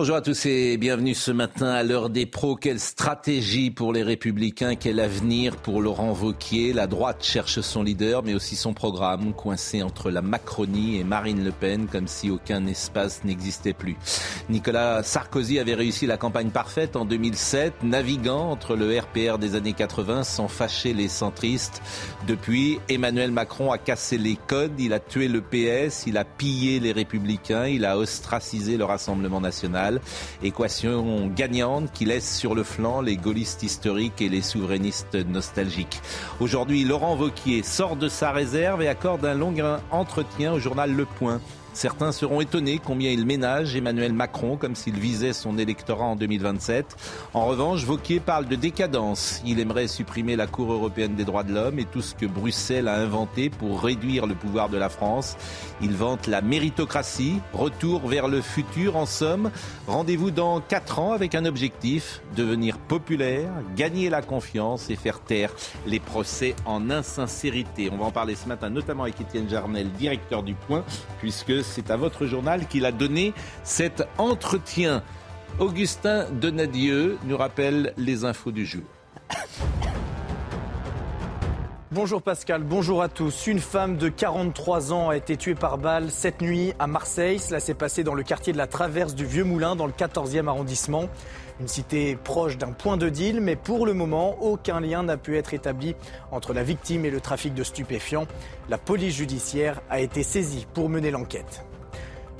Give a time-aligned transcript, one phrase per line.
[0.00, 2.56] Bonjour à tous et bienvenue ce matin à l'heure des pros.
[2.56, 6.72] Quelle stratégie pour les Républicains, quel avenir pour Laurent Vauquier?
[6.72, 11.44] La droite cherche son leader, mais aussi son programme, coincé entre la Macronie et Marine
[11.44, 13.98] Le Pen, comme si aucun espace n'existait plus.
[14.48, 19.74] Nicolas Sarkozy avait réussi la campagne parfaite en 2007, naviguant entre le RPR des années
[19.74, 21.82] 80 sans fâcher les centristes.
[22.26, 26.80] Depuis, Emmanuel Macron a cassé les codes, il a tué le PS, il a pillé
[26.80, 29.89] les Républicains, il a ostracisé le Rassemblement national.
[30.42, 36.00] Équation gagnante qui laisse sur le flanc les gaullistes historiques et les souverainistes nostalgiques.
[36.38, 39.54] Aujourd'hui, Laurent Vauquier sort de sa réserve et accorde un long
[39.90, 41.40] entretien au journal Le Point.
[41.80, 46.94] Certains seront étonnés combien il ménage Emmanuel Macron comme s'il visait son électorat en 2027.
[47.32, 49.40] En revanche, Vauquier parle de décadence.
[49.46, 52.86] Il aimerait supprimer la Cour européenne des droits de l'homme et tout ce que Bruxelles
[52.86, 55.38] a inventé pour réduire le pouvoir de la France.
[55.80, 59.50] Il vante la méritocratie, retour vers le futur en somme.
[59.86, 65.54] Rendez-vous dans 4 ans avec un objectif, devenir populaire, gagner la confiance et faire taire
[65.86, 67.88] les procès en insincérité.
[67.90, 70.84] On va en parler ce matin notamment avec Étienne Jarnel, directeur du Point,
[71.20, 73.32] puisque c'est à votre journal qu'il a donné
[73.62, 75.02] cet entretien.
[75.58, 78.82] Augustin Donadieu nous rappelle les infos du jour.
[81.92, 83.48] Bonjour Pascal, bonjour à tous.
[83.48, 87.40] Une femme de 43 ans a été tuée par balle cette nuit à Marseille.
[87.40, 90.46] Cela s'est passé dans le quartier de la Traverse du Vieux Moulin, dans le 14e
[90.46, 91.08] arrondissement.
[91.60, 95.36] Une cité proche d'un point de deal, mais pour le moment, aucun lien n'a pu
[95.36, 95.94] être établi
[96.32, 98.26] entre la victime et le trafic de stupéfiants.
[98.70, 101.62] La police judiciaire a été saisie pour mener l'enquête.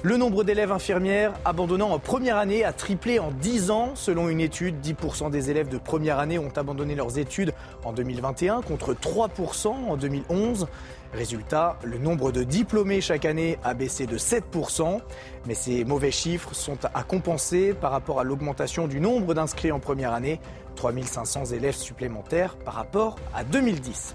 [0.03, 3.91] Le nombre d'élèves infirmières abandonnant en première année a triplé en 10 ans.
[3.95, 7.53] Selon une étude, 10% des élèves de première année ont abandonné leurs études
[7.85, 10.67] en 2021 contre 3% en 2011.
[11.13, 15.01] Résultat, le nombre de diplômés chaque année a baissé de 7%,
[15.47, 19.81] mais ces mauvais chiffres sont à compenser par rapport à l'augmentation du nombre d'inscrits en
[19.81, 20.41] première année,
[20.77, 24.15] 3500 élèves supplémentaires par rapport à 2010.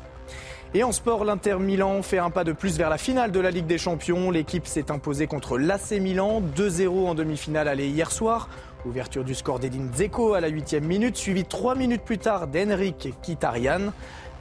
[0.74, 3.52] Et en sport, l'Inter Milan fait un pas de plus vers la finale de la
[3.52, 4.32] Ligue des Champions.
[4.32, 8.50] L'équipe s'est imposée contre l'AC Milan, 2-0 en demi-finale allée hier soir.
[8.86, 13.14] Ouverture du score d'Edin Dzeko à la 8 minute, suivi 3 minutes plus tard d'Henrik
[13.22, 13.94] Kitarian.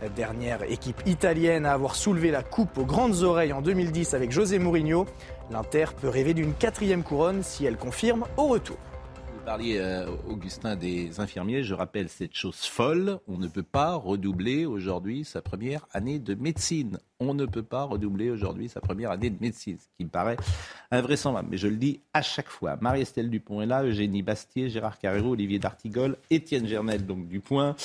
[0.03, 4.32] La dernière équipe italienne à avoir soulevé la coupe aux grandes oreilles en 2010 avec
[4.32, 5.06] José Mourinho.
[5.50, 8.77] L'Inter peut rêver d'une quatrième couronne si elle confirme au retour.
[9.44, 11.65] Vous parliez, euh, Augustin, des infirmiers.
[11.65, 13.19] Je rappelle cette chose folle.
[13.28, 16.99] On ne peut pas redoubler aujourd'hui sa première année de médecine.
[17.21, 20.38] On ne peut pas redoubler aujourd'hui sa première année de médecine, ce qui me paraît
[20.91, 21.49] invraisemblable.
[21.50, 22.76] Mais je le dis à chaque fois.
[22.81, 27.76] Marie-Estelle Dupont est là, Eugénie Bastier, Gérard Carrero, Olivier D'Artigol, Étienne Gernel, donc du point,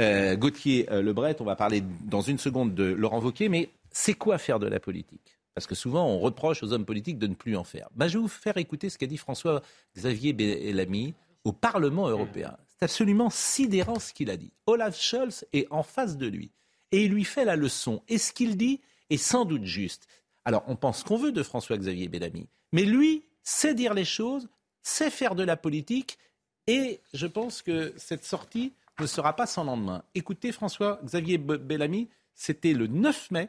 [0.00, 1.36] euh, Gauthier euh, Lebret.
[1.40, 3.48] On va parler dans une seconde de Laurent Wauquiez.
[3.48, 5.38] Mais c'est quoi faire de la politique?
[5.54, 7.88] Parce que souvent, on reproche aux hommes politiques de ne plus en faire.
[7.94, 11.14] Ben, je vais vous faire écouter ce qu'a dit François-Xavier Bellamy
[11.44, 12.56] au Parlement européen.
[12.68, 14.52] C'est absolument sidérant ce qu'il a dit.
[14.66, 16.50] Olaf Scholz est en face de lui
[16.90, 18.02] et il lui fait la leçon.
[18.08, 20.06] Et ce qu'il dit est sans doute juste.
[20.44, 24.48] Alors, on pense qu'on veut de François-Xavier Bellamy, mais lui sait dire les choses,
[24.82, 26.18] sait faire de la politique
[26.66, 30.02] et je pense que cette sortie ne sera pas sans lendemain.
[30.14, 33.48] Écoutez François-Xavier Bellamy, c'était le 9 mai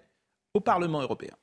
[0.54, 1.34] au Parlement européen.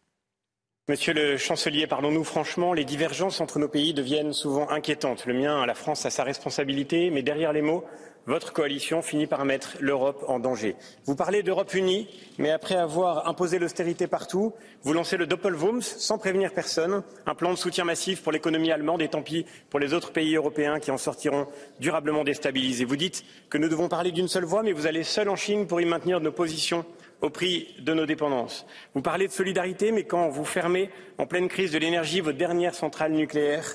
[0.89, 5.25] Monsieur le chancelier, parlons-nous franchement, les divergences entre nos pays deviennent souvent inquiétantes.
[5.25, 7.85] Le mien, la France, a sa responsabilité, mais derrière les mots,
[8.27, 10.77] votre coalition finit par mettre l'Europe en danger.
[11.05, 12.09] Vous parlez d'Europe unie,
[12.39, 17.53] mais après avoir imposé l'austérité partout, vous lancez le Doppelwumms sans prévenir personne, un plan
[17.53, 20.91] de soutien massif pour l'économie allemande et tant pis pour les autres pays européens qui
[20.91, 21.47] en sortiront
[21.81, 22.85] durablement déstabilisés.
[22.85, 25.67] Vous dites que nous devons parler d'une seule voix, mais vous allez seul en Chine
[25.67, 26.85] pour y maintenir nos positions
[27.21, 28.67] au prix de nos dépendances.
[28.95, 32.75] Vous parlez de solidarité, mais quand vous fermez en pleine crise de l'énergie votre dernière
[32.75, 33.67] centrale nucléaire,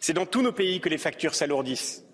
[0.00, 2.04] c'est dans tous nos pays que les factures s'alourdissent.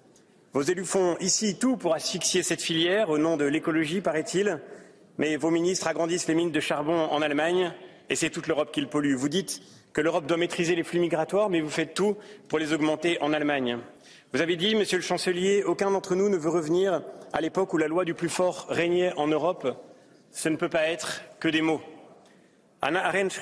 [0.53, 4.61] Vos élus font ici tout pour asphyxier cette filière au nom de l'écologie, paraît-il,
[5.17, 7.73] mais vos ministres agrandissent les mines de charbon en Allemagne
[8.09, 9.15] et c'est toute l'Europe qui le pollue.
[9.15, 9.63] Vous dites
[9.93, 12.17] que l'Europe doit maîtriser les flux migratoires, mais vous faites tout
[12.49, 13.79] pour les augmenter en Allemagne.
[14.33, 17.03] Vous avez dit, Monsieur le Chancelier, aucun d'entre nous ne veut revenir
[17.33, 19.77] à l'époque où la loi du plus fort régnait en Europe
[20.33, 21.81] ce ne peut pas être que des mots.
[22.81, 23.39] Anna Arendt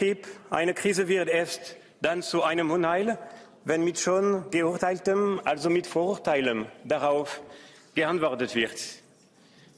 [0.51, 3.19] eine Krise wird erst dann zu einem Unheil,
[3.69, 7.43] wenn mit schon geurteiltem, also mit Vorurteilen darauf
[7.95, 8.79] geantwortet wird.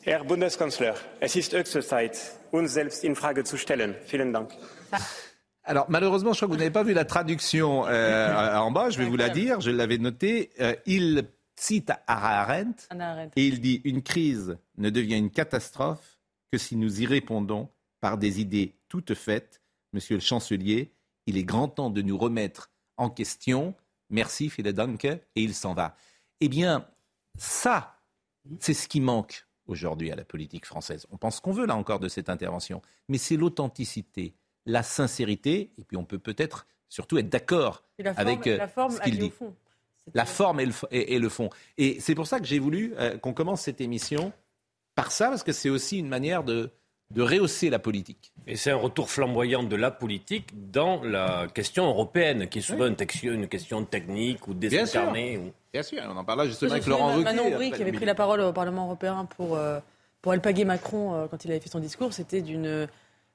[0.03, 2.17] Herr Bundeskanzler, es ist höchste Zeit,
[2.53, 3.97] uns selbst in Frage zu stellen.
[4.07, 4.53] Vielen Dank.
[5.65, 8.99] Alors malheureusement, je crois que vous n'avez pas vu la traduction euh, en bas, je
[8.99, 10.51] vais vous la dire, je l'avais noté.
[10.61, 12.89] Euh, il cite Hannah Arendt
[13.37, 16.19] et il dit Une crise ne devient une catastrophe
[16.53, 17.69] que si nous y répondons
[18.01, 19.61] par des idées toutes faites.
[19.93, 20.93] Monsieur le chancelier,
[21.27, 23.75] il est grand temps de nous remettre en question.
[24.11, 25.97] Merci, Philippe Danke, et il s'en va.
[26.41, 26.87] Eh bien,
[27.39, 27.97] ça,
[28.59, 31.07] c'est ce qui manque aujourd'hui à la politique française.
[31.11, 34.35] On pense qu'on veut, là encore, de cette intervention, mais c'est l'authenticité,
[34.67, 37.85] la sincérité, et puis on peut peut-être surtout être d'accord
[38.17, 39.33] avec euh, ce qu'il dit.
[40.15, 40.67] La forme et
[41.19, 41.51] le, fond.
[41.79, 44.33] Et c'est pour ça que j'ai voulu euh, qu'on commence cette émission
[44.97, 46.73] par ça, parce que c'est aussi une manière de,
[47.11, 48.33] de rehausser la politique.
[48.47, 52.87] Et c'est un retour flamboyant de la politique dans la question européenne, qui est souvent
[52.87, 52.97] une,
[53.49, 55.39] question technique ou désincarnée.
[55.39, 57.25] Bien, Bien sûr, on en parle là justement avec Laurent Wauquiez.
[57.25, 59.79] Manon Aubry, qui avait pris la parole au Parlement européen pour, euh,
[60.21, 62.89] pour alpaguer Macron euh, quand il avait fait son discours, c'était d'une...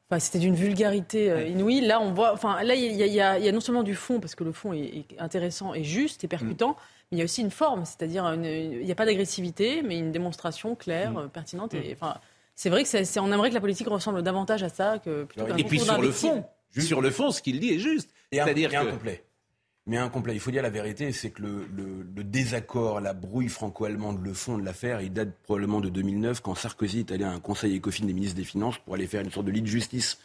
[0.08, 1.82] Enfin, c'était d'une vulgarité euh, inouïe.
[1.82, 4.52] Là, on voit, enfin, là, il y, a non seulement du fond, parce que le
[4.52, 6.76] fond est, intéressant et juste et percutant, mm.
[7.12, 10.12] mais il y a aussi une forme, c'est-à-dire il n'y a pas d'agressivité, mais une
[10.12, 11.30] démonstration claire, mm.
[11.30, 11.74] pertinente.
[11.74, 11.94] Et, mm.
[12.00, 12.20] enfin,
[12.56, 15.46] c'est vrai que c'est, on aimerait que la politique ressemble davantage à ça que plutôt
[15.46, 16.46] qu'à Et puis sur le fond,
[16.80, 18.10] sur le fond, ce qu'il dit est juste.
[18.32, 18.76] C'est-à-dire que...
[18.76, 19.24] incomplet.
[19.88, 20.34] Mais incomplet.
[20.34, 21.68] Il faut dire la vérité, c'est que le,
[22.16, 26.56] le, désaccord, la brouille franco-allemande, le fond de l'affaire, il date probablement de 2009, quand
[26.56, 29.30] Sarkozy est allé à un conseil ECOFIN des ministres des Finances pour aller faire une
[29.30, 30.18] sorte de lit de justice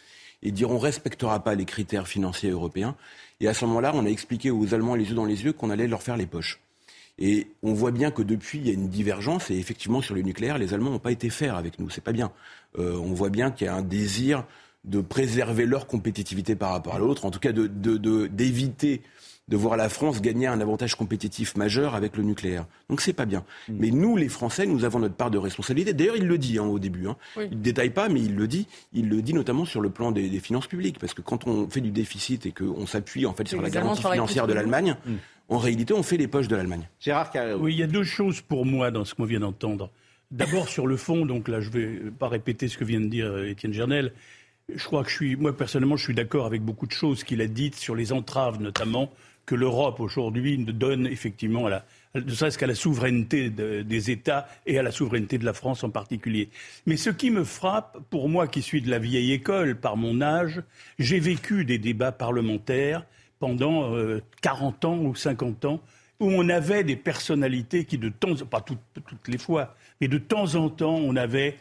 [0.43, 2.97] et dire on respectera pas les critères financiers européens.
[3.41, 5.69] Et à ce moment-là, on a expliqué aux Allemands les yeux dans les yeux qu'on
[5.69, 6.61] allait leur faire les poches.
[7.21, 9.51] Et on voit bien que depuis, il y a une divergence.
[9.51, 11.91] Et effectivement, sur le nucléaire, les Allemands n'ont pas été faire avec nous.
[11.91, 12.33] C'est pas bien.
[12.79, 14.45] Euh, on voit bien qu'il y a un désir
[14.85, 19.03] de préserver leur compétitivité par rapport à l'autre, en tout cas d'éviter de,
[19.51, 22.65] de voir la France gagner un avantage compétitif majeur avec le nucléaire.
[22.89, 23.45] Donc c'est pas bien.
[23.69, 23.75] Mm.
[23.79, 25.93] Mais nous, les Français, nous avons notre part de responsabilité.
[25.93, 27.09] D'ailleurs, il le dit hein, au début.
[27.09, 27.17] Hein.
[27.37, 28.67] Il ne détaille pas, mais il le dit.
[28.95, 30.99] Il le dit notamment sur le plan des, finances publiques.
[30.99, 34.03] Parce que quand on fait du déficit et qu'on s'appuie en fait sur la garantie
[34.03, 35.15] financière de l'Allemagne, mm.
[35.51, 36.89] En réalité, on fait les poches de l'Allemagne.
[37.01, 39.91] Gérard Oui, il y a deux choses pour moi dans ce qu'on vient d'entendre.
[40.31, 43.09] D'abord sur le fond, donc là je ne vais pas répéter ce que vient de
[43.09, 44.13] dire euh, Étienne Gernel.
[44.73, 47.41] Je crois que je suis, moi personnellement, je suis d'accord avec beaucoup de choses qu'il
[47.41, 49.13] a dites sur les entraves notamment
[49.45, 54.79] que l'Europe aujourd'hui donne effectivement à la, ne serait-ce qu'à la souveraineté des États et
[54.79, 56.51] à la souveraineté de la France en particulier.
[56.87, 60.21] Mais ce qui me frappe, pour moi qui suis de la vieille école par mon
[60.21, 60.63] âge,
[61.01, 63.05] j'ai vécu des débats parlementaires
[63.41, 63.93] pendant
[64.43, 65.81] 40 euh, ans ou 50 ans
[66.21, 70.19] où on avait des personnalités qui de temps, pas toutes, toutes les fois, mais de
[70.19, 71.57] temps en temps, on avait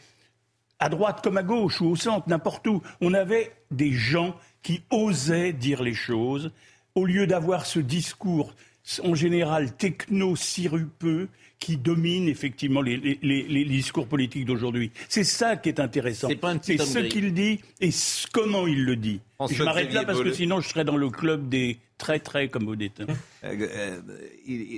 [0.78, 4.82] à droite comme à gauche ou au centre, n'importe où, on avait des gens qui
[4.90, 6.52] osaient dire les choses.
[6.94, 8.54] Au lieu d'avoir ce discours
[9.04, 11.28] en général techno-sirupeux
[11.60, 14.90] qui domine effectivement les, discours politiques d'aujourd'hui.
[15.08, 16.28] C'est ça qui est intéressant.
[16.62, 17.90] C'est ce qu'il dit et
[18.32, 19.20] comment il le dit.
[19.48, 22.64] je m'arrête là parce que sinon je serais dans le club des très très, comme
[22.64, 23.00] vous dites.
[23.00, 23.06] Euh,
[23.44, 24.00] euh,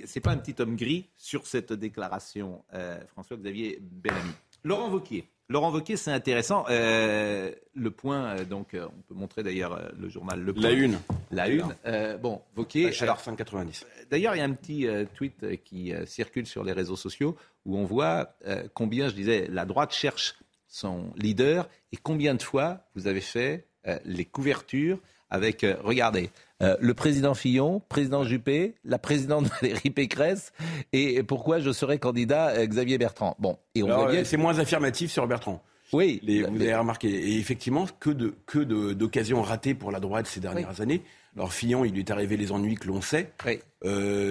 [0.07, 4.33] c'est pas un petit homme gris sur cette déclaration, euh, François-Xavier Bellamy.
[4.65, 5.29] Laurent Vauquier.
[5.53, 6.65] Laurent Wauquiez, c'est intéressant.
[6.71, 10.63] Euh, le point, euh, donc, euh, on peut montrer d'ailleurs le journal Le Point.
[10.63, 10.99] La une.
[11.31, 11.75] La une.
[12.23, 12.91] bon, Wauquiez.
[13.03, 13.87] Alors, fin 90.
[14.11, 17.37] D'ailleurs, il y a un petit tweet qui circule sur les réseaux sociaux
[17.67, 18.35] où on voit
[18.73, 20.37] combien, je disais, la droite cherche
[20.69, 23.67] son leader et combien de fois vous avez fait
[24.05, 24.99] les couvertures
[25.33, 26.31] avec, euh, regardez,
[26.63, 30.53] euh, le président Fillon, président Juppé, la présidente Valérie Pécresse,
[30.93, 33.35] et pourquoi je serai candidat euh, Xavier Bertrand.
[33.39, 34.25] Bon, et on bien...
[34.25, 35.63] C'est moins affirmatif sur Bertrand.
[35.95, 36.21] Oui.
[36.23, 37.09] vous avez remarqué.
[37.09, 41.03] Et effectivement, que de que d'occasions ratées pour la droite ces dernières années.
[41.37, 43.31] Alors Fillon, il lui est arrivé les ennuis que l'on sait.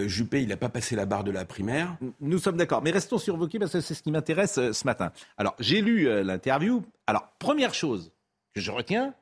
[0.07, 1.97] Juppé, il n'a pas passé la barre de la primaire.
[2.19, 2.81] Nous sommes d'accord.
[2.81, 5.11] Mais restons sur Wauquiez parce que c'est ce qui m'intéresse ce matin.
[5.37, 6.83] Alors, j'ai lu l'interview.
[7.05, 8.11] Alors, première chose
[8.55, 9.13] que je retiens,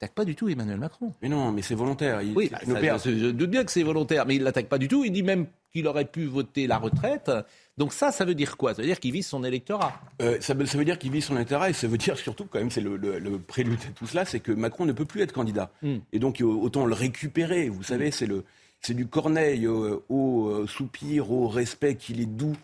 [0.00, 1.12] n'attaque pas du tout Emmanuel Macron.
[1.20, 2.22] Mais non, mais c'est volontaire.
[2.22, 5.04] Il, oui, je doute bien que c'est volontaire, mais il l'attaque pas du tout.
[5.04, 7.30] Il dit même qu'il aurait pu voter la retraite.
[7.76, 8.74] Donc ça, ça veut dire quoi?
[8.74, 10.00] Ça veut dire qu'il vise son électorat.
[10.22, 12.70] Euh, ça, veut dire qu'il vise son électorat et ça veut dire surtout, quand même,
[12.70, 12.98] c'est le,
[13.38, 15.70] prélude de tout cela, c'est que Macron ne peut plus être candidat.
[15.82, 15.98] Hmm.
[16.12, 17.68] Et donc autant le récupérer.
[17.68, 18.12] Vous savez, hmm.
[18.12, 18.44] c'est le,
[18.80, 22.56] c'est du Corneille au, au euh, soupir, au respect qu'il est doux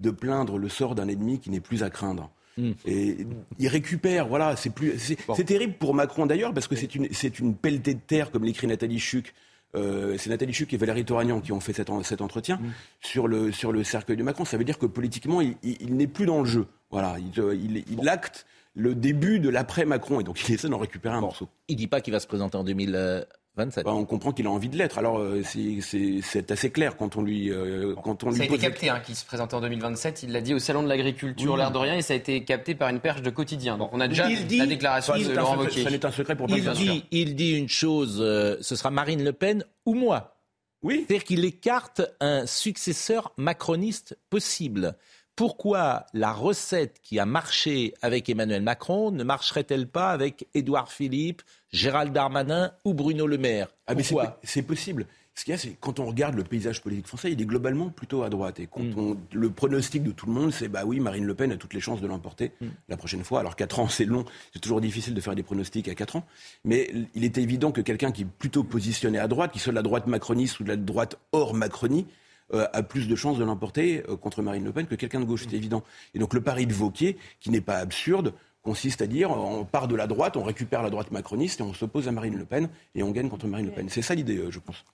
[0.00, 2.30] de plaindre le sort d'un ennemi qui n'est plus à craindre.
[2.56, 2.70] Mm.
[2.86, 3.16] Et
[3.58, 7.38] il récupère, voilà, c'est plus, c'est terrible pour Macron d'ailleurs parce que c'est une, c'est
[7.38, 9.34] une pelletée de terre comme l'écrit Nathalie Chuc.
[9.76, 12.70] Euh, c'est Nathalie Chuc et Valérie Toragnan qui ont fait cet, cet entretien mm.
[13.00, 14.44] sur, le, sur le cercueil de Macron.
[14.44, 15.56] Ça veut dire que politiquement, il,
[15.96, 16.66] n'est plus dans le jeu.
[16.90, 21.20] Voilà, il, euh, acte le début de l'après-Macron et donc il essaie d'en récupérer un
[21.20, 21.48] morceau.
[21.68, 23.26] Il dit pas qu'il va se présenter en 2000,
[23.56, 23.84] 27.
[23.84, 24.96] Bah, on comprend qu'il a envie de l'être.
[24.98, 28.58] Alors euh, c'est assez clair quand on lui euh, quand on ça lui a été
[28.58, 30.22] capté, hein, qui se présentait en 2027.
[30.22, 32.74] Il l'a dit au salon de l'agriculture, l'air de rien, et ça a été capté
[32.74, 33.76] par une perche de quotidien.
[33.76, 35.82] Donc on a déjà Il dit- la déclaration de Laurent Wauquiez.
[35.82, 36.84] ça n'est un secret pour Il personne.
[36.84, 40.36] dit, il dit une chose, euh, ce sera Marine Le Pen ou moi.
[40.82, 41.04] Oui.
[41.06, 44.96] C'est-à-dire qu'il écarte un successeur macroniste possible.
[45.44, 51.40] Pourquoi la recette qui a marché avec Emmanuel Macron ne marcherait-elle pas avec Édouard Philippe,
[51.72, 53.68] Gérald Darmanin ou Bruno Le Maire?
[53.86, 54.32] Ah, mais c'est Pourquoi?
[54.32, 55.06] po- c'est possible.
[55.34, 57.88] Ce qu'il y a, c'est quand on regarde le paysage politique français, il est globalement
[57.88, 58.60] plutôt à droite.
[58.60, 58.98] Et quand Mm.
[58.98, 61.72] on, le pronostic de tout le monde, c'est bah oui, Marine Le Pen a toutes
[61.72, 62.66] les chances de l'emporter Mm.
[62.90, 63.40] la prochaine fois.
[63.40, 66.26] Alors 4 ans, c'est long, c'est toujours difficile de faire des pronostics à 4 ans.
[66.66, 69.76] Mais il était évident que quelqu'un qui est plutôt positionné à droite, qui soit de
[69.76, 72.06] la droite macroniste ou de la droite hors Macronie,
[72.54, 75.24] euh, a plus de chances de l'emporter euh, contre Marine Le Pen que quelqu'un de
[75.24, 75.82] gauche, c'est évident.
[76.14, 79.88] Et donc le pari de Vauquier, qui n'est pas absurde, consiste à dire on part
[79.88, 82.68] de la droite, on récupère la droite macroniste et on s'oppose à Marine Le Pen
[82.94, 83.88] et on gagne contre Marine Le Pen.
[83.88, 84.84] C'est ça l'idée, euh, je pense.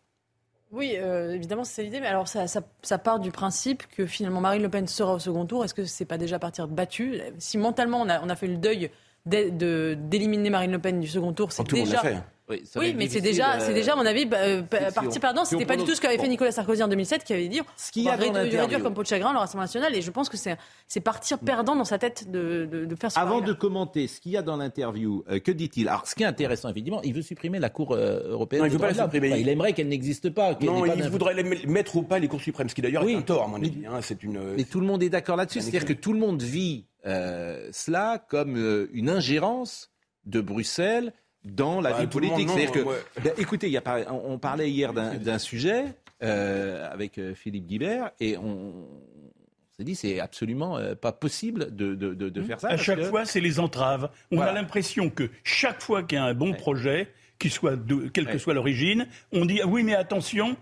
[0.72, 4.40] Oui, euh, évidemment, c'est l'idée, mais alors ça, ça, ça part du principe que finalement
[4.40, 5.64] Marine Le Pen sera au second tour.
[5.64, 7.20] Est-ce que c'est pas déjà partir battu?
[7.38, 8.90] Si mentalement on a, on a fait le deuil
[9.26, 12.02] d'é- de- d'éliminer Marine Le Pen du second tour, c'est Tout le monde déjà.
[12.48, 14.62] Oui, mais c'est déjà, euh, c'est déjà, à mon avis, bah, euh,
[14.94, 15.44] parti perdant.
[15.44, 16.28] C'était pas du tout ce qu'avait fait.
[16.28, 19.02] Nicolas Sarkozy en 2007, qui avait dit Ce qu'il y on a réduire, comme peau
[19.02, 19.94] de chagrin le Rassemblement national.
[19.94, 23.18] Et je pense que c'est partir perdant dans sa tête de, de, de faire ce
[23.18, 25.88] Avant de commenter ce qu'il y a dans l'interview, euh, que dit-il?
[25.88, 28.60] Alors, ce qui est intéressant, effectivement, il veut supprimer la Cour européenne.
[28.62, 29.28] Non, il veut pas la supprimer.
[29.32, 30.56] Enfin, il aimerait qu'elle n'existe pas.
[30.60, 33.12] Non, pas il voudrait mettre au pas les cours suprêmes, ce qui d'ailleurs Oui.
[33.12, 33.84] est un tort, à mon avis.
[33.86, 33.98] hein.
[34.02, 34.40] C'est une.
[34.56, 35.60] Mais tout le monde est d'accord là-dessus.
[35.60, 39.90] C'est-à-dire que tout le monde vit euh, cela comme euh, une ingérence
[40.24, 41.12] de Bruxelles
[41.46, 42.48] dans la Bah, vie politique.
[42.50, 45.84] C'est-à-dire que, Ben, écoutez, y a on, parlait hier d'un sujet
[46.22, 48.72] euh, avec euh, Philippe Guibert et on,
[49.76, 52.68] s'est dit c'est absolument euh, pas possible de, de, de, de faire ça.
[52.68, 54.10] À chaque que- fois, c'est les entraves.
[54.32, 54.52] On Voilà.
[54.52, 58.26] a l'impression que chaque fois qu'il y a un bon projet, qu'il soit de, quelle
[58.26, 58.32] Ouais.
[58.32, 60.56] que soit l'origine, on dit ah oui, mais attention.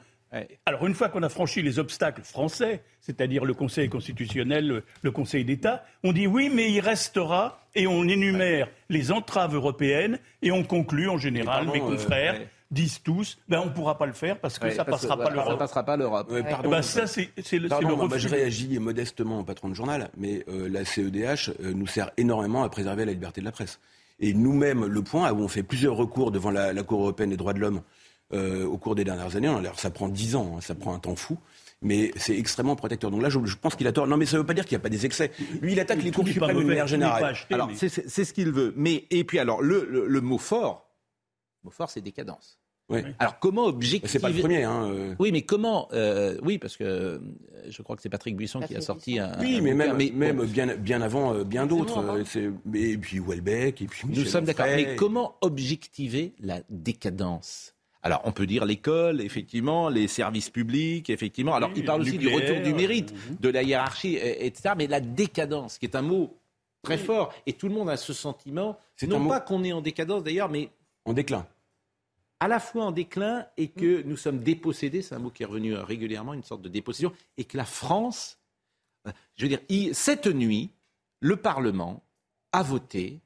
[0.66, 5.10] Alors une fois qu'on a franchi les obstacles français, c'est-à-dire le Conseil constitutionnel, le, le
[5.10, 10.50] Conseil d'État, on dit oui, mais il restera et on énumère les entraves européennes et
[10.50, 12.48] on conclut en général, pardon, mes euh, confrères ouais.
[12.70, 15.16] disent tous, ben on ne pourra pas le faire parce que Ouais, ça parce passera
[15.16, 15.58] pas voilà, Ça l'Europe.
[15.58, 16.30] passera pas l'Europe.
[16.30, 19.74] Ouais, pardon, ben, ça, c'est c'est le, moi, bah, je réagis modestement au patron de
[19.74, 23.52] journal, mais euh, la CEDH euh, nous sert énormément à préserver la liberté de la
[23.52, 23.78] presse.
[24.20, 27.36] Et nous-mêmes, le point où on fait plusieurs recours devant la, la Cour européenne des
[27.36, 27.82] droits de l'homme
[28.34, 30.98] euh, au cours des dernières années, alors ça prend 10 ans, hein, ça prend un
[30.98, 31.38] temps fou,
[31.82, 33.10] mais c'est extrêmement protecteur.
[33.10, 34.06] Donc là, je, je pense qu'il a tort.
[34.06, 35.30] Non, mais ça ne veut pas dire qu'il n'y a pas des excès.
[35.60, 37.24] Lui, il attaque les cours suprêmes de manière générale.
[37.24, 38.72] acheté, Alors mais- c'est ce qu'il veut.
[38.76, 40.90] Mais et puis alors le, le, le mot fort,
[41.62, 42.58] le mot fort c'est décadence.
[42.90, 43.00] Oui.
[43.18, 44.64] Alors comment objectiver C'est pas le premier.
[44.64, 45.14] Hein, euh.
[45.18, 47.18] Oui, mais comment euh, Oui, parce que
[47.66, 49.38] je crois que c'est Patrick Buisson qui a sorti un.
[49.40, 51.98] Oui, un mais même, même bon, bien, bien avant, euh, bien d'autres.
[52.74, 54.66] Et puis Welbeck, et puis nous Michel sommes d'accord.
[54.66, 57.73] Mais comment objectiver la décadence?
[58.06, 61.54] Alors, on peut dire l'école, effectivement, les services publics, effectivement.
[61.54, 63.36] Alors, Oui, il parle aussi du retour du mérite, mhm.
[63.40, 64.74] de la hiérarchie, et- etc.
[64.76, 66.36] Mais la décadence, qui est un mot
[66.82, 69.72] très fort, et tout le monde a ce sentiment, C'est non mot- pas qu'on est
[69.72, 70.68] en décadence d'ailleurs, mais
[71.06, 71.46] En déclin.
[72.40, 75.46] à la fois en déclin et que nous sommes dépossédés, c'est un mot qui est
[75.46, 78.38] revenu euh, régulièrement, une sorte de dépossession, et que la France,
[79.08, 79.60] euh, je veux dire,
[79.94, 80.68] cette nuit,
[81.20, 82.02] le Parlement
[82.52, 83.20] a voté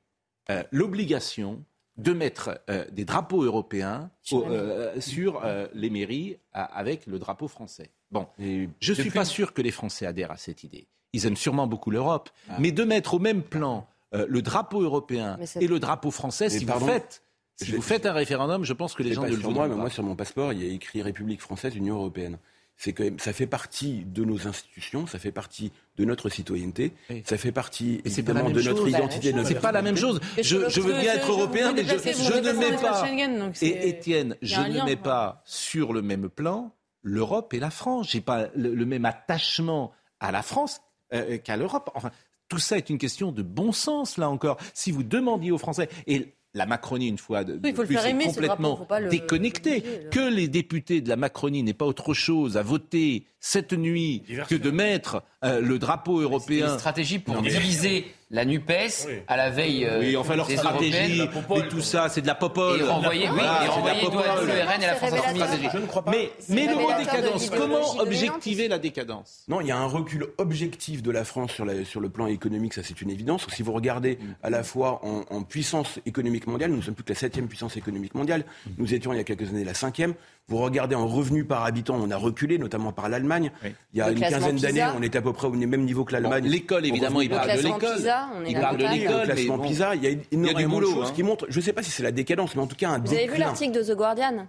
[0.50, 1.64] euh, l'obligation
[1.98, 7.18] de mettre euh, des drapeaux européens au- euh, sur euh, les mairies à- avec le
[7.18, 7.90] drapeau français.
[8.10, 10.86] Bon, Et je ne suis pas sûr que les Français adhèrent à cette idée.
[11.12, 12.56] Ils aiment sûrement beaucoup l'Europe, Ah.
[12.58, 16.58] mais de mettre au même plan euh, le drapeau européen et le drapeau français, Mais
[16.58, 17.22] si pardon, vous faites,
[17.56, 19.68] si vous faites un référendum, je pense que les gens ne le sur voudront moi,
[19.68, 22.38] mais moi sur mon passeport, il y a écrit République française, Union européenne.
[22.80, 27.24] C'est que ça fait partie de nos institutions, ça fait partie de notre citoyenneté, Oui.
[27.26, 28.88] ça fait partie pas la évidemment de notre chose.
[28.90, 30.20] identité, C'est pas la même chose.
[30.40, 33.04] Je, veux bien je- être je- européen, mais je, ne mets pas.
[33.04, 35.02] Schengen, Et Étienne, je ne lien, mets quoi.
[35.02, 38.10] pas sur le même plan l'Europe et la France.
[38.10, 40.80] J'ai pas le, le même attachement à la France
[41.12, 41.90] euh, qu'à l'Europe.
[41.94, 42.12] Enfin,
[42.48, 44.56] tout ça est une question de bon sens là encore.
[44.72, 47.88] Si vous demandiez aux Français et la Macronie, une fois de, Oui, il faut de
[47.88, 49.74] le faire plus, est aimer, complètement faut pas le- déconnecté.
[49.80, 50.10] l'obliger, là.
[50.10, 54.54] Que les députés de la Macronie n'aient pas autre chose à voter cette nuit que
[54.54, 59.14] de mettre euh, le drapeau européen une stratégie pour Non, mais- diviser la NUPES Oui.
[59.26, 61.64] à la veille euh, Oui, enfin leur des stratégie européennes.
[61.64, 62.80] et tout ça, c'est de la popole.
[62.80, 65.12] Et renvoyer, oui, Voilà, et renvoyer Le RN et la France.
[65.14, 65.70] Insoumise.
[65.72, 66.10] Je ne crois pas.
[66.10, 69.44] Mais, mais le mot décadence, comment objectiver la décadence?
[69.48, 72.26] Non, il y a un recul objectif de la France sur, la- sur le plan
[72.26, 73.46] économique, ça c'est une évidence.
[73.54, 77.04] Si vous regardez à la fois en, en puissance économique mondiale, nous ne sommes plus
[77.04, 78.44] que la septième puissance économique mondiale.
[78.76, 80.12] Nous étions il y a quelques années la cinquième.
[80.48, 83.52] Vous regardez en revenu par habitant, on a reculé, notamment par l'Allemagne.
[83.62, 83.74] Oui.
[83.92, 86.04] Il y a Le une quinzaine d'années, on était à peu près au même niveau
[86.04, 86.48] que Bon, l'Allemagne.
[86.48, 87.98] L'école, évidemment, il Le parle de l'école.
[88.46, 89.68] Il parle de l'école, mais classement bon.
[89.68, 91.12] PISA, il y a énormément boulot, de choses hein.
[91.14, 92.98] qui montrent, je ne sais pas si c'est la décadence, mais en tout cas un
[92.98, 94.46] Vous avez vu l'article de The Guardian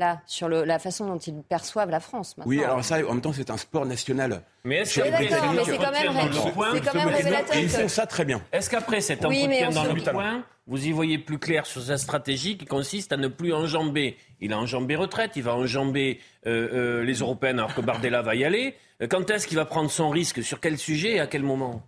[0.00, 2.36] là, sur le, la façon dont ils perçoivent la France.
[2.36, 2.50] Maintenant.
[2.50, 4.42] Oui, alors ça, en même temps, c'est un sport national.
[4.64, 6.32] Mais est-ce mais c'est quand même,
[6.74, 7.56] c'est quand même révélateur.
[7.56, 8.40] Et ils que- font ça très bien.
[8.52, 12.56] Est-ce qu'après cet entretien dans le point, vous y voyez plus clair sur sa stratégie
[12.56, 14.16] qui consiste à ne plus enjamber?
[14.40, 18.34] Il a enjambé retraite, il va enjamber euh, euh, les européennes alors que Bardella va
[18.34, 18.74] y aller.
[19.02, 20.42] Euh, Quand est-ce qu'il va prendre son risque?
[20.42, 21.12] Sur quel sujet?
[21.16, 21.82] Et à quel moment?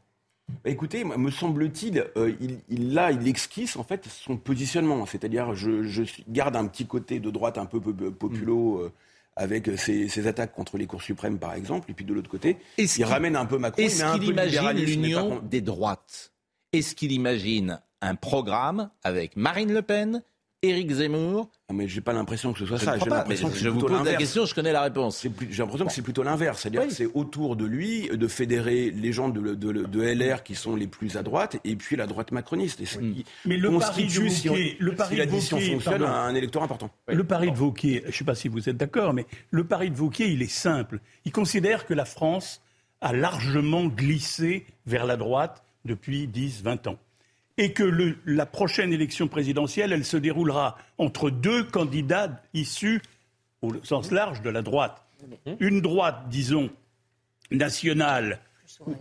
[0.65, 5.07] Bah, écoutez, me semble-t-il, euh, il, il, là, il esquisse en fait son positionnement.
[5.07, 8.93] C'est-à-dire, je, garde un petit côté de droite un peu populo euh,
[9.37, 12.59] avec ses, ses attaques contre les cours suprêmes, par exemple, et puis de l'autre côté,
[12.77, 13.83] il ramène un peu Macron.
[13.83, 16.33] Est-ce un qu'il imagine l'union contre- des droites?
[16.73, 20.23] Est-ce qu'il imagine un programme avec Marine Le Pen,
[20.65, 22.97] Éric Zemmour Ah, mais j'ai pas l'impression que ce soit Je ça.
[22.97, 24.19] J'ai l'impression que je c'est vous plutôt pose la l'inverse.
[24.19, 25.21] question, je connais la réponse.
[25.51, 26.61] J'ai l'impression que c'est plutôt l'inverse.
[26.63, 26.89] C'est-à-dire Oui.
[26.89, 30.77] que c'est autour de lui de fédérer les gens de, de- de LR qui sont
[30.77, 32.81] les plus à droite et puis la droite macroniste.
[32.81, 35.57] Et qui Mais le pari de constitue, si, on- Wauquiez- le si pari de l'addition
[35.57, 36.07] Wauquiez, fonctionne, pardon.
[36.15, 36.91] un électeur important.
[37.09, 39.91] Le pari de Vauquier, je ne sais pas si vous êtes d'accord, mais le pari
[39.91, 41.01] de Vauquier, il est simple.
[41.25, 42.63] Il considère que la France
[43.01, 46.99] a largement glissé vers la droite depuis 10-20 ans.
[47.59, 53.03] Et que le- la prochaine élection présidentielle, elle se déroulera entre deux candidats issus,
[53.61, 55.05] au sens large, de la droite.
[55.61, 56.71] Une droite, disons,
[57.51, 58.41] nationale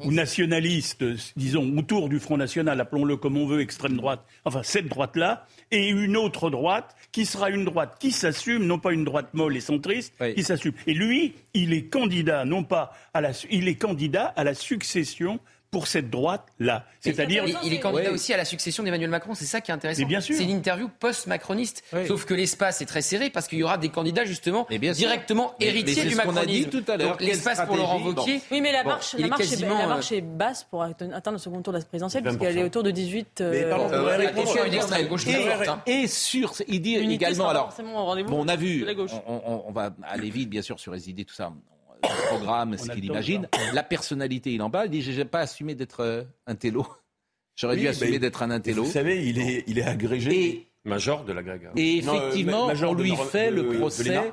[0.03, 1.03] ou nationaliste,
[1.38, 5.88] disons, autour du Front National, appelons-le comme on veut, extrême droite, enfin cette droite-là, et
[5.89, 9.62] une autre droite qui sera une droite qui s'assume, non pas une droite molle et
[9.62, 10.36] centriste, Oui.
[10.36, 10.74] qui s'assume.
[10.88, 15.39] Et lui, il est candidat, non pas à la, il est candidat à la succession
[15.72, 16.84] pour cette droite-là.
[17.00, 18.13] C'est-à-dire, Il, il est candidat Ouais.
[18.13, 20.01] aussi à la succession d'Emmanuel Macron, c'est ça qui est intéressant.
[20.01, 20.36] Mais bien sûr.
[20.38, 21.84] C'est l'interview post-macroniste.
[21.94, 22.06] Oui.
[22.08, 25.56] Sauf que l'espace est très serré parce qu'il y aura des candidats justement bien directement
[25.62, 26.70] Mais- héritiers mais du ce qu'on a macronisme.
[26.70, 27.16] dit tout à l'heure.
[27.22, 28.42] L'espace pour Laurent stratégie Wauquiez.
[28.51, 30.22] Oui, mais la bon, marche, il la est marche, est, quasiment, la euh, marche est
[30.22, 32.40] basse pour atteindre le second tour de la présidentielle, parce 20%.
[32.40, 33.42] qu'elle est autour de 18.
[33.50, 35.68] Mais pardon, euh, on va répondre attention une une extrême gauche forte.
[35.70, 35.82] hein.
[35.86, 37.74] Et sur, il dit également, alors,
[38.28, 38.86] bon, on a vu,
[39.25, 41.54] on va aller vite, bien sûr, sur les idées, tout ça,
[42.03, 45.75] le programme, ce qu'il imagine, la personnalité, il en parle, il dit, j'ai pas assumé
[45.75, 46.85] d'être euh, un télo.
[47.55, 48.83] J'aurais Oui, dû assumer d'être un intello.
[48.85, 50.46] Vous savez, il est, il est agrégé.
[50.50, 51.72] Et, Major de la Gaga.
[51.75, 54.31] et Non, euh, effectivement, on lui fait de- le procès,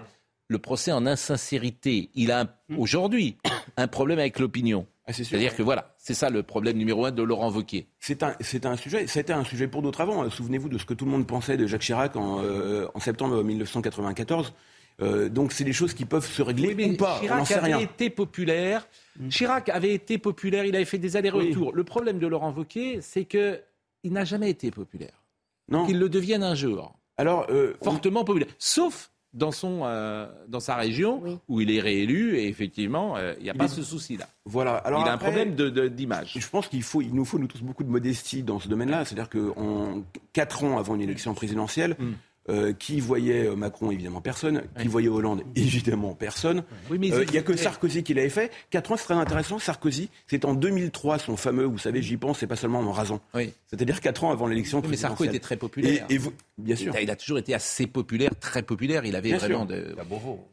[0.48, 2.08] le procès en insincérité.
[2.14, 3.36] Il a un- aujourd'hui
[3.76, 4.86] un problème avec l'opinion.
[5.06, 5.12] Ah.
[5.12, 7.86] C'est-à-dire que voilà, c'est ça le problème numéro un de Laurent Wauquiez.
[7.98, 10.28] C'est un, sujet, c'était un sujet pour d'autres avant.
[10.30, 13.42] Souvenez-vous de ce que tout le monde pensait de Jacques Chirac en, euh, en septembre
[13.42, 14.54] 1994.
[15.00, 18.10] Euh, donc c'est des choses qui peuvent se régler ou pas, on Chirac avait été
[18.10, 18.88] populaire.
[19.30, 21.72] Chirac avait été populaire, il avait fait des allers-retours.
[21.74, 23.60] Le problème de Laurent Wauquiez, c'est que
[24.02, 25.22] il n'a jamais été populaire.
[25.70, 25.86] Non.
[25.86, 26.94] Qu'il le devienne un jour.
[27.16, 28.48] Alors, euh, on- Fortement populaire.
[28.58, 31.38] Sauf dans, son, euh, dans sa région, Oui.
[31.48, 34.26] où il est réélu, et effectivement, euh, il n'y a Il pas est- ce souci-là.
[34.46, 34.76] voilà.
[34.76, 36.32] Alors il a un problème de- de- d'image.
[36.38, 39.04] Je pense qu'il faut, il nous faut nous tous beaucoup de modestie dans ce domaine-là.
[39.04, 42.12] C'est-à-dire qu'en quatre ans avant une élection présidentielle, Mm.
[42.48, 46.64] Euh, qui voyait euh, Macron évidemment personne, qui voyait Hollande évidemment personne.
[46.90, 48.50] Oui, mais Euh, Il n'y a que Sarkozy qui l'avait fait.
[48.70, 49.58] Quatre ans, c'est très intéressant.
[49.58, 53.20] Sarkozy, c'est en 2003 son fameux, vous savez, j'y pense, c'est pas seulement en rasant.
[53.34, 53.52] Oui.
[53.66, 55.36] C'est-à-dire quatre ans avant l'élection Oui, mais Sarko présidentielle.
[55.36, 56.06] était très populaire.
[56.08, 56.94] Et, et vous, bien sûr.
[57.00, 59.04] Il a toujours été assez populaire, très populaire.
[59.04, 59.76] Il avait Bien vraiment sûr.
[59.76, 59.96] de.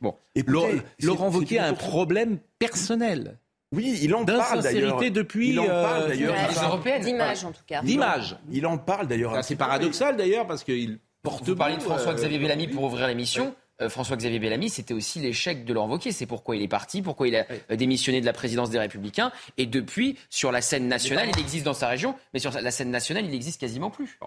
[0.01, 0.15] Bon.
[0.35, 0.67] Écoutez, Laurent-
[0.99, 3.37] c'est- Laurent c'est Wauquiez a un problème personnel,
[3.71, 4.97] Oui, il en parle d'ailleurs.
[4.97, 5.49] d'insincérité depuis.
[5.51, 7.01] Il en parle euh, Les européennes.
[7.03, 7.81] D'image, en tout cas.
[7.81, 8.37] D'image.
[8.51, 9.43] Il en parle d'ailleurs.
[9.43, 11.43] C'est paradoxal d'ailleurs parce qu'il porte.
[11.43, 13.53] Vous parliez de beaucoup, euh, François-Xavier Bellamy pour ouvrir l'émission.
[13.81, 16.13] Euh, François-Xavier Bellamy, c'était aussi l'échec de Laurent Wauquiez.
[16.13, 19.33] C'est pourquoi il est parti, pourquoi il a euh, démissionné de la présidence des Républicains.
[19.57, 22.89] Et depuis, sur la scène nationale, il existe dans sa région, mais sur la scène
[22.89, 24.17] nationale, il existe quasiment plus.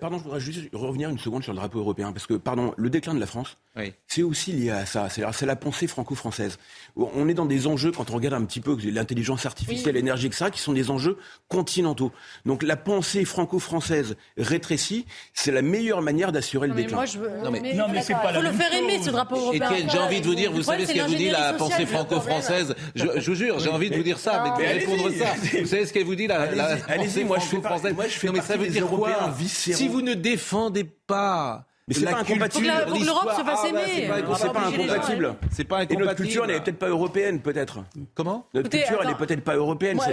[0.00, 2.90] Pardon, je voudrais juste revenir une seconde sur le drapeau européen, parce que, pardon, le
[2.90, 3.92] déclin de la France, Oui.
[4.08, 5.08] c'est aussi lié à ça.
[5.08, 6.58] C'est c'est la pensée franco-française.
[6.96, 10.46] On est dans des enjeux, quand on regarde un petit peu l'intelligence artificielle, l'énergie, etc.,
[10.52, 12.10] qui sont des enjeux continentaux.
[12.44, 16.96] Donc la pensée franco-française rétrécie, c'est la meilleure manière d'assurer le Non, mais déclin.
[16.96, 17.30] moi, je veux.
[17.44, 19.70] Non, mais c'est pas Il faut la le faire aimer, ce drapeau européen.
[19.70, 22.74] Étienne, j'ai envie de vous dire, vous savez ce qu'elle vous dit la pensée franco-française
[22.96, 25.34] je, je vous jure, j'ai envie de vous dire ça, mais de Mais répondre ça.
[25.60, 28.08] Vous savez ce qu'elle vous dit la, pensée allez-y, moi, je fais par- franco-française moi,
[28.08, 29.32] je fais Non mais ça veut dire quoi.
[29.74, 32.66] Si vous ne défendez pas Mais c'est la pas culture, incompatible.
[32.66, 33.92] Faut que la- faut que l'Europe se fasse ah, bah, aimer.
[33.94, 35.24] c'est pas On va C'est pas incompatible.
[35.24, 36.04] Et incompatible.
[36.04, 37.78] notre culture, elle n'est peut-être pas européenne, peut-être.
[38.14, 40.06] Comment Notre culture, elle est peut-être pas européenne, Moi,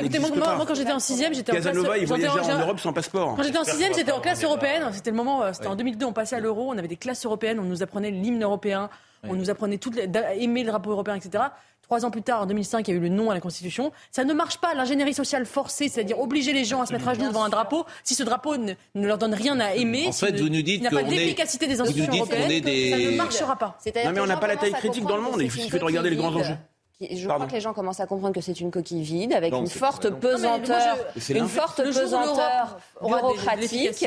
[0.55, 1.65] moi, quand j'étais en sixième, j'étais en classe.
[1.65, 3.35] Casanova, il voyageait en Europe sans passeport.
[3.35, 4.83] Quand j'étais en sixième, j'étais en classe européenne.
[4.93, 7.25] C'était le moment, euh, c'était en 2002, on passait à l'euro, on avait des classes
[7.25, 8.89] européennes, on nous apprenait l'hymne européen,
[9.23, 10.09] on nous apprenait toutes les,
[10.41, 11.43] aimer le drapeau européen, etc.
[11.81, 13.91] Trois ans plus tard, en 2005, il y a eu le non à la Constitution.
[14.11, 17.13] Ça ne marche pas, l'ingénierie sociale forcée, c'est-à-dire obliger les gens à se mettre à
[17.13, 17.85] genoux devant un drapeau.
[18.03, 20.81] Si ce drapeau ne, ne leur donne rien à aimer, En fait, vous nous dites
[20.81, 23.77] n'y a pas d'efficacité des institutions européennes, des- ça ne marchera pas.
[24.03, 26.09] Non, mais on n'a pas la taille critique dans le monde, il suffit de regarder
[26.09, 26.55] les grands enjeux.
[27.01, 27.39] Je Pardon.
[27.39, 29.67] crois que les gens commencent à comprendre que c'est une coquille vide avec Non, une
[29.67, 30.97] forte non, pesanteur,
[31.29, 34.05] une forte pesanteur bureaucratique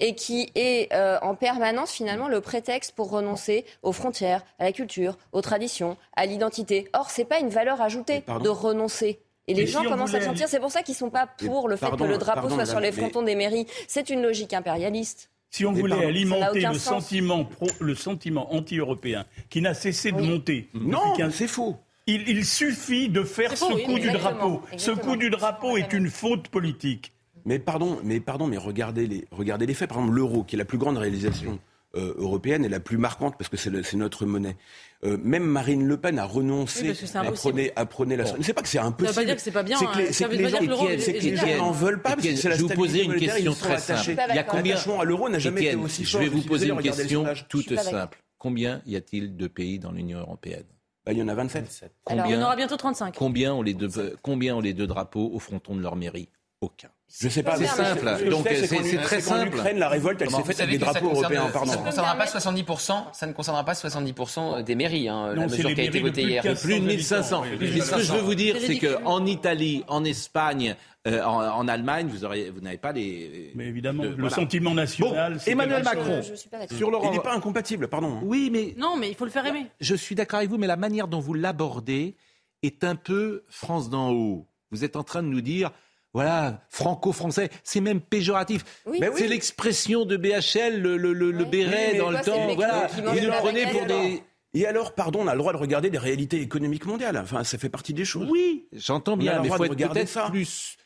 [0.00, 4.72] et qui est euh, en permanence finalement le prétexte pour renoncer aux frontières, à la
[4.72, 6.88] culture, aux traditions, à l'identité.
[6.92, 9.20] Or, c'est pas une valeur ajoutée de renoncer.
[9.46, 10.48] Et les Mais gens si commencent à le sentir.
[10.48, 12.66] C'est pour ça qu'ils sont pas pour le fait pardon, que le drapeau pardon, soit
[12.66, 13.66] sur les mais- frontons des mairies.
[13.88, 15.30] C'est une logique impérialiste.
[15.50, 17.04] Si on Mais voulait alimenter le sens.
[17.04, 21.76] sentiment, pro- le sentiment anti-européen qui n'a cessé de monter, Non, c'est faux.
[22.06, 24.62] Il, il suffit de faire ce faux, oui, coup du exactement, drapeau.
[24.76, 27.12] Ce coup du drapeau est une faute politique.
[27.46, 29.88] Mais pardon, mais pardon, mais regardez les, regardez les faits.
[29.88, 31.58] Par exemple, l'euro, qui est la plus grande réalisation
[31.94, 34.56] euh, européenne et la plus marquante parce que c'est notre monnaie.
[35.04, 38.24] Euh, même Marine Le Pen a renoncé Oui, à prôner, à prôner la.
[38.40, 39.12] C'est pas que c'est impossible.
[39.14, 39.90] Ça veut pas dire que c'est pas bien, C'est hein.
[39.92, 41.58] que les, que dire gens, que l'euro est- c'est que est les génial.
[41.58, 43.52] gens n'en veulent pas parce que Étienne, c'est la je vous stabilité posais une question
[43.52, 44.16] très simple.
[44.30, 46.80] Il y a combien à l'euro n'a jamais été aussi je vais vous poser une
[46.80, 48.18] question toute simple.
[48.38, 50.64] Combien y a-t-il de pays dans l'Union européenne?
[51.06, 51.64] Bah, il y en a 27.
[51.64, 53.14] Alors, Il y en Combien, aura bientôt 35.
[53.16, 56.28] combien ont les deux, combien ont les deux drapeaux au fronton de leur mairie?
[56.60, 56.88] Aucun.
[57.20, 57.56] Je sais pas.
[57.58, 58.16] C'est simple.
[58.18, 59.48] ce que Donc, c'est- très simple.
[59.48, 61.70] Ukraine, la révolte, elle s'est faite avec des que ça drapeaux européens, pardon.
[61.72, 65.42] Ça ne concernera pas 70%, ça ne concernera pas 70% des mairies, hein, la Non,
[65.48, 66.42] c'est mesure les qui a été mairies de votée plus de hier.
[66.42, 67.42] 400 Plus de 1500.
[67.42, 68.98] habitants, Mais oui, ce que je veux vous dire, C'est ridicule.
[69.04, 70.74] qu'en Italie, en Espagne,
[71.06, 72.26] euh, en, en Allemagne, vous
[72.60, 73.52] n'avez pas les.
[73.54, 74.30] Mais évidemment, de- le voilà.
[74.30, 75.34] sentiment national.
[75.34, 75.82] Bon, Emmanuel.
[75.84, 76.22] Macron.
[76.22, 76.76] Je, je suis pas d'accord.
[76.78, 78.20] Sur le Il n'est pas incompatible, pardon.
[78.22, 79.66] Oui, mais Non, mais il faut le faire aimer.
[79.80, 82.16] je suis d'accord avec vous, mais la manière dont vous l'abordez
[82.62, 84.46] est un peu France d'en haut.
[84.70, 85.70] Vous êtes en train de nous dire,
[86.14, 88.64] voilà, franco-français, c'est même péjoratif.
[88.86, 88.98] Oui.
[89.00, 89.28] C'est oui.
[89.28, 91.50] l'expression de BHL, le, le- le- le Oui.
[91.50, 92.54] béret Oui, dans le quoi, c'est le temps.
[92.54, 94.22] Voilà, vous le prenez pour des.
[94.56, 97.16] Et alors, pardon, on a le droit de regarder des réalités économiques mondiales.
[97.18, 98.28] Enfin, ça fait partie des choses.
[98.30, 100.30] Oui, j'entends On a bien, le mais il droit faut de être regarder peut-être ça.
[100.30, 100.76] plus.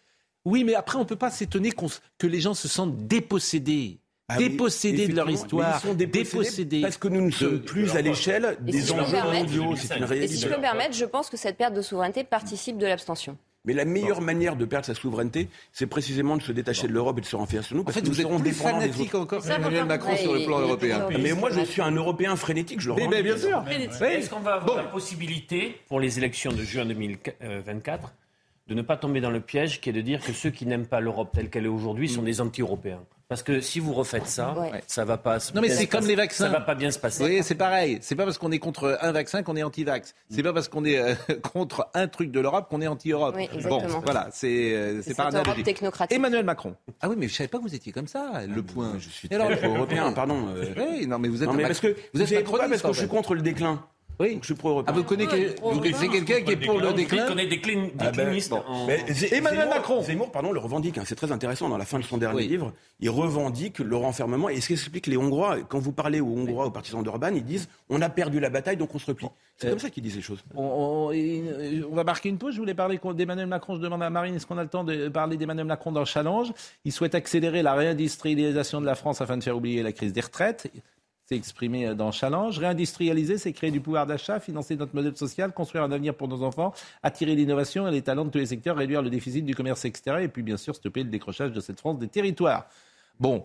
[0.48, 2.96] Oui, mais après, on ne peut pas s'étonner qu'on s- que les gens se sentent
[3.06, 3.98] dépossédés.
[4.30, 5.80] Ah oui, dépossédés de leur histoire.
[5.82, 6.80] ils sont dépossédés dépossédés.
[6.82, 9.22] Parce que nous ne sommes plus à l'échelle Et si des je peux me enjeux
[9.32, 9.74] mondiaux.
[9.76, 10.34] C'est une Et réalité.
[10.34, 13.38] si je peux me permettre, je pense que cette perte de souveraineté participe de l'abstention.
[13.64, 17.18] Mais la meilleure manière de perdre sa souveraineté, c'est précisément de se détacher de l'Europe
[17.18, 17.82] et de se renfermer sur nous.
[17.82, 19.80] En Parce fait, que nous vous êtes serons plus dépendants des fanatique encore Ça, qu'Emmanuel
[19.80, 21.08] faut Macron sur le plan européen.
[21.20, 23.64] Mais moi, je suis un Européen frénétique, je le mais bien sûr.
[24.02, 28.12] Est-ce qu'on va avoir la possibilité, pour les élections de juin 2024,
[28.68, 30.86] de ne pas tomber dans le piège qui est de dire que ceux qui n'aiment
[30.86, 34.54] pas l'Europe telle qu'elle est aujourd'hui sont des anti-européens Parce que si vous refaites ça,
[34.58, 34.82] Ouais.
[34.86, 35.38] ça va pas.
[35.40, 36.46] se- Non, mais c'est comme les vaccins.
[36.46, 37.22] Ça va pas bien se passer.
[37.24, 37.98] Oui, c'est pareil.
[38.00, 40.14] C'est pas parce qu'on est contre un vaccin qu'on est anti-vax.
[40.30, 41.14] C'est pas parce qu'on est euh,
[41.52, 43.34] contre un truc de l'Europe qu'on est anti-Europe.
[43.36, 44.00] Oui, bon, exactement.
[44.04, 45.30] voilà, c'est euh, c'est par
[45.64, 46.16] technocratique.
[46.16, 46.74] Emmanuel Macron.
[47.02, 48.94] Ah oui, mais je savais pas que vous étiez comme ça, le point.
[48.98, 50.46] Je suis Et alors, très pro-européen, pardon.
[50.54, 50.64] euh.
[50.78, 52.98] Oui, non, mais vous êtes Non, mais parce que vous êtes macroniste, Parce que je
[53.00, 53.82] suis contre le déclin.
[54.20, 54.32] Oui.
[54.34, 54.92] Donc, je suis pro-européen.
[54.94, 55.54] Ah, vous connaissez
[55.98, 58.62] c'est quelqu'un qui est pour le déclin des, clin- des Ah ben, clinistes bon.
[58.66, 60.02] en- Mais Zé- Emmanuel Zemmour- Macron.
[60.02, 60.98] Zemmour, pardon, le revendique.
[60.98, 61.04] hein.
[61.06, 61.68] C'est très intéressant.
[61.68, 62.48] Dans la fin de son dernier Oui.
[62.48, 64.48] livre, il revendique le renfermement.
[64.48, 67.44] Et ce qui explique les Hongrois, quand vous parlez aux Hongrois, aux partisans d'Orban, ils
[67.44, 69.28] disent on a perdu la bataille, donc on se replie.
[69.56, 70.42] C'est Euh, comme ça qu'ils disent les choses.
[70.54, 72.54] On, on- et- on va marquer une pause.
[72.54, 73.76] Je voulais parler d'Emmanuel Macron.
[73.76, 76.06] Je demande à Marine, est-ce qu'on a le temps de parler d'Emmanuel Macron dans le
[76.06, 76.52] challenge?
[76.84, 80.20] Il souhaite accélérer la réindustrialisation de la France afin de faire oublier la crise des
[80.20, 80.70] retraites.
[81.28, 82.58] C'est exprimé dans Challenge.
[82.58, 86.42] Réindustrialiser, c'est créer du pouvoir d'achat, financer notre modèle social, construire un avenir pour nos
[86.42, 89.84] enfants, attirer l'innovation et les talents de tous les secteurs, réduire le déficit du commerce
[89.84, 92.66] extérieur et puis bien sûr stopper le décrochage de cette France des territoires.
[93.20, 93.44] Bon,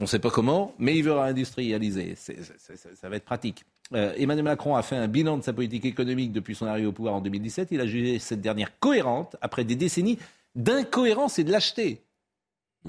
[0.00, 2.16] on ne sait pas comment, mais il veut réindustrialiser.
[2.16, 3.64] Ça va être pratique.
[3.94, 6.92] Euh, Emmanuel Macron a fait un bilan de sa politique économique depuis son arrivée au
[6.92, 7.68] pouvoir en 2017.
[7.70, 10.18] Il a jugé cette dernière cohérente après des décennies
[10.56, 12.02] d'incohérence et de lâcheté.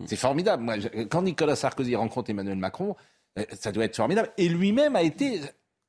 [0.07, 0.65] C'est formidable.
[1.09, 2.93] Quand Nicolas Sarkozy rencontre Emmanuel Macron, euh,
[3.53, 4.29] ça doit être formidable.
[4.37, 5.41] Et lui-même a été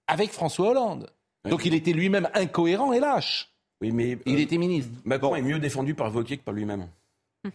[0.06, 1.10] avec François Hollande.
[1.48, 3.50] Donc il était lui-même incohérent et lâche.
[3.80, 4.90] Oui, mais Il euh, était ministre.
[5.04, 6.88] Macron est mieux défendu par Wauquiez que par lui-même.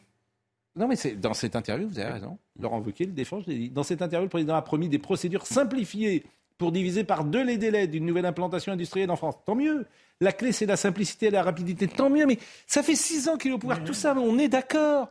[0.75, 2.39] Non, mais c'est dans cette interview, vous avez raison.
[2.59, 3.69] Laurent Wauquiez le défend, je l'ai dit.
[3.69, 6.23] Dans cette interview, le président a promis des procédures simplifiées
[6.57, 9.35] pour diviser par deux les délais d'une nouvelle implantation industrielle en France.
[9.45, 9.85] Tant mieux.
[10.19, 11.87] La clé, c'est la simplicité et la rapidité.
[11.87, 12.25] Tant mieux.
[12.25, 13.83] Mais ça fait six ans qu'il est au pouvoir.
[13.83, 15.09] Tout ça, on est d'accord.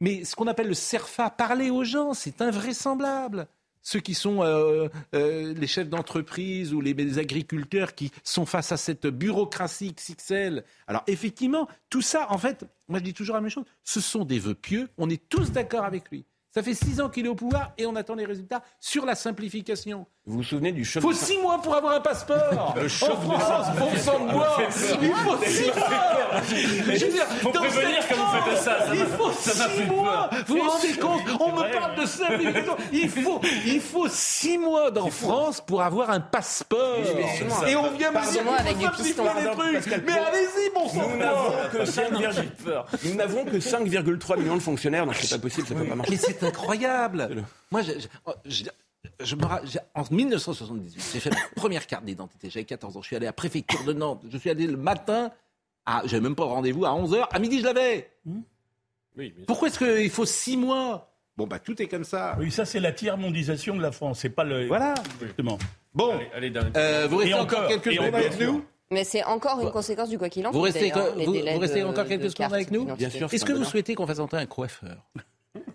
[0.00, 3.48] Mais ce qu'on appelle le CERFA, parler aux gens, c'est invraisemblable.
[3.82, 8.72] Ceux qui sont euh, euh, les chefs d'entreprise ou les, les agriculteurs qui sont face
[8.72, 10.64] à cette bureaucratie XXL.
[10.86, 14.24] Alors effectivement, tout ça, en fait, moi je dis toujours la même chose, ce sont
[14.24, 16.24] des vœux pieux, on est tous d'accord avec lui.
[16.54, 19.14] Ça fait six ans qu'il est au pouvoir et on attend les résultats sur la
[19.14, 20.06] simplification.
[20.24, 22.76] Vous vous souvenez du choc Il faut de- six mois pour avoir un passeport.
[22.76, 24.56] En France, bon sang de bois.
[25.02, 26.40] Il faut six mois.
[26.94, 29.52] Je veux dire, Faut dans prévenir quand vous faites ça, ça Il va- faut ça
[29.52, 30.28] va six plus mois.
[30.30, 30.44] peur.
[30.46, 31.70] Vous vous rendez compte On me vrai.
[31.72, 32.76] parle de simplification.
[32.92, 36.98] Il faut, il faut six mois dans France pour avoir un passeport.
[37.66, 39.24] Et on vient me dire avec faut du simplifier piston.
[40.06, 41.68] Mais allez-y, bon sang Nous de n'avons bois.
[41.72, 45.84] que 5,3 Nous n'avons que 5,3 millions de fonctionnaires, donc c'est pas possible, ça peut
[45.84, 46.12] pas marcher.
[46.12, 47.28] Mais c'est incroyable.
[47.72, 47.80] Moi,
[49.20, 49.42] je- me
[49.94, 52.50] en 1978, j'ai fait ma première carte d'identité.
[52.50, 53.02] J'avais 14 ans.
[53.02, 54.22] Je suis allé à la préfecture de Nantes.
[54.30, 55.30] Je suis allé le matin.
[55.86, 57.26] À, j'avais même pas rendez-vous à 11h.
[57.30, 58.10] À midi, je l'avais.
[59.46, 61.08] Pourquoi est-ce qu'il faut six mois?
[61.36, 62.36] Bon, bah, tout est comme ça.
[62.38, 64.20] Oui, ça, c'est la tiers-mondisation de la France.
[64.20, 64.66] C'est pas le.
[64.66, 64.94] Voilà.
[65.20, 65.58] Exactement.
[65.94, 68.64] Bon, Allez, allez, euh, vous restez Et encore, encore, quelques secondes avec nous?
[68.90, 71.58] Mais c'est encore une conséquence du quoi qu'il en Vous coûte, restez, les vous, vous
[71.58, 72.84] restez encore quelques secondes avec nous?
[72.94, 73.32] Bien sûr.
[73.32, 75.04] Est-ce que vous souhaitez qu'on fasse entrer un coiffeur?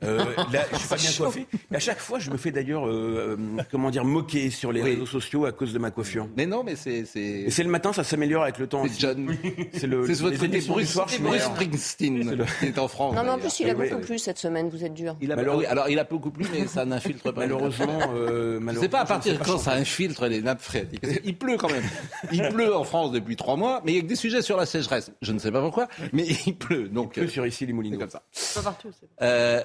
[0.03, 1.45] Euh, là, je suis pas bien coiffé.
[1.73, 4.91] À chaque fois, je me fais d'ailleurs, euh, euh, comment dire, moquer sur les Oui.
[4.91, 6.27] réseaux sociaux à cause de ma coiffure.
[6.35, 7.05] Mais non, mais c'est.
[7.05, 8.83] C'est Et c'est le matin, ça s'améliore avec le temps.
[8.87, 8.99] c'est.
[8.99, 9.35] John.
[9.73, 10.05] C'est le.
[10.07, 11.41] C'est votre côté Bruce, soir, je Bruce.
[11.41, 13.15] Springsteen qui est en France.
[13.15, 14.05] Non, mais en plus, il a Oui, beaucoup oui.
[14.07, 15.15] plu cette semaine, vous êtes dur.
[15.21, 17.41] Il a, Malheureux- oui, alors il a beaucoup plu, mais ça n'infiltre pas.
[17.41, 18.81] Malheureusement, euh, malheureusement.
[18.81, 21.21] sais pas à partir de quand ça infiltre les nappes phréatiques.
[21.21, 21.83] Qu'il pleut quand même.
[22.31, 24.57] Il pleut en France depuis trois mois, mais il y a que des sujets sur
[24.57, 25.11] la sécheresse.
[25.21, 26.87] Je ne sais pas pourquoi, mais il pleut.
[26.89, 27.99] Donc euh, sur ici les c'est Moulineaux.
[27.99, 28.23] comme ça.
[28.55, 28.89] Pas partout.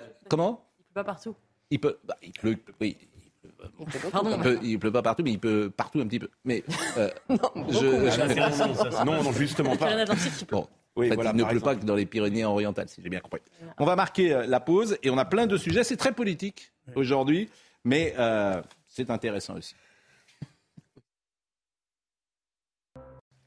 [0.03, 1.35] Euh, comment Il peut pas partout.
[1.71, 1.99] Il peut.
[2.05, 2.59] bah, il pleut.
[2.81, 2.97] Oui.
[3.01, 4.11] Il pleut.
[4.11, 4.37] Pardon.
[4.37, 6.29] Il peut, il pleut pas partout, mais il peut partout un petit peu.
[6.45, 6.63] Mais
[6.99, 7.11] euh,
[7.71, 8.91] je, C'est intéressant, ça.
[8.91, 9.05] ça.
[9.05, 9.91] Non, non, justement pas.
[9.91, 10.15] Il peut.
[10.51, 11.75] Bon, Oui, en fait, voilà, il ne pleut exemple.
[11.75, 13.41] pas que dans les Pyrénées orientales, si j'ai bien compris.
[13.79, 15.85] On va marquer euh, la pause et on a plein de sujets.
[15.85, 17.49] C'est très politique aujourd'hui,
[17.85, 19.75] mais euh, c'est intéressant aussi.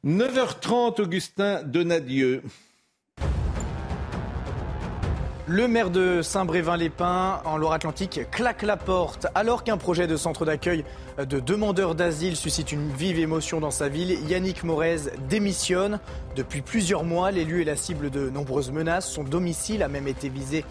[0.06, 2.44] 9h30, Augustin Donadieu.
[5.48, 9.28] Le maire de Saint-Brévin-les-Pins, en Loire-Atlantique, claque la porte.
[9.36, 10.84] Alors qu'un projet de centre d'accueil
[11.20, 16.00] de demandeurs d'asile suscite une vive émotion dans sa ville, Yannick Morez démissionne.
[16.36, 19.08] Depuis plusieurs mois, l'élu est la cible de nombreuses menaces.
[19.08, 20.66] Son domicile a même été visé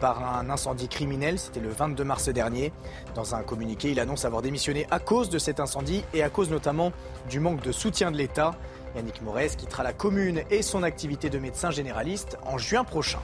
[0.00, 1.38] par un incendie criminel.
[1.38, 2.72] C'était le 22 mars dernier.
[3.14, 6.50] Dans un communiqué, il annonce avoir démissionné à cause de cet incendie et à cause
[6.50, 6.90] notamment
[7.30, 8.56] du manque de soutien de l'État.
[8.96, 13.20] Yannick Morez quittera la commune et son activité de médecin généraliste en juin prochain.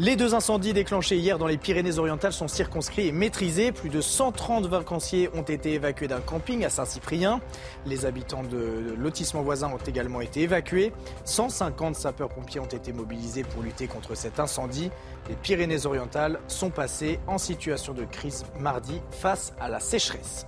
[0.00, 3.72] Les deux incendies déclenchés hier dans les Pyrénées-Orientales sont circonscrits et maîtrisés.
[3.72, 7.40] Plus de 130 vacanciers ont été évacués d'un camping à Saint-Cyprien.
[7.84, 10.92] Les habitants de lotissement voisin ont également été évacués.
[11.24, 14.92] 150 sapeurs-pompiers ont été mobilisés pour lutter contre cet incendie.
[15.28, 20.46] Les Pyrénées-Orientales sont passées en situation de crise mardi face à la sécheresse.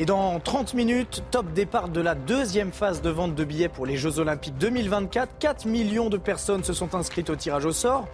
[0.00, 3.86] Et dans 30 minutes, top départ de la deuxième phase de vente de billets pour
[3.86, 5.38] les Jeux Olympiques 2024.
[5.38, 8.08] 4 millions de personnes se sont inscrites au tirage au sort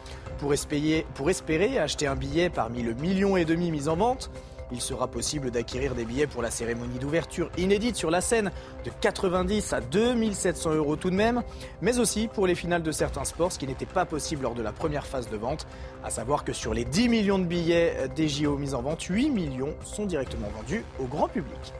[0.44, 4.30] pour espérer, pour espérer acheter un billet parmi le million et demi mis en vente.
[4.72, 8.50] Il sera possible d'acquérir des billets pour la cérémonie d'ouverture inédite sur la scène
[8.85, 11.42] de 90 à 2700 euros tout de même,
[11.80, 14.61] mais aussi pour les finales de certains sports, ce qui n'était pas possible lors de
[14.61, 15.66] la première phase de vente.
[16.04, 19.30] À savoir que sur les 10 millions de billets des JO mis en vente, 8
[19.30, 21.72] millions sont directement vendus au grand public.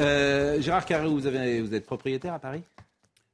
[0.00, 2.62] Euh, Gérard Carré, vous, avez, vous êtes propriétaire à Paris?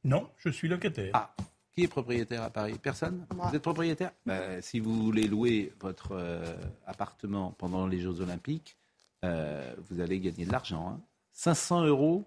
[0.02, 1.12] Non, je suis locataire.
[1.12, 1.30] Ah,
[1.74, 2.74] qui est propriétaire à Paris?
[2.80, 3.26] Personne?
[3.34, 3.46] Moi.
[3.48, 4.10] Vous êtes propriétaire?
[4.26, 6.44] Ben, Si vous voulez louer votre euh,
[6.86, 8.76] appartement pendant les Jeux Olympiques,
[9.24, 10.88] euh, vous allez gagner de l'argent.
[10.96, 11.00] hein.
[11.32, 12.24] 500 euros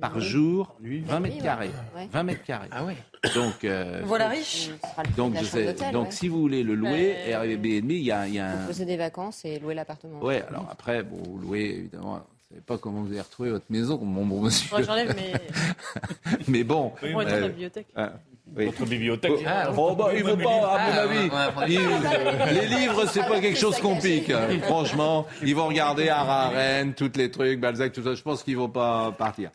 [0.00, 0.22] par Oui.
[0.22, 1.00] jour, Oui.
[1.06, 1.70] 20 mètres Oui, carrés.
[1.94, 2.08] ouais.
[2.10, 2.68] 20 mètres carrés.
[2.72, 2.96] Ah ouais.
[3.34, 4.70] Donc, euh, Voilà riche.
[5.16, 6.10] Donc, sais- ouais.
[6.10, 8.66] si vous voulez le louer, Euh, Airbnb, il y a, il y a un...
[8.66, 10.20] Poser des vacances et louer l'appartement.
[10.20, 13.50] Ouais, alors après, bon, vous louez, évidemment, vous ne savez pas comment vous allez retrouver
[13.50, 14.76] votre maison, mon bon monsieur.
[14.76, 15.32] Que J'enlève mes.
[16.48, 17.86] Mais bon, Oui, euh, la bibliothèque.
[17.96, 18.37] hein, oui.
[18.54, 19.32] Votre bibliothèque.
[19.46, 21.74] Ah, Oh, bah, il faut pas, à mon Ah, avis.
[21.74, 24.30] Ils- les livres, c'est pas quelque chose qu'on pique.
[24.30, 24.48] hein.
[24.62, 28.14] Franchement, ils vont regarder Araren, tous les trucs, Balzac, tout ça.
[28.14, 29.50] Je pense qu'ils vont pas partir.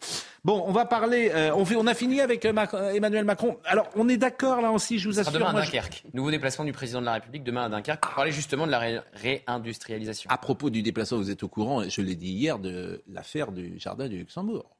[0.46, 1.32] Bon, on va parler.
[1.34, 3.58] euh, on, fait, on a fini avec euh, euh, Emmanuel Macron.
[3.66, 5.32] Alors, on est d'accord là aussi, je vous assure.
[5.32, 6.04] demain à moi, je- Dunkerque.
[6.14, 8.80] Nouveau déplacement du président de la République demain à Dunkerque pour parler justement de la
[8.80, 10.30] ré- réindustrialisation.
[10.30, 13.80] À propos du déplacement, vous êtes au courant, je l'ai dit hier, de l'affaire du
[13.80, 14.76] jardin du Luxembourg.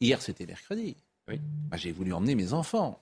[0.00, 0.96] Hier, c'était mercredi.
[1.28, 1.40] Oui.
[1.70, 3.00] Bah, J'ai voulu emmener mes enfants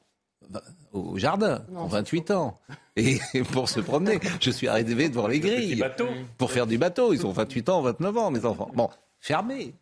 [0.92, 2.61] au jardin, Non, en c'est 28 ans.
[2.96, 3.18] Et
[3.52, 5.76] pour se promener, je suis arrivé devant les grilles.
[5.76, 6.07] bateau.
[6.38, 7.12] pour faire du bateau.
[7.14, 8.70] Ils ont 28 ans, 29 ans, mes enfants.
[8.74, 8.88] Bon,
[9.20, 9.74] fermé.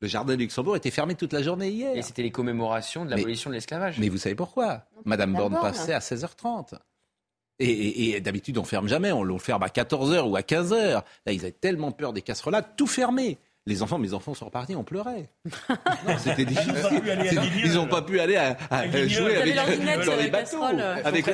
[0.00, 1.94] Le jardin du Luxembourg était fermé toute la journée hier.
[1.96, 3.98] Et c'était les commémorations de l'abolition de l'esclavage.
[3.98, 4.84] Mais vous savez pourquoi?
[5.04, 5.62] Madame Borne Borne.
[5.62, 6.74] passait à 16h30.
[7.58, 9.12] Et, et- et d'habitude, on ferme jamais.
[9.12, 11.02] On le ferme à 14h ou à 15h.
[11.26, 13.38] Là, ils avaient tellement peur des casseroles, tout fermé.
[13.66, 15.28] Les enfants, mes enfants sont repartis, on pleurait.
[16.08, 16.74] Non, C'était difficile.
[16.74, 17.50] Ils ont pas pu aller à Guignol.
[17.64, 20.30] Ils n'ont pas pu aller à, à À jouer Ils avec, dans sur les la
[20.30, 20.62] bateaux.
[21.04, 21.24] Avec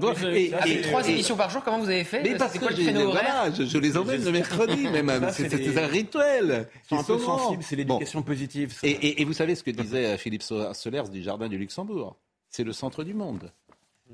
[0.00, 0.22] bref.
[0.22, 2.22] Mais Et- trois émissions par jour, comment vous avez fait?
[2.22, 3.24] Mais parce C'est que quoi le j'ai- créneau horaire?
[3.50, 5.28] voilà, je, les emmène le mercredi même.
[5.32, 6.68] C'est un rituel.
[6.84, 8.74] Ils sont un peu sensibles, c'est l'éducation positive.
[8.84, 12.16] Et, vous savez ce que disait euh, Philippe So- Solers du Jardin du Luxembourg?
[12.50, 13.50] C'est le centre du monde.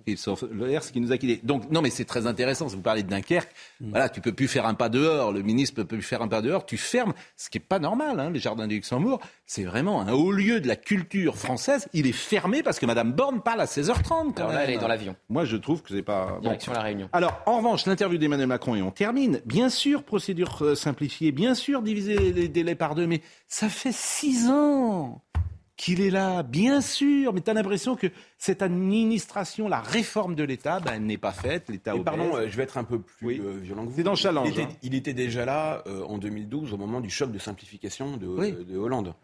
[0.06, 1.40] Ce qui nous a quittés.
[1.42, 2.68] Donc, non, mais c'est très intéressant.
[2.68, 3.90] Si vous parlez de Dunkerque, mm.
[3.90, 5.32] voilà, tu peux plus faire un pas dehors.
[5.32, 6.66] Le ministre peut plus faire un pas dehors.
[6.66, 8.20] Tu fermes, ce qui est pas normal.
[8.20, 11.88] Hein, les jardins du Luxembourg, c'est vraiment un haut lieu de la culture française.
[11.92, 14.37] Il est fermé parce que Madame Borne parle à 16h30.
[14.37, 15.16] Alors là, elle est dans l'avion.
[15.28, 16.38] Moi, je trouve que c'est pas.
[16.42, 17.08] Direction la Réunion.
[17.12, 19.40] Alors, en revanche, l'interview d'Emmanuel Macron et on termine.
[19.44, 21.32] Bien sûr, procédure euh, simplifiée.
[21.32, 23.06] Bien sûr, diviser les délais par deux.
[23.06, 25.22] Mais ça fait six ans
[25.79, 30.43] qu'il est là, bien sûr, mais tu as l'impression que cette administration, la réforme de
[30.43, 31.71] l'État, ben, elle n'est pas faite.
[31.71, 33.97] L'État Pardon, euh, je vais être un peu plus euh, violent que vous.
[33.97, 34.49] C'est dans Challenge.
[34.49, 38.17] Il était, il était déjà là euh, en 2012, au moment du choc de simplification
[38.17, 38.27] de,
[38.64, 39.14] de Hollande.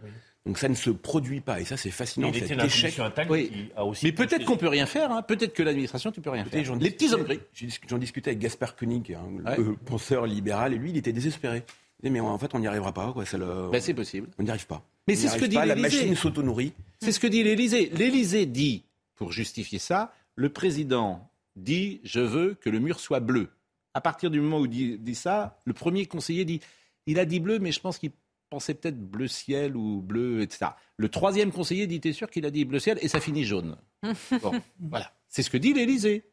[0.46, 2.30] Donc ça ne se produit pas, et ça c'est fascinant.
[2.32, 3.00] Il était échec.
[3.28, 3.48] Oui.
[3.48, 5.10] Qui a aussi mais peut-être qu'on peut rien faire.
[5.10, 5.22] Hein.
[5.22, 6.76] Peut-être que l'administration, tu peux rien faire.
[6.76, 7.40] Les petits hommes gris.
[7.88, 11.64] J'en discutais avec Gaspard Koenig, un penseur libéral, et lui, il était désespéré.
[12.02, 13.12] Mais en fait, on n'y arrivera pas.
[13.12, 13.24] Quoi.
[13.32, 13.70] Le...
[13.70, 14.28] Ben, c'est possible.
[14.38, 14.84] On n'y arrive pas.
[15.06, 16.72] Mais c'est ce que dit La machine s'auto-nourrit.
[17.00, 17.90] C'est ce que dit l'Élysée.
[17.94, 23.50] L'Élysée dit, pour justifier ça, le président dit je veux que le mur soit bleu.
[23.92, 26.60] À partir du moment où il dit ça, le premier conseiller dit
[27.06, 28.10] il a dit bleu, mais je pense qu'il
[28.50, 30.72] pensait peut-être bleu ciel ou bleu, etc.
[30.96, 33.76] Le troisième conseiller dit t'es sûr qu'il a dit bleu ciel et ça finit jaune.
[34.42, 35.12] bon, voilà.
[35.28, 36.24] C'est ce que dit l'Élysée.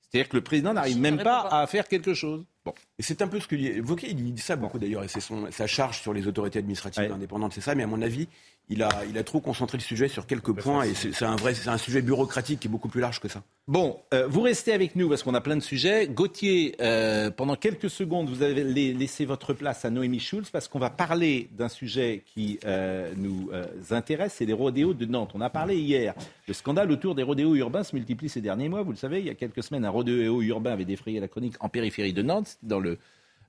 [0.00, 2.44] C'est-à-dire que le président n'arrive même pas, à faire quelque chose.
[2.68, 2.74] Bon.
[2.98, 5.20] Et c'est un peu ce que dit Wauquiez, il dit ça beaucoup d'ailleurs, et c'est
[5.50, 8.28] sa charge sur les autorités administratives indépendantes, c'est ça, mais à mon avis,
[8.70, 11.54] il a, il a trop concentré le sujet sur quelques points et c'est un vrai,
[11.54, 13.42] c'est un sujet bureaucratique qui est beaucoup plus large que ça.
[13.66, 16.06] Bon, euh, vous restez avec nous parce qu'on a plein de sujets.
[16.06, 20.78] Gauthier, euh, pendant quelques secondes, vous avez laissé votre place à Noémie Schulz parce qu'on
[20.78, 23.50] va parler d'un sujet qui euh, nous
[23.90, 25.30] intéresse, c'est les rodéos de Nantes.
[25.34, 26.14] On a parlé hier.
[26.46, 28.82] Le scandale autour des rodéos urbains se multiplie ces derniers mois.
[28.82, 31.54] Vous le savez, il y a quelques semaines, un rodéo urbain avait défrayé la chronique
[31.60, 32.98] en périphérie de Nantes, dans le,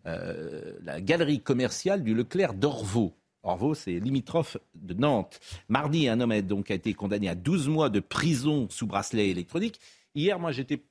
[0.05, 3.13] la galerie commerciale du Leclerc d'Orvaux.
[3.43, 5.39] Orvaux, c'est limitrophe de Nantes.
[5.69, 9.79] Mardi, un homme a donc été condamné à 12 mois de prison sous bracelet électronique.
[10.13, 10.83] Hier, moi, j'étais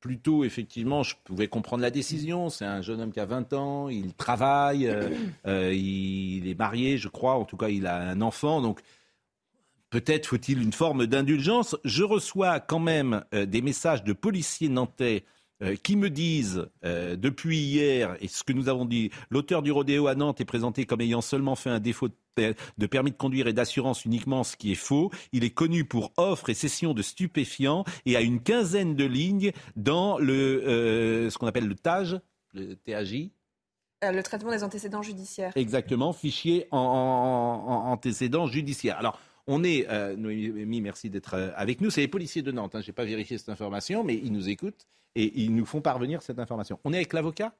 [0.00, 2.48] plutôt, effectivement, je pouvais comprendre la décision.
[2.48, 5.10] C'est un jeune homme qui a 20 ans, il travaille, euh,
[5.46, 7.34] euh, il est marié, je crois.
[7.34, 8.62] En tout cas, il a un enfant.
[8.62, 8.80] Donc,
[9.90, 11.76] peut-être faut-il une forme d'indulgence.
[11.84, 15.24] Je reçois quand même euh, des messages de policiers nantais
[15.62, 19.70] euh, qui me disent euh, depuis hier, et ce que nous avons dit, l'auteur du
[19.70, 22.08] rodéo à Nantes est présenté comme ayant seulement fait un défaut
[22.78, 25.10] de permis de conduire et d'assurance uniquement, ce qui est faux.
[25.32, 29.52] Il est connu pour offre et cession de stupéfiants et a une quinzaine de lignes
[29.76, 32.20] dans le, euh, ce qu'on appelle le TAJ,
[32.54, 33.28] le TAJ,
[34.02, 35.52] le traitement des antécédents judiciaires.
[35.56, 38.96] Exactement, fichier en, en, antécédents judiciaires.
[38.98, 39.18] Alors,
[39.50, 41.90] on est, euh, Noémie, merci d'être avec nous.
[41.90, 42.74] C'est les policiers de Nantes.
[42.74, 42.80] Hein.
[42.80, 46.22] Je n'ai pas vérifié cette information, mais ils nous écoutent et ils nous font parvenir
[46.22, 46.78] cette information.
[46.84, 47.54] On est avec l'avocat,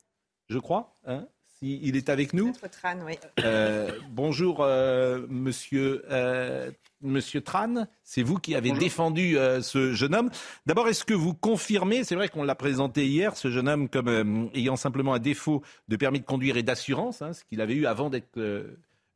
[0.48, 1.26] je crois, hein
[1.62, 2.53] il est avec nous.
[2.53, 3.18] Tran, oui.
[3.44, 6.70] Euh, bonjour, euh, monsieur, euh,
[7.03, 7.87] monsieur Tran.
[8.03, 10.31] C'est vous qui avez défendu ce jeune homme.
[10.66, 14.50] D'abord, est-ce que vous confirmez, c'est vrai qu'on l'a présenté hier, ce jeune homme comme
[14.55, 17.87] ayant simplement un défaut de permis de conduire et d'assurance, hein, ce qu'il avait eu
[17.87, 18.38] avant d'être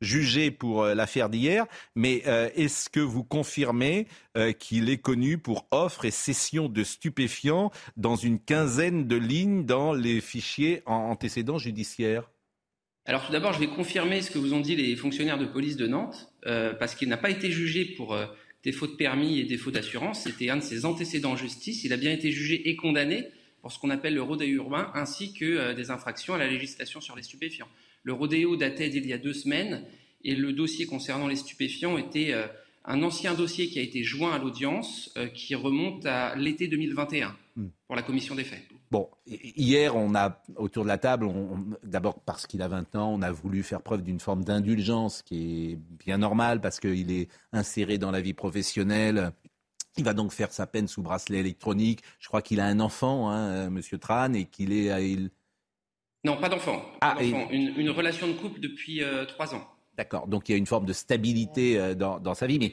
[0.04, 5.38] jugé pour euh, l'affaire d'hier, mais euh, est-ce que vous confirmez euh, qu'il est connu
[5.38, 11.58] pour offre et cession de stupéfiants dans une quinzaine de lignes dans les fichiers antécédents
[11.58, 12.30] judiciaires?
[13.06, 15.76] Alors tout d'abord, je vais confirmer ce que vous ont dit les fonctionnaires de police
[15.76, 16.32] de Nantes,
[16.78, 18.16] parce qu'il n'a pas été jugé pour
[18.62, 20.22] défaut de permis et défaut d'assurance.
[20.22, 21.84] C'était un de ses antécédents en justice.
[21.84, 23.26] Il a bien été jugé et condamné
[23.60, 27.14] pour ce qu'on appelle le rodéo urbain, ainsi que des infractions à la législation sur
[27.14, 27.68] les stupéfiants.
[28.04, 29.82] Le rodéo datait d'il y a deux semaines
[30.22, 32.46] et le dossier concernant les stupéfiants était euh,
[32.84, 37.34] un ancien dossier qui a été joint à l'audience euh, qui remonte à l'été 2021
[37.56, 37.68] hmm.
[37.86, 38.62] pour la commission des faits.
[38.90, 41.28] Bon, hier, on a, autour de la table,
[41.82, 45.72] d'abord parce qu'il a 20 ans, on a voulu faire preuve d'une forme d'indulgence qui
[45.72, 49.32] est bien normale parce qu'il est inséré dans la vie professionnelle.
[49.96, 52.02] Il va donc faire sa peine sous bracelet électronique.
[52.20, 54.90] Je crois qu'il a un enfant, hein, euh, Monsieur Tran, et qu'il est,
[56.24, 56.82] non, pas d'enfant.
[57.02, 59.68] Ah, une, relation de couple depuis euh, trois ans.
[59.96, 60.26] D'accord.
[60.26, 62.58] Donc il y a une forme de stabilité euh, dans, sa vie.
[62.58, 62.72] Mais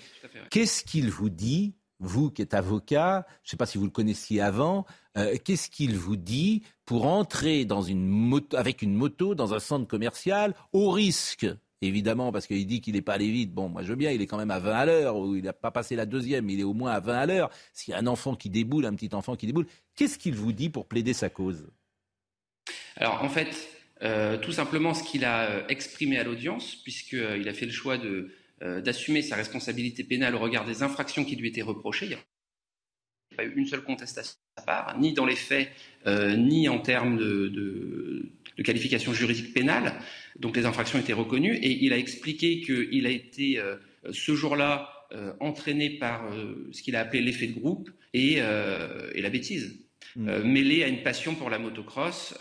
[0.50, 3.26] qu'est-ce qu'il vous dit, vous qui êtes avocat?
[3.44, 4.86] Je ne sais pas si vous le connaissiez avant.
[5.18, 9.60] Euh, qu'est-ce qu'il vous dit pour entrer dans une moto, avec une moto dans un
[9.60, 11.46] centre commercial au risque
[11.84, 13.54] Évidemment, parce qu'il dit qu'il n'est pas allé vite.
[13.54, 15.44] Bon, moi je veux bien, il est quand même à 20 à l'heure, ou il
[15.44, 17.50] n'a pas passé la deuxième, il est au moins à 20 à l'heure.
[17.74, 20.54] S'il y a un enfant qui déboule, un petit enfant qui déboule, qu'est-ce qu'il vous
[20.54, 21.68] dit pour plaider sa cause?
[23.02, 23.68] Alors en fait,
[24.04, 27.72] euh, tout simplement ce qu'il a euh, exprimé à l'audience, puisqu'il euh, a fait le
[27.72, 27.98] choix
[28.62, 32.06] d'assumer sa responsabilité pénale au regard des infractions qui lui étaient reprochées.
[32.06, 35.72] Il n'y a pas eu une seule contestation de sa part, ni dans les faits,
[36.06, 38.30] ni en termes de,
[38.64, 39.95] qualification juridique pénale.
[40.38, 43.60] Donc les infractions étaient reconnues et il a expliqué qu'il a été
[44.12, 45.08] ce jour-là
[45.39, 46.32] entraîné par
[46.72, 49.82] ce qu'il a appelé l'effet de groupe et, et la bêtise,
[50.18, 52.36] euh, mêlé à une passion pour la motocross,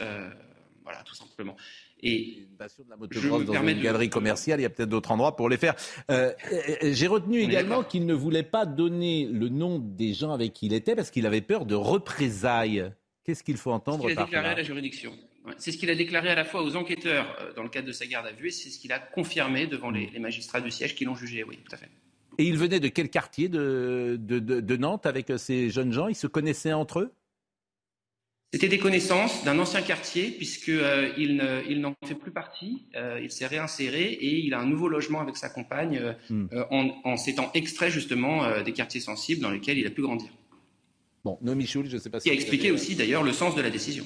[0.90, 1.56] voilà, tout simplement.
[2.02, 4.70] Et Une passion de la Je motocross dans une de- galerie commerciale, il y a
[4.70, 5.74] peut-être d'autres endroits pour les faire.
[6.10, 10.52] Euh, euh, J'ai retenu également qu'il ne voulait pas donner le nom des gens avec
[10.54, 12.90] qui il était parce qu'il avait peur de représailles.
[13.24, 15.12] Qu'est-ce qu'il faut entendre a par déclaré à là la juridiction.
[15.58, 17.92] C'est ce qu'il a déclaré à la fois aux enquêteurs euh, dans le cadre de
[17.92, 20.70] sa garde à vue et c'est ce qu'il a confirmé devant les, les magistrats du
[20.70, 21.88] siège qui l'ont jugé, oui, tout à fait.
[22.38, 25.92] Et il venait de quel quartier de, de, de- de Nantes avec euh, ces jeunes
[25.92, 26.08] gens?
[26.08, 27.12] Ils se connaissaient entre eux?
[28.52, 32.84] C'était des connaissances d'un ancien quartier, puisqu'il ne, il n'en fait plus partie.
[32.96, 36.46] Euh, il s'est réinséré et il a un nouveau logement avec sa compagne euh, Hmm.
[36.52, 40.02] euh, en, en s'étant extrait justement euh, des quartiers sensibles dans lesquels il a pu
[40.02, 40.30] grandir.
[41.24, 42.24] Bon, Nomi Choul, je ne sais pas si.
[42.24, 44.04] Qui a expliqué avez- aussi d'ailleurs le sens de la décision.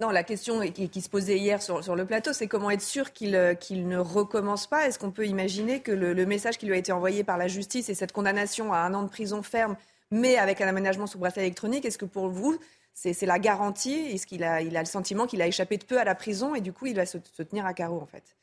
[0.00, 2.82] Non, la question qui, qui se posait hier sur, sur le plateau, c'est comment être
[2.82, 4.88] sûr qu'il euh, qu'il ne recommence pas.
[4.88, 7.46] Est-ce qu'on peut imaginer que le, le message qui lui a été envoyé par la
[7.46, 9.76] justice et cette condamnation à un an de prison ferme,
[10.10, 12.58] mais avec un aménagement sous bracelet électronique, est-ce que pour vous,
[13.00, 15.98] c'est la garantie Est-ce qu'il a, il a le sentiment qu'il a échappé de peu
[15.98, 18.36] à la prison et du coup, il va se, tenir à carreau, en fait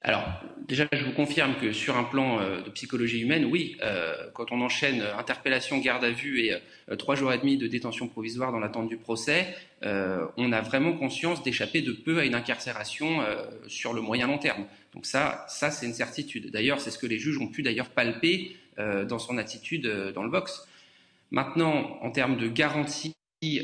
[0.00, 0.24] Alors,
[0.66, 4.52] déjà, je vous confirme que sur un plan euh, de psychologie humaine, oui, euh, quand
[4.52, 6.56] on enchaîne euh, interpellation, garde à vue et
[6.96, 11.42] trois jours et demi de détention provisoire dans l'attente du procès, on a vraiment conscience
[11.42, 13.22] d'échapper de peu à une incarcération
[13.66, 14.64] sur le moyen long terme.
[14.94, 16.50] Donc ça, ça c'est une certitude.
[16.50, 20.30] D'ailleurs, c'est ce que les juges ont pu d'ailleurs palper dans son attitude dans le
[20.30, 20.66] box.
[21.30, 23.14] Maintenant, en termes de garantie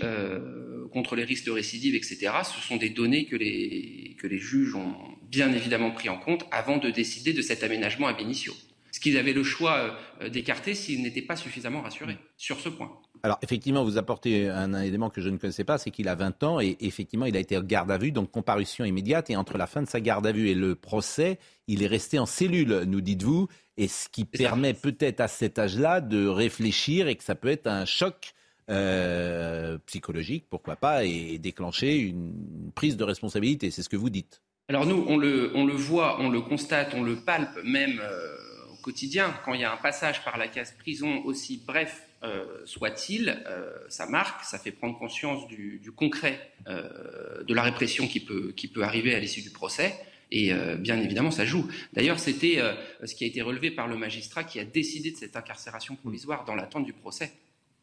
[0.02, 4.38] euh, contre les risques de récidive, etc., ce sont des données que les, que les
[4.38, 4.94] juges ont
[5.30, 8.52] bien évidemment pris en compte avant de décider de cet aménagement ab initio.
[8.92, 12.90] Ce qu'ils avaient le choix euh, d'écarter s'ils n'étaient pas suffisamment rassurés sur ce point.
[13.22, 16.14] Alors, effectivement, vous apportez un, un élément que je ne connaissais pas, c'est qu'il a
[16.14, 19.30] 20 ans et effectivement, il a été en garde à vue, donc comparution immédiate.
[19.30, 22.18] Et entre la fin de sa garde à vue et le procès, il est resté
[22.18, 27.16] en cellule, nous dites-vous, et ce qui permet peut-être à cet âge-là de réfléchir et
[27.16, 28.32] que ça peut être un choc
[28.70, 33.72] euh, psychologique, pourquoi pas, et déclencher une prise de responsabilité.
[33.72, 34.42] C'est ce que vous dites.
[34.68, 38.36] Alors nous, on le, voit, on le constate, on le palpe même euh,
[38.72, 39.34] au quotidien.
[39.44, 43.42] Quand il y a un passage par la case prison, aussi bref euh, soit-il,
[43.88, 49.18] ça marque, ça fait prendre conscience du, concret de la répression qui peut, arriver à
[49.18, 49.96] l'issue du procès.
[50.30, 51.66] Et bien évidemment, ça joue.
[51.92, 52.60] D'ailleurs, c'était
[53.02, 56.44] ce qui a été relevé par le magistrat qui a décidé de cette incarcération provisoire
[56.44, 57.32] dans l'attente du procès.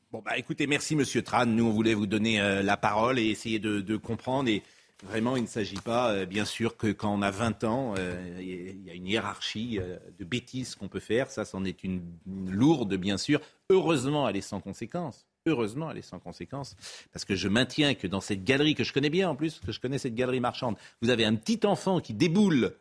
[0.09, 1.45] Bon, bah écoutez, merci Monsieur Tran.
[1.45, 4.47] Nous, on voulait vous donner euh, la parole et essayer de, comprendre.
[4.47, 4.63] Et
[5.03, 8.37] vraiment, il ne s'agit pas, euh, bien sûr, que quand on a 20 ans, euh,
[8.39, 9.79] il y a une hiérarchie
[10.17, 11.29] de bêtises qu'on peut faire.
[11.29, 13.41] Ça, c'en est une, une lourde, bien sûr.
[13.69, 15.27] Heureusement, elle est sans conséquence.
[15.45, 16.77] Heureusement, elle est sans conséquence.
[17.11, 19.73] Parce que je maintiens que dans cette galerie, que je connais bien en plus, que
[19.73, 22.77] je connais cette galerie marchande, vous avez un petit enfant qui déboule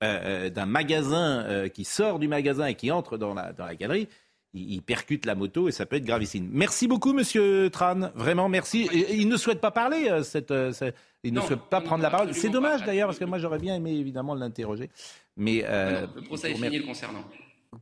[0.00, 4.08] d'un magasin, qui sort du magasin et qui entre dans la, dans la galerie
[4.52, 6.48] il, il percute la moto et ça peut être gravissime.
[6.52, 8.10] Merci beaucoup, Monsieur Tran.
[8.14, 8.88] Vraiment, merci.
[9.10, 10.08] Il ne souhaite pas parler.
[10.08, 12.34] euh, Cette, euh, cette- il ne Non, souhaite pas non, prendre la parole.
[12.34, 14.90] C'est dommage d'ailleurs parce que moi j'aurais bien aimé évidemment l'interroger.
[15.36, 17.24] Mais euh, le procès est fini le concernant.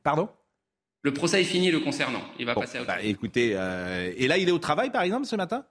[0.02, 0.28] Pardon?
[1.02, 2.22] Le procès est fini le concernant.
[2.38, 3.06] Il va Bon, passer à autre bah, chose.
[3.08, 5.64] écoutez, et là il est au travail par exemple ce matin?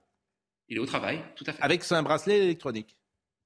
[0.70, 1.62] Il est au travail, tout à fait.
[1.62, 2.96] avec un bracelet électronique?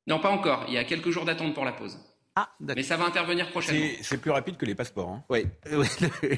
[0.08, 0.66] Non, pas encore.
[0.68, 2.00] Il y a quelques jours d'attente pour la pause.
[2.38, 3.86] Ah, Mais ça va intervenir prochainement.
[4.04, 5.10] C'est plus rapide que les passeports.
[5.10, 5.24] hein.
[5.30, 5.86] Oui, oui,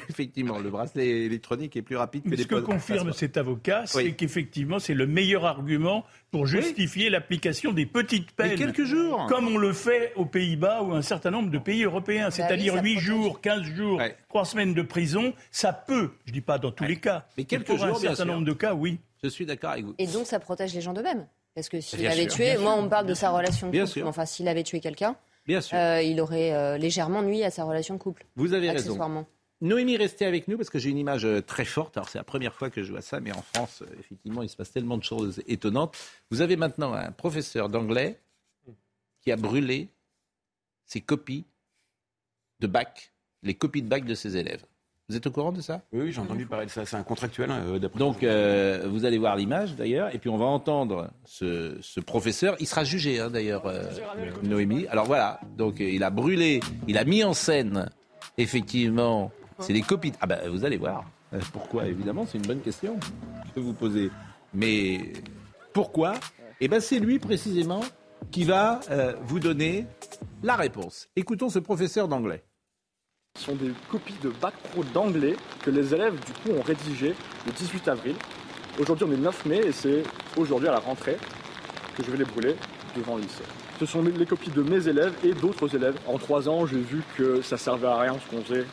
[0.08, 3.14] effectivement, le bracelet électronique est plus rapide que Mais les ce que confirme passeports.
[3.14, 4.14] cet avocat, c'est Oui.
[4.16, 8.50] qu'effectivement, c'est le meilleur argument pour justifier l'application des petites peines.
[8.50, 9.26] Mais quelques jours.
[9.28, 12.30] Comme on le fait aux Pays-Bas ou un certain nombre de pays européens.
[12.32, 13.04] C'est-à-dire Bah ça 8 protège.
[13.06, 14.16] jours, 15 jours, Ouais.
[14.28, 17.66] 3 semaines de prison, ça peut, je dis pas dans tous les cas, Mais quelques
[17.66, 18.26] pour un jours, certain sûr.
[18.26, 18.98] nombre de cas, oui.
[19.22, 19.94] Je suis d'accord avec vous.
[19.98, 21.28] Et donc, ça protège les gens d'eux-mêmes.
[21.54, 23.72] Parce que s'il avait sûr, tué, moi, sûr, on me parle de sa relation de
[23.72, 23.92] Bien couple.
[23.92, 24.02] sûr.
[24.02, 25.14] mais Enfin, s'il avait tué quelqu'un,
[25.46, 25.76] Bien sûr.
[25.76, 29.26] euh, il aurait euh, légèrement nuit à sa relation de couple, vous avez raison.
[29.60, 31.96] Noémie, restez avec nous parce que j'ai une image euh, très forte.
[31.96, 34.56] Alors, c'est la première fois que je vois ça, mais en France, effectivement, il se
[34.56, 35.96] passe tellement de choses étonnantes.
[36.30, 38.18] Vous avez maintenant un professeur d'anglais
[39.22, 39.88] qui a brûlé
[40.84, 41.44] ses copies
[42.60, 44.64] de bac, les copies de bac de ses élèves.
[45.10, 45.82] Vous êtes au courant de ça?
[45.92, 46.86] Oui, oui, j'ai entendu parler de ça.
[46.86, 47.98] C'est un contractuel, euh, d'après.
[47.98, 52.56] Donc, euh, vous allez voir l'image d'ailleurs, et puis on va entendre ce, ce professeur.
[52.58, 53.82] Il sera jugé hein, d'ailleurs, euh,
[54.42, 54.86] Noémie.
[54.86, 57.90] Alors voilà, donc il a brûlé, il a mis en scène,
[58.38, 60.12] effectivement, c'est les copies.
[60.22, 61.04] Ah ben, vous allez voir.
[61.52, 61.86] Pourquoi?
[61.86, 62.98] Évidemment, c'est une bonne question
[63.54, 64.10] que vous posez.
[64.54, 65.12] Mais
[65.74, 66.14] pourquoi?
[66.62, 67.82] Eh ben, c'est lui précisément
[68.30, 68.80] qui va
[69.24, 69.86] vous donner
[70.42, 71.08] la réponse.
[71.14, 72.42] Écoutons ce professeur d'anglais.
[73.36, 77.16] Ce sont des copies de bac pro d'anglais que les élèves du coup ont rédigées
[77.46, 78.14] le 18 avril.
[78.78, 80.04] Aujourd'hui on est le 9 mai et c'est
[80.36, 81.16] aujourd'hui à la rentrée
[81.96, 82.54] que je vais les brûler
[82.96, 83.24] devant le.
[83.80, 85.96] Ce sont les copies de mes élèves et d'autres élèves.
[86.06, 88.66] En trois ans, j'ai vu que ça servait à rien ce qu'on faisait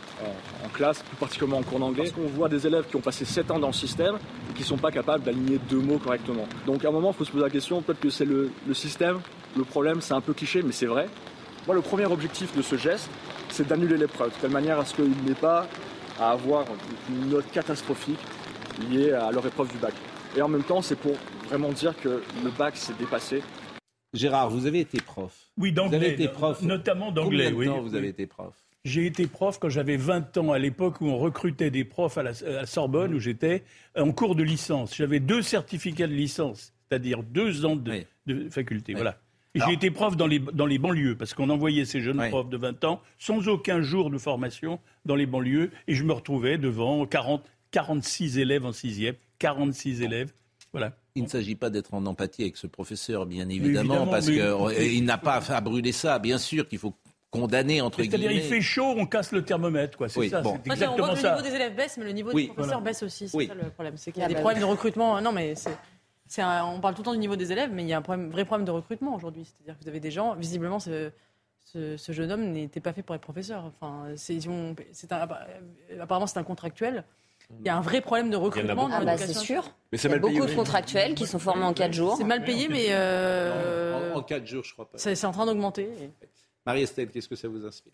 [0.63, 2.03] en, classe, plus particulièrement en cours d'anglais.
[2.03, 4.19] Parce qu'on voit des élèves qui ont passé sept ans dans le système
[4.51, 6.47] et qui ne sont pas capables d'aligner deux mots correctement.
[6.67, 9.21] Donc à un moment, il faut se poser la question, peut-être que c'est le système,
[9.57, 11.09] le problème, c'est un peu cliché, mais c'est vrai.
[11.67, 13.09] Moi, le premier objectif de ce geste,
[13.51, 15.67] c'est d'annuler l'épreuve, de telle manière à ce qu'il n'ait pas
[16.19, 16.65] à avoir
[17.09, 18.19] une note catastrophique
[18.89, 19.93] liée à leur épreuve du bac.
[20.37, 21.13] Et en même temps, c'est pour
[21.47, 23.41] vraiment dire que le bac s'est dépassé.
[24.13, 25.33] Gérard, vous avez été prof.
[25.57, 26.13] Oui, Vous avez d'anglais.
[26.13, 26.61] été prof.
[26.61, 27.65] Notamment d'anglais, Combien de oui.
[27.67, 28.53] temps vous avez été prof?
[28.83, 32.23] J'ai été prof quand j'avais 20 ans, à l'époque où on recrutait des profs à
[32.23, 33.63] la à Sorbonne, où j'étais,
[33.95, 34.95] en cours de licence.
[34.95, 38.93] J'avais deux certificats de licence, c'est-à-dire deux ans de, de faculté.
[38.93, 39.17] Voilà.
[39.55, 42.29] J'ai été prof dans les, dans les banlieues, parce qu'on envoyait ces jeunes Oui.
[42.29, 46.13] profs de 20 ans sans aucun jour de formation dans les banlieues, et je me
[46.13, 50.31] retrouvais devant 40, 46 élèves en sixième, 46 élèves.
[50.71, 50.93] Voilà.
[51.15, 55.03] Il ne s'agit pas d'être en empathie avec ce professeur, bien évidemment, évidemment, parce qu'il
[55.03, 56.17] n'a pas à brûler ça.
[56.19, 56.93] Bien sûr qu'il faut
[57.29, 58.35] condamner, entre C'est-à-dire, guillemets.
[58.45, 60.07] il fait chaud, on casse le thermomètre, quoi.
[60.07, 60.57] C'est Oui, ça, bon.
[60.63, 61.35] c'est En fait, on voit exactement que le ça.
[61.35, 62.43] niveau des élèves baisse, mais le niveau Oui.
[62.43, 62.83] des professeurs Voilà.
[62.91, 63.27] baisse aussi.
[63.27, 63.47] C'est Oui.
[63.47, 63.93] ça le problème.
[63.97, 64.67] C'est qu'il y a Ah des bah problèmes oui.
[64.67, 65.21] de recrutement.
[65.21, 65.77] Non, mais c'est.
[66.31, 67.97] C'est un- on parle tout le temps du niveau des élèves, mais il y a
[67.97, 69.43] un problème- vrai problème de recrutement aujourd'hui.
[69.45, 71.11] C'est-à-dire que vous avez des gens, visiblement, ce,
[71.65, 73.65] ce, ce jeune homme n'était pas fait pour être professeur.
[73.65, 74.39] Enfin, c'est,
[75.99, 77.03] apparemment, c'est un contractuel.
[77.59, 79.63] Il y a un vrai problème de recrutement Ah bah c'est sûr.
[79.91, 81.91] Mais Il c'est y a mal payé beaucoup de contractuels qui sont formés en 4
[81.91, 82.15] jours.
[82.17, 84.97] C'est mal payé, mais euh, En, en quatre jours, je crois pas.
[84.97, 85.89] c'est, c'est en train d'augmenter.
[86.65, 87.91] Marie-Estelle, qu'est-ce que ça vous inspire?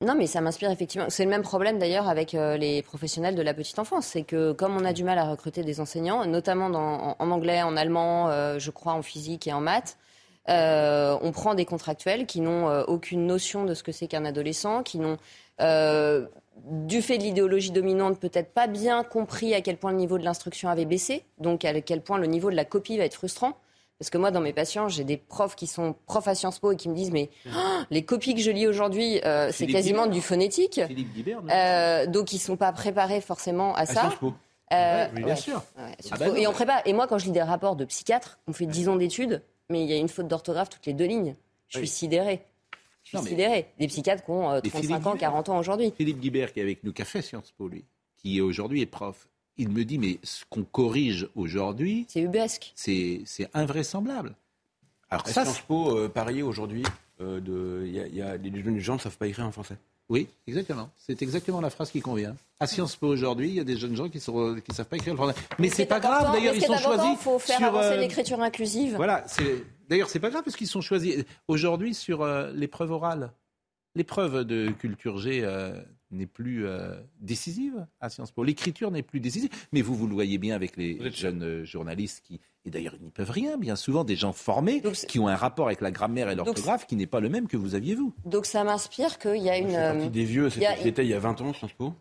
[0.00, 1.10] Non, mais ça m'inspire effectivement.
[1.10, 4.06] C'est le même problème d'ailleurs avec euh, les professionnels de la petite enfance.
[4.06, 6.66] C'est que comme on a du mal à recruter des enseignants, notamment
[7.18, 9.98] en, anglais, en allemand, euh, je crois en physique et en maths,
[10.48, 14.84] euh, on prend des contractuels qui n'ont aucune notion de ce que c'est qu'un adolescent,
[14.84, 15.18] qui n'ont,
[16.64, 20.24] du fait de l'idéologie dominante, peut-être pas bien compris à quel point le niveau de
[20.24, 23.58] l'instruction avait baissé, donc à quel point le niveau de la copie va être frustrant.
[23.98, 26.70] Parce que moi, dans mes patients, j'ai des profs qui sont profs à Sciences Po
[26.72, 27.50] et qui me disent Mais oh,
[27.90, 30.14] les copies que je lis aujourd'hui, euh, c'est quasiment Guibert.
[30.14, 30.80] du phonétique.
[30.86, 33.92] Philippe Guibert, Euh, donc, ils ne sont pas préparés forcément à À ça.
[34.02, 34.34] Sciences Po.
[34.72, 35.36] Euh, Oui, bien ouais.
[35.36, 35.62] sûr.
[35.78, 36.82] Ouais, Ah bah non, et on mais- prépare.
[36.84, 39.82] Et moi, quand je lis des rapports de psychiatres, on fait 10 ans d'études, mais
[39.82, 41.34] il y a une faute d'orthographe toutes les deux lignes.
[41.68, 41.86] Je Oui.
[41.88, 42.42] suis sidérée.
[43.02, 43.66] Je suis Non, mais- sidérée.
[43.80, 45.20] Des psychiatres qui ont euh, Mais 35 Philippe ans, Guibert.
[45.30, 45.92] 40 ans aujourd'hui.
[45.96, 47.84] Philippe Guibert, qui est avec nous, qui a fait Sciences Po, lui,
[48.18, 49.26] qui aujourd'hui est prof,
[49.58, 52.72] il me dit, mais ce qu'on corrige aujourd'hui, C'est ubesque.
[52.74, 54.34] c'est c'est invraisemblable.
[55.10, 56.84] Alors À ça, Sciences Po, euh, Paris, aujourd'hui,
[57.20, 59.52] euh, de- il y a, y a- les jeunes gens ne savent pas écrire en
[59.52, 59.76] français?
[60.10, 60.88] Oui, exactement.
[60.96, 62.34] C'est exactement la phrase qui convient.
[62.60, 64.96] À Sciences Po aujourd'hui, il y a des jeunes gens qui ne qui savent pas
[64.96, 65.34] écrire le français.
[65.58, 67.10] Mais c'est pas grave, d'ailleurs, ils sont choisis.
[67.12, 68.94] Il faut faire sur, avancer euh, l'écriture inclusive.
[68.96, 73.32] Voilà, c'est d'ailleurs c'est pas grave parce qu'ils sont choisis aujourd'hui sur euh, l'épreuve orale.
[73.94, 75.78] L'épreuve de culture G euh,
[76.10, 78.44] n'est plus euh, décisive à Sciences Po.
[78.44, 82.22] L'écriture n'est plus décisive, mais vous vous le voyez bien avec les jeunes euh, journalistes
[82.24, 83.56] qui et d'ailleurs ils n'y peuvent rien.
[83.58, 86.86] Bien souvent des gens formés Donc, qui ont un rapport avec la grammaire et l'orthographe
[86.86, 88.12] qui n'est pas le même que vous aviez vous.
[88.24, 89.74] Donc, ça m'inspire qu'il y a Je une.
[89.74, 91.94] euh, des vieux, il y a- c'était j'étais il y a 20 ans, Sciences Po.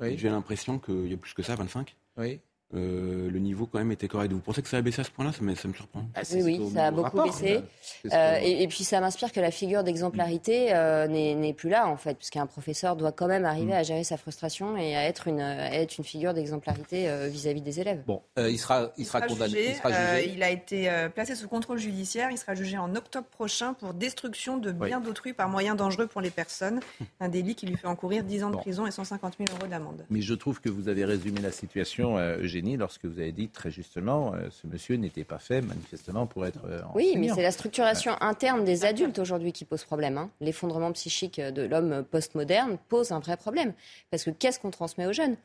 [0.00, 0.16] Oui.
[0.18, 1.96] J'ai l'impression qu'il y a plus que ça, 25.
[2.18, 2.40] Oui.
[2.74, 4.32] Euh, le niveau quand même était correct.
[4.32, 5.32] Vous pensez que ça a baissé à ce point-là?
[5.32, 6.04] Ça, me- ça me surprend.
[6.14, 7.60] Ah, Oui, oui, ça a beaucoup baissé.
[8.04, 11.86] ce Euh, et, et puis ça m'inspire que la figure d'exemplarité euh, n'est plus là
[11.88, 13.46] en fait, puisqu'un professeur doit quand même Mm.
[13.46, 17.28] arriver à gérer sa frustration et à être une, à être une figure d'exemplarité euh,
[17.28, 18.02] vis-à-vis des élèves.
[18.06, 19.50] Bon, euh, il sera, il sera condamné.
[19.54, 20.32] jugé, il sera euh, jugé.
[20.34, 22.30] il a été placé sous contrôle judiciaire.
[22.30, 26.20] Il sera jugé en octobre prochain pour destruction de biens d'autrui par moyen dangereux pour
[26.20, 26.80] les personnes.
[27.20, 28.60] Un délit qui lui fait encourir 10 ans de Bon.
[28.60, 30.04] prison et 150 000 euros d'amende.
[30.10, 32.38] Mais je trouve que vous avez résumé la situation, euh,
[32.76, 36.64] Lorsque vous avez dit très justement, euh, ce monsieur n'était pas fait manifestement pour être
[36.66, 40.16] euh, Oui, mais c'est la structuration interne des adultes aujourd'hui qui pose problème.
[40.18, 40.30] hein.
[40.40, 43.72] L'effondrement psychique de l'homme postmoderne pose un vrai problème.
[44.10, 45.36] Parce que qu'est-ce qu'on transmet aux jeunes?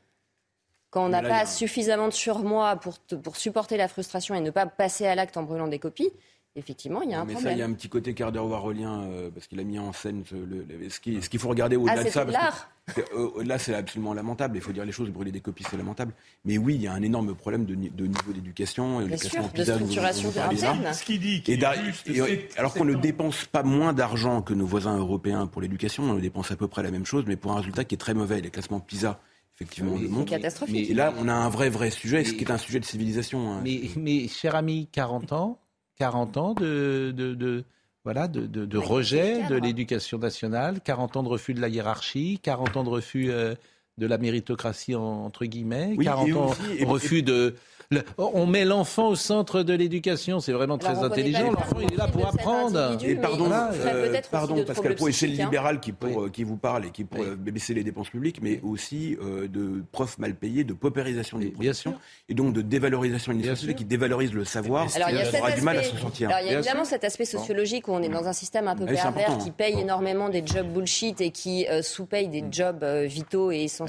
[0.89, 4.65] Quand on n'a pas suffisamment de surmoi pour, pour supporter la frustration et ne pas
[4.65, 6.11] passer à l'acte en brûlant des copies,
[6.57, 7.57] effectivement, il y a un mais ça, problème.
[7.57, 9.93] il y a un petit côté quart d'heure warolien, euh, parce qu'il a mis en
[9.93, 12.25] scène ce- le- le- ce qui- ce qu'il faut regarder au-delà Ah, de c'est ça.
[12.25, 14.57] de parce que- euh, Au-delà, c'est absolument lamentable.
[14.57, 16.13] Il faut dire les choses, brûler des copies, c'est lamentable.
[16.45, 18.99] Mais oui, il y a un énorme problème de, ni- de niveau d'éducation.
[18.99, 20.49] le sûr, classement de structuration là.
[20.49, 20.93] interne.
[20.93, 24.41] Ce qu'il dit, qui Et juste, et- alors qu'on ne en- dépense pas moins d'argent
[24.41, 27.35] que nos voisins européens pour l'éducation, on dépense à peu près la même chose, mais
[27.35, 28.39] pour un résultat qui est très mauvais.
[28.41, 29.19] Les classements PISA,
[29.55, 30.89] effectivement, Oui, le catastrophique.
[30.89, 32.85] Et là, on a un vrai, vrai sujet, ce Mais- qui est un sujet de
[32.85, 33.51] civilisation.
[33.51, 33.59] hein.
[33.63, 35.59] Mais, mais cher ami, 40 ans,
[35.97, 37.63] 40 ans de, de, de-
[38.03, 42.39] voilà, de, de- de rejet de l'éducation nationale, 40 ans de refus de la hiérarchie,
[42.41, 43.55] 40 ans de refus euh,
[43.97, 47.55] de la méritocratie entre guillemets, Oui, 40 et ans aussi- et- refus de.
[47.89, 51.51] le- on met l'enfant au centre de l'éducation, c'est vraiment très Alors, intelligent.
[51.51, 52.77] L'enfant, le il est là pour apprendre.
[52.77, 56.43] individu, Et pardon, euh, pardon Pascal Pro, et c'est le libéral qui, pour, euh, qui
[56.43, 57.27] vous parle et qui pour Oui.
[57.29, 61.47] euh, baisser les dépenses publiques, mais aussi euh, de profs mal payés, de paupérisation des
[61.49, 61.95] professions,
[62.29, 64.85] et donc de dévalorisation administrative qui dévalorise le savoir.
[64.95, 66.29] Alors, il y a aura du mal à aspect- s'en sortir.
[66.29, 66.89] Alors, il y a évidemment sûr.
[66.91, 69.79] cet aspect sociologique où on est dans un système un peu Ah pervers qui paye
[69.79, 73.86] énormément des jobs bullshit et qui sous-paye des jobs euh, vitaux et essentiels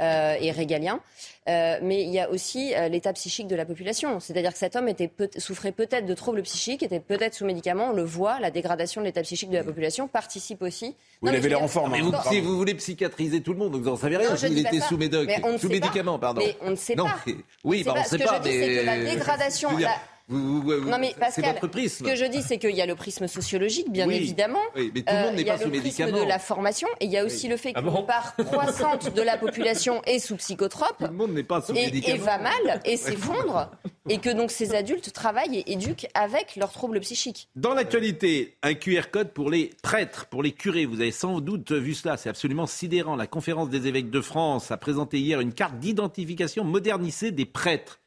[0.00, 1.00] euh, et régaliens.
[1.48, 4.20] Euh, mais il y a aussi euh, l'état psychique de la population.
[4.20, 7.88] C'est-à-dire que cet homme était peut- souffrait peut-être de troubles psychiques, était peut-être sous médicaments.
[7.90, 10.94] On le voit, la dégradation de l'état psychique de la population participe aussi.
[11.22, 11.92] Vous l'avez l'air en forme.
[11.92, 12.10] Mais hein.
[12.12, 14.46] vous, si vous voulez psychiatriser tout le monde, donc vous n'en savez rien Non, je
[14.46, 15.86] pas était sous médoc, Mais on ne sous sait pas.
[15.86, 16.42] médicaments, pardon.
[16.44, 17.16] Mais on ne sait non, pas.
[17.26, 17.34] mais-
[17.64, 18.24] oui, On bah, sait pas.
[18.26, 19.94] Ce que je dis, c'est que la dégradation- la-
[20.30, 22.04] vous- vous- vous- Non, mais c'est Pascal, votre prisme.
[22.06, 24.14] ce que je dis, c'est qu'il y a le prisme sociologique, bien Oui.
[24.16, 24.60] évidemment.
[24.76, 26.20] Oui, mais tout le monde Euh, n'est il y a pas le sous prisme médicaments.
[26.24, 29.12] de la formation et il y a aussi le fait Ah qu'une bon part croissante
[29.14, 32.24] de la population est sous psychotrope Tout le monde n'est pas sous et, et médicaments.
[32.24, 33.70] va mal et s'effondre
[34.08, 37.48] et que donc ces adultes travaillent et éduquent avec leurs troubles psychiques.
[37.56, 40.86] Dans l'actualité, un QR code pour les prêtres, pour les curés.
[40.86, 43.16] Vous avez sans doute vu cela, c'est absolument sidérant.
[43.16, 48.00] La conférence des évêques de France a présenté hier une carte d'identification modernisée des prêtres.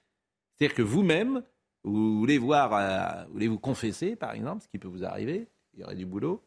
[0.57, 1.41] C'est-à-dire que vous-même,
[1.83, 5.47] vous voulez voir, euh, vous voulez vous confesser, par exemple, ce qui peut vous arriver,
[5.73, 6.41] il y aurait du boulot.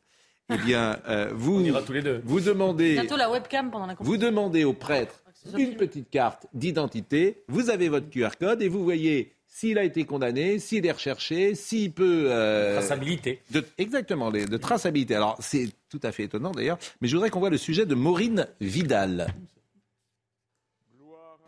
[0.53, 2.21] Eh bien, euh, vous, On ira tous les deux.
[2.25, 5.59] vous demandez, Bientôt la webcam pendant la vous demandez au prêtre ça.
[5.59, 7.43] une petite carte d'identité.
[7.49, 11.55] Vous avez votre QR code et vous voyez s'il a été condamné, s'il est recherché,
[11.55, 12.27] s'il peut.
[12.31, 13.41] euh, Traçabilité.
[13.51, 15.15] de- exactement, les- de traçabilité.
[15.15, 17.95] Alors, c'est tout à fait étonnant d'ailleurs, mais je voudrais qu'on voit le sujet de
[17.95, 19.29] Maureen Vidal.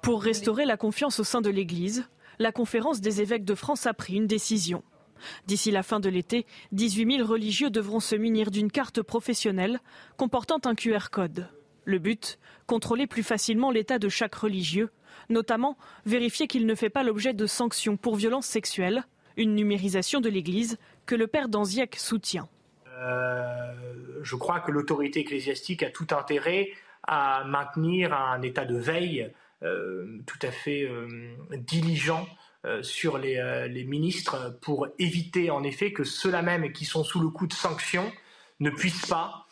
[0.02, 2.08] Pour restaurer la confiance au sein de l'Église,
[2.38, 4.82] la conférence des évêques de France a pris une décision.
[5.46, 9.80] D'ici la fin de l'été, 18 000 religieux devront se munir d'une carte professionnelle
[10.16, 11.48] comportant un QR code.
[11.84, 14.90] Le but Contrôler plus facilement l'état de chaque religieux,
[15.30, 19.04] notamment vérifier qu'il ne fait pas l'objet de sanctions pour violences sexuelles,
[19.38, 22.48] une numérisation de l'Église que le père Danziac soutient.
[22.98, 23.72] Euh,
[24.22, 26.68] je crois que l'autorité ecclésiastique a tout intérêt
[27.04, 32.26] à maintenir un état de veille tout à fait euh, diligent
[32.64, 37.20] euh, sur les, euh, ministres pour éviter en effet que ceux-là même qui sont sous
[37.20, 38.10] le coup de sanctions
[38.58, 39.46] ne puissent pas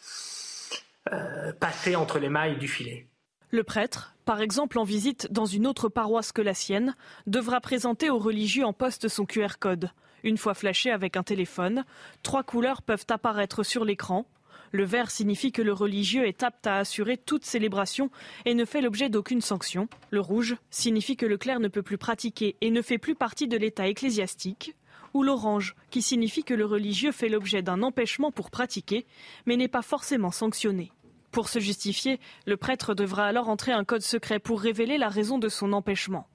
[1.13, 3.07] euh, passer entre les mailles du filet.
[3.51, 6.97] Le prêtre, par exemple en visite dans une autre paroisse que la sienne,
[7.29, 9.91] devra présenter aux religieux en poste son QR code.
[10.25, 11.85] Une fois flashé avec un téléphone,
[12.25, 14.27] trois couleurs peuvent apparaître sur l'écran.
[14.73, 18.11] Le vert signifie que le religieux est apte à assurer toute célébration
[18.45, 19.89] et ne fait l'objet d'aucune sanction.
[20.11, 23.49] Le rouge signifie que le clerc ne peut plus pratiquer et ne fait plus partie
[23.49, 24.75] de l'état ecclésiastique.
[25.15, 29.07] Ou l'orange, qui signifie que le religieux fait l'objet d'un empêchement pour pratiquer,
[29.47, 30.93] mais n'est pas forcément sanctionné.
[31.31, 35.39] Pour se justifier, le prêtre devra alors entrer un code secret pour révéler la raison
[35.39, 36.27] de son empêchement.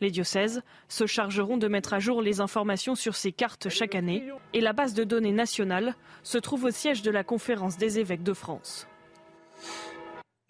[0.00, 4.24] Les diocèses se chargeront de mettre à jour les informations sur ces cartes chaque année
[4.52, 8.22] et la base de données nationale se trouve au siège de la conférence des évêques
[8.22, 8.86] de France.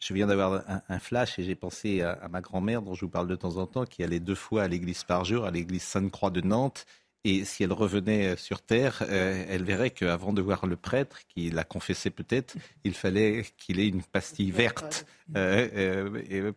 [0.00, 3.04] Je viens d'avoir un, un flash et j'ai pensé à, à ma grand-mère dont je
[3.04, 5.50] vous parle de temps en temps, qui allait deux fois à l'église par jour, à
[5.52, 6.86] l'église Sainte-Croix de Nantes.
[7.24, 11.50] Et si elle revenait sur Terre, euh, elle verrait qu'avant de voir le prêtre, qui
[11.50, 15.06] la confessait peut-être, il fallait qu'il ait une pastille verte
[15.36, 15.68] euh,
[16.28, 16.52] euh,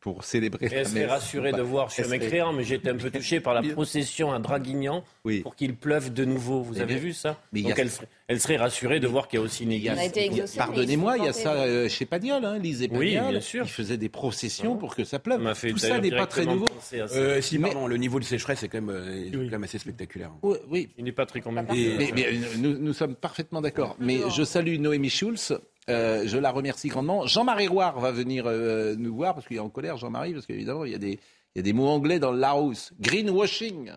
[0.00, 1.10] pour célébrer la serait messe.
[1.10, 4.32] rassurée de voir sur Elle serait- m'écrire, mais j'étais un peu touché par la procession
[4.32, 5.40] à Draguignan Oui.
[5.40, 6.62] pour qu'il pleuve de nouveau.
[6.62, 8.98] Vous Mais avez bien- vu ça mais il Donc a- elle serait, elle serait rassurée
[8.98, 11.28] de voir qu'il y a aussi une Il a- a il a- Pardonnez-moi, il y
[11.28, 13.30] a ça euh, chez Pagnol, hein, Lise Oui, Pagnol.
[13.32, 13.64] bien sûr.
[13.66, 15.38] Ils faisaient des processions pour que ça pleuve.
[15.38, 16.68] Ça m'a fait Tout ça n'est pas très nouveau.
[16.94, 19.78] Euh, si, Mais- pardon, le niveau de sécheresse est quand même, euh, quand même assez
[19.78, 20.30] spectaculaire.
[20.42, 20.88] Oui, oui.
[20.96, 21.76] Il n'est pas très convaincu.
[21.78, 22.26] Et- Mais,
[22.58, 23.96] nous sommes parfaitement d'accord.
[24.00, 25.58] Mais je salue Noémie Schulz.
[25.88, 27.26] Euh, je la remercie grandement.
[27.26, 30.84] Jean-Marie Roire va venir euh, nous voir parce qu'il est en colère, Jean-Marie, parce qu'évidemment,
[30.84, 31.18] il y, a des,
[31.54, 32.92] il y a des mots anglais dans le Larousse.
[33.00, 33.92] Greenwashing.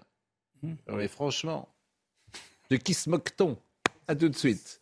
[0.64, 1.68] Non, mais franchement,
[2.70, 3.58] de qui se moque-t-on?
[4.08, 4.82] À tout de suite.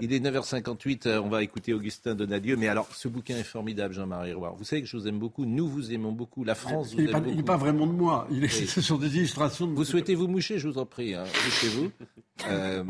[0.00, 2.56] Il est 9h58, euh, on va écouter Augustin Donadieu.
[2.56, 4.54] Mais alors, ce bouquin est formidable, Jean-Marie Roire.
[4.56, 7.00] Vous savez que je vous aime beaucoup, nous vous aimons beaucoup, la France vous Il
[7.00, 7.34] aime n'est pas, beaucoup.
[7.34, 8.26] il est pas vraiment de moi.
[8.30, 8.66] Il est, Oui.
[8.68, 11.14] Ce sont des illustrations de Vous souhaitez vous moucher, je vous en prie.
[11.14, 11.24] Hein.
[11.44, 11.90] Mouchez-vous.
[12.48, 12.84] Euh,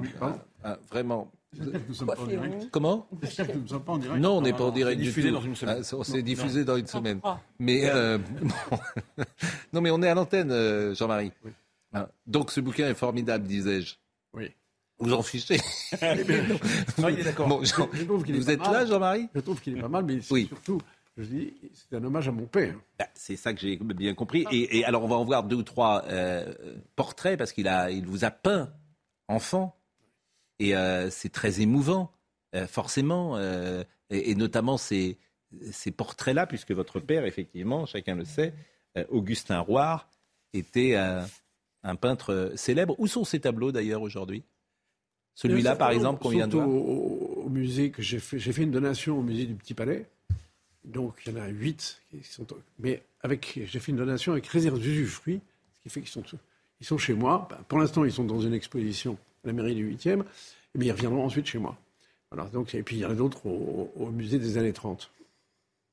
[0.62, 1.30] ah, vraiment.
[1.52, 2.68] J'espère que nous sommes pas en direct.
[2.70, 3.06] Comment?
[3.22, 4.20] J'espère que nous ne sommes pas en direct.
[4.20, 5.34] Non, on n'est pas en direct du diffusé tout.
[5.34, 5.78] dans une semaine.
[5.80, 7.20] Ah, ça, c'est diffusé dans une semaine.
[7.58, 8.18] Mais euh,
[9.72, 11.32] non, mais on est à l'antenne, euh, Jean-Marie.
[11.92, 13.96] Ah, Donc ce bouquin est formidable, disais-je.
[14.32, 14.50] Oui.
[15.00, 15.56] Vous en fichez.
[16.98, 17.48] Non, il est d'accord.
[17.48, 18.72] Bon, Jean- Je trouve qu'il est vous êtes mal.
[18.72, 19.28] là, Jean-Marie?
[19.34, 20.46] Je trouve qu'il est pas mal, mais Oui.
[20.48, 20.80] surtout
[21.16, 22.74] Je dis, c'est un hommage à mon père.
[22.98, 24.46] Bah, c'est ça que j'ai bien compris.
[24.52, 26.54] Et, alors, on va en voir deux ou trois euh,
[26.96, 28.72] portraits parce qu'il a, il vous a peint
[29.28, 29.76] enfant.
[30.58, 32.12] Et euh, c'est très émouvant,
[32.54, 33.38] euh, forcément.
[34.10, 35.18] Et, notamment ces,
[35.72, 38.52] ces portraits-là, puisque votre père, effectivement, chacun le sait,
[39.08, 40.08] Augustin Roire,
[40.52, 42.94] était un peintre célèbre.
[42.98, 44.42] Où sont ces tableaux d'ailleurs aujourd'hui?
[45.34, 48.62] Celui-là, par exemple, qu'on vient de voir au, au musée que j'ai fait, j'ai fait
[48.62, 50.06] une donation au musée du Petit Palais.
[50.84, 52.46] Donc il y en a huit qui sont.
[52.78, 55.40] Mais avec, j'ai fait une donation avec réserve d'usufruit,
[55.76, 56.22] ce qui fait qu'ils sont,
[56.80, 57.46] ils sont chez moi.
[57.50, 60.22] Ben, pour l'instant, ils sont dans une exposition à la mairie du 8e,
[60.74, 61.76] mais ils reviendront ensuite chez moi.
[62.30, 65.10] Voilà, donc, et puis il y en a d'autres au, musée des années 30.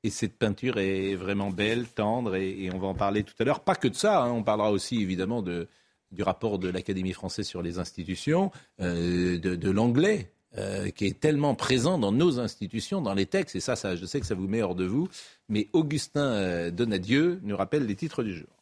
[0.04, 3.60] Et cette peinture est vraiment belle, tendre, et, on va en parler tout à l'heure.
[3.60, 5.66] Pas que de ça, hein, on parlera aussi évidemment de,
[6.10, 8.50] du rapport de l'Académie française sur les institutions,
[8.80, 13.60] euh, de, l'anglais euh, qui est tellement présent dans nos institutions, dans les textes, et
[13.60, 15.08] ça, ça je sais que ça vous met hors de vous,
[15.48, 18.57] mais Augustin euh, Donadieu nous rappelle les titres du jour.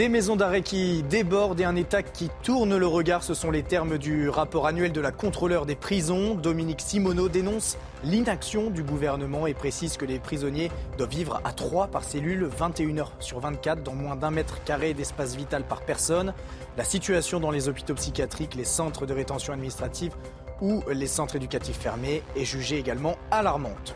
[0.00, 3.62] Des maisons d'arrêt qui débordent et un État qui tourne le regard, ce sont les
[3.62, 6.34] termes du rapport annuel de la contrôleur des prisons.
[6.34, 11.88] Dominique Simoneau dénonce l'inaction du gouvernement et précise que les prisonniers doivent vivre à 3
[11.88, 16.32] par cellule, 21 heures sur 24, dans moins d'un mètre carré d'espace vital par personne.
[16.78, 20.14] La situation dans les hôpitaux psychiatriques, les centres de rétention administrative
[20.62, 23.94] ou les centres éducatifs fermés est jugée également alarmante.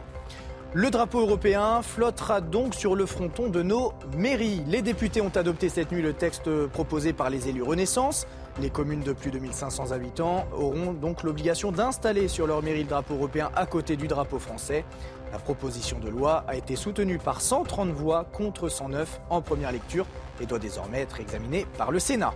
[0.76, 4.60] Le drapeau européen flottera donc sur le fronton de nos mairies.
[4.66, 8.26] Les députés ont adopté cette nuit le texte proposé par les élus Renaissance.
[8.60, 12.88] Les communes de plus de 1500 habitants auront donc l'obligation d'installer sur leur mairie le
[12.88, 14.84] drapeau européen à côté du drapeau français.
[15.30, 20.06] La proposition de loi a été soutenue par 130 voix contre 109 en première lecture
[20.40, 22.34] et doit désormais être examinée par le Sénat.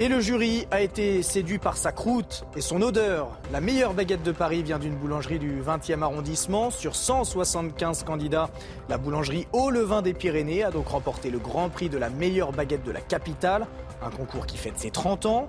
[0.00, 3.38] Et le jury a été séduit par sa croûte et son odeur.
[3.52, 6.72] La meilleure baguette de Paris vient d'une boulangerie du 20e arrondissement.
[6.72, 8.50] Sur 175 candidats,
[8.88, 12.50] la boulangerie Haut Levain des Pyrénées a donc remporté le grand prix de la meilleure
[12.50, 13.68] baguette de la capitale,
[14.02, 15.46] un concours qui fête ses 30 ans.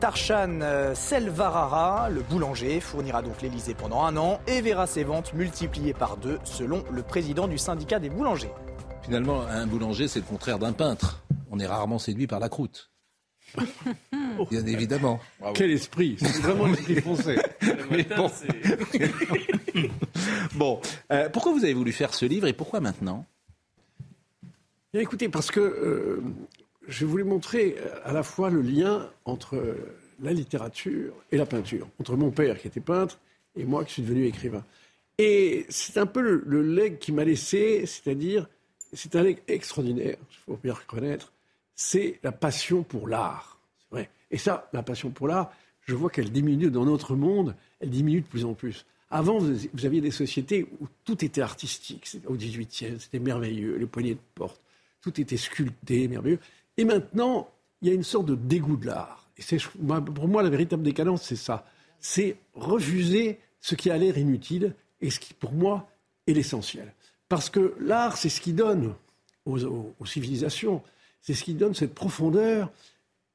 [0.00, 5.34] Tarshan euh, Selvarara, le boulanger, fournira donc l'Elysée pendant un an et verra ses ventes
[5.34, 8.52] multipliées par deux, selon le président du syndicat des boulangers.
[9.02, 11.22] Finalement, un boulanger, c'est le contraire d'un peintre.
[11.50, 12.91] On est rarement séduit par la croûte.
[14.50, 15.20] Bien évidemment.
[15.54, 17.36] Quel esprit C'est vraiment l'esprit français.
[20.54, 20.80] bon,
[21.10, 23.26] euh, pourquoi vous avez voulu faire ce livre et pourquoi maintenant?
[24.94, 26.22] Écoutez, parce que euh,
[26.86, 29.76] je voulais montrer euh, à la fois le lien entre
[30.20, 33.18] la littérature et la peinture, entre mon père qui était peintre
[33.56, 34.64] et moi qui suis devenu écrivain.
[35.18, 38.48] Et c'est un peu le, le legs qui m'a laissé, c'est-à-dire,
[38.92, 41.32] c'est un legs extraordinaire, il faut bien reconnaître,
[41.74, 43.58] c'est la passion pour l'art.
[44.30, 45.52] Et ça, la passion pour l'art,
[45.82, 48.86] je vois qu'elle diminue dans notre monde, elle diminue de plus en plus.
[49.10, 52.16] Avant, vous aviez des sociétés où tout était artistique.
[52.26, 54.58] Au 18e, c'était merveilleux, les poignées de porte,
[55.02, 56.38] tout était sculpté, merveilleux.
[56.78, 57.50] Et maintenant,
[57.82, 59.28] il y a une sorte de dégoût de l'art.
[59.36, 61.66] Et c'est, pour moi, la véritable décadence, c'est ça.
[62.00, 65.90] C'est refuser ce qui a l'air inutile et ce qui, pour moi,
[66.26, 66.94] est l'essentiel.
[67.28, 68.94] Parce que l'art, c'est ce qui donne
[69.44, 70.82] aux civilisations
[71.22, 72.70] c'est ce qui donne cette profondeur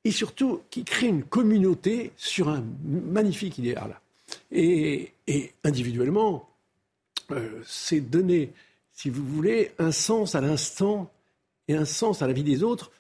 [0.04, 4.00] et surtout qui crée une communauté sur un magnifique idéal.
[4.52, 5.12] Et,
[5.64, 6.48] individuellement,
[7.32, 8.54] euh, c'est donner,
[8.94, 11.12] si vous voulez, un sens à l'instant
[11.68, 12.92] et un sens à la vie des autres,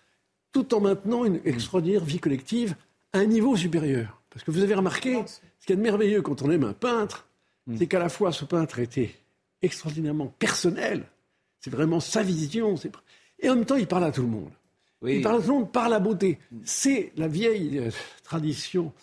[0.51, 2.75] tout en maintenant une extraordinaire vie collective
[3.13, 4.21] à un niveau supérieur.
[4.29, 5.23] Parce que vous avez remarqué,
[5.59, 7.27] ce qui est merveilleux quand on aime un peintre,
[7.67, 7.77] mm.
[7.77, 9.15] c'est qu'à la fois ce peintre était
[9.61, 11.03] extraordinairement personnel,
[11.59, 12.75] c'est vraiment sa vision,
[13.39, 14.51] et en même temps il parle à tout le monde.
[15.01, 15.17] Oui.
[15.17, 16.39] Il parle par la beauté.
[16.63, 17.91] C'est la vieille euh,
[18.23, 18.93] tradition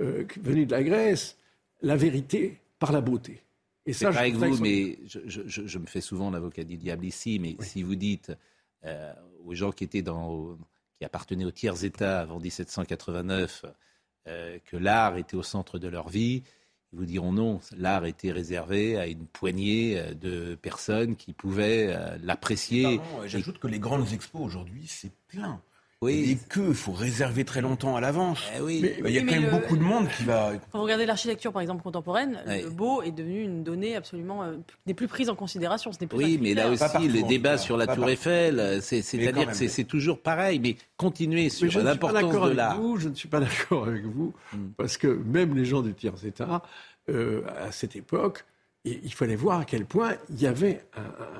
[0.00, 1.36] euh, venue de la Grèce,
[1.82, 3.42] la vérité par la beauté.
[3.86, 7.54] Et ça, je avec vous, mais je, me fais souvent l'avocat du diable ici, mais
[7.60, 8.32] si vous dites
[8.84, 9.12] euh,
[9.44, 10.56] aux gens qui étaient dans,
[10.98, 13.64] qui appartenaient au tiers État avant 1789
[14.24, 16.42] que l'art était au centre de leur vie,
[16.94, 17.60] vous diront non.
[17.76, 23.00] L'art était réservé à une poignée de personnes qui pouvaient l'apprécier.
[23.26, 25.60] J'ajoute que les grandes expos aujourd'hui, c'est plein.
[26.04, 26.30] Oui.
[26.32, 28.42] Et que il faut réserver très longtemps à l'avance.
[28.56, 28.94] Eh oui.
[29.04, 30.52] il y a quand même beaucoup de monde qui va.
[30.70, 34.56] Quand vous regardez l'architecture, par exemple, contemporaine, le beau est devenu une donnée absolument euh,
[34.86, 35.92] n'est plus prise en considération.
[35.92, 39.46] Ce n'est plus oui, mais là aussi, le débat sur la Tour Eiffel, euh, c'est-à-dire
[39.50, 40.58] que c'est toujours pareil.
[40.58, 42.80] Mais continuez sur l'importance de l'art.
[42.98, 44.68] Je ne suis pas d'accord avec vous, hmm.
[44.76, 46.62] parce que même les gens du tiers état,
[47.08, 48.44] euh, à cette époque,
[48.84, 50.84] il fallait voir à quel point il y avait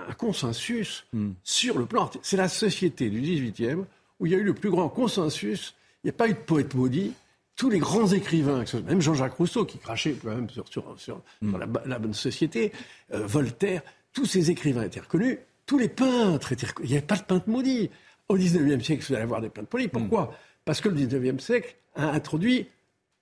[0.09, 1.33] un, consensus hmm.
[1.43, 2.11] sur le plan.
[2.23, 3.85] C'est la société du 18e
[4.21, 5.75] où il y a eu le plus grand consensus.
[6.03, 7.13] Il n'y a pas eu de poète maudit.
[7.57, 10.67] tous les grands écrivains, même Jean-Jacques Rousseau qui crachait quand même sur,
[10.99, 11.57] sur, Mm.
[11.87, 12.73] la, bonne société,
[13.13, 16.91] euh, Voltaire, tous ces écrivains étaient reconnus, tous les peintres étaient reconnus.
[16.91, 17.91] Il n'y avait pas de peintre maudit.
[18.29, 19.87] Au XIXe siècle, vous allez avoir des peintres maudits.
[19.89, 20.35] Pourquoi?
[20.65, 22.67] Parce que le XIXe siècle a introduit,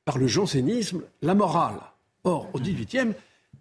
[0.04, 1.80] par le jansénisme, la morale.
[2.24, 3.12] Or, au XVIIIe,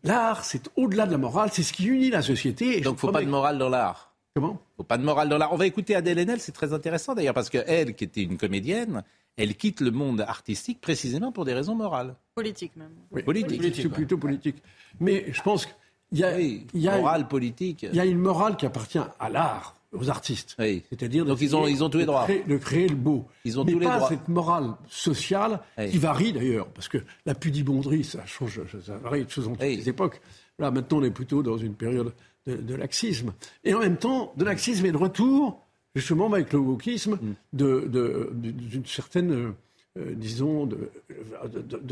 [0.04, 2.80] l'art, c'est au-delà de la morale, c'est ce qui unit la société.
[2.82, 4.11] Donc, faut pas de morale dans l'art.
[4.34, 4.62] Comment?
[4.78, 5.52] Faut pas de morale dans l'art.
[5.52, 9.04] On va écouter Adèle Haenel, c'est très intéressant d'ailleurs, parce qu'elle, qui était une comédienne,
[9.36, 12.16] elle quitte le monde artistique précisément pour des raisons morales.
[12.36, 12.92] Politique même.
[13.12, 13.62] Oui, Politique.
[13.76, 14.56] C'est plutôt politique.
[15.02, 17.84] Mais je pense qu'il y a, il y a morale politique.
[17.92, 20.56] Il y a une morale qui appartient à l'art, aux artistes.
[20.58, 22.24] C'est-à-dire Donc ils ont, ils ont tous les de droits.
[22.24, 23.26] créer, de créer le beau.
[23.44, 24.08] Ils ont Mais tous les pas droits.
[24.10, 25.90] cette morale sociale Oui.
[25.90, 30.22] qui varie d'ailleurs, parce que la pudibonderie, ça change, ça varie selon toutes les époques.
[30.58, 32.14] Là, maintenant, on est plutôt dans une période
[32.48, 33.34] de, de laxisme.
[33.64, 35.62] Et en même temps, de laxisme et de retour,
[35.96, 37.34] justement, avec le wokisme, Mm.
[37.54, 39.54] de- de- d'une certaine,
[39.98, 40.90] euh, disons, de,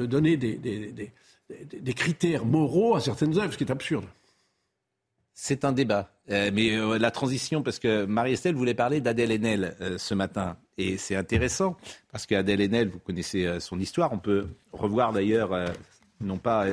[0.06, 1.12] donner des, des- des-
[1.66, 4.06] des- des critères moraux à certaines œuvres, ce qui est absurde.
[5.34, 6.12] C'est un débat.
[6.32, 10.58] Euh, mais euh, la transition, parce que Marie-Estelle voulait parler d'Adèle Haenel euh, ce matin.
[10.78, 11.78] Et c'est intéressant,
[12.12, 14.12] parce qu'Adèle Haenel, vous connaissez son histoire.
[14.14, 15.52] On peut revoir d'ailleurs,
[16.22, 16.66] non pas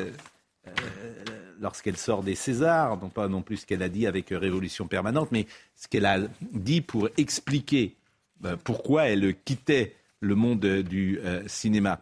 [1.60, 4.86] lorsqu'elle sort des Césars, non pas non plus ce qu'elle a dit avec euh, Révolution
[4.88, 6.18] permanente, mais ce qu'elle a
[6.52, 7.96] dit pour expliquer
[8.44, 12.00] euh, pourquoi elle quittait le monde euh, du euh, cinéma.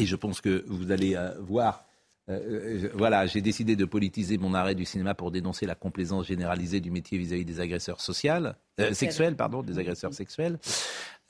[0.00, 1.84] Et je pense que vous allez euh, voir.
[2.28, 6.80] euh, voilà, j'ai décidé de politiser mon arrêt du cinéma pour dénoncer la complaisance généralisée
[6.80, 8.48] du métier vis-à-vis des agresseurs sociaux,
[8.92, 10.58] sexuels, pardon, des agresseurs sexuels.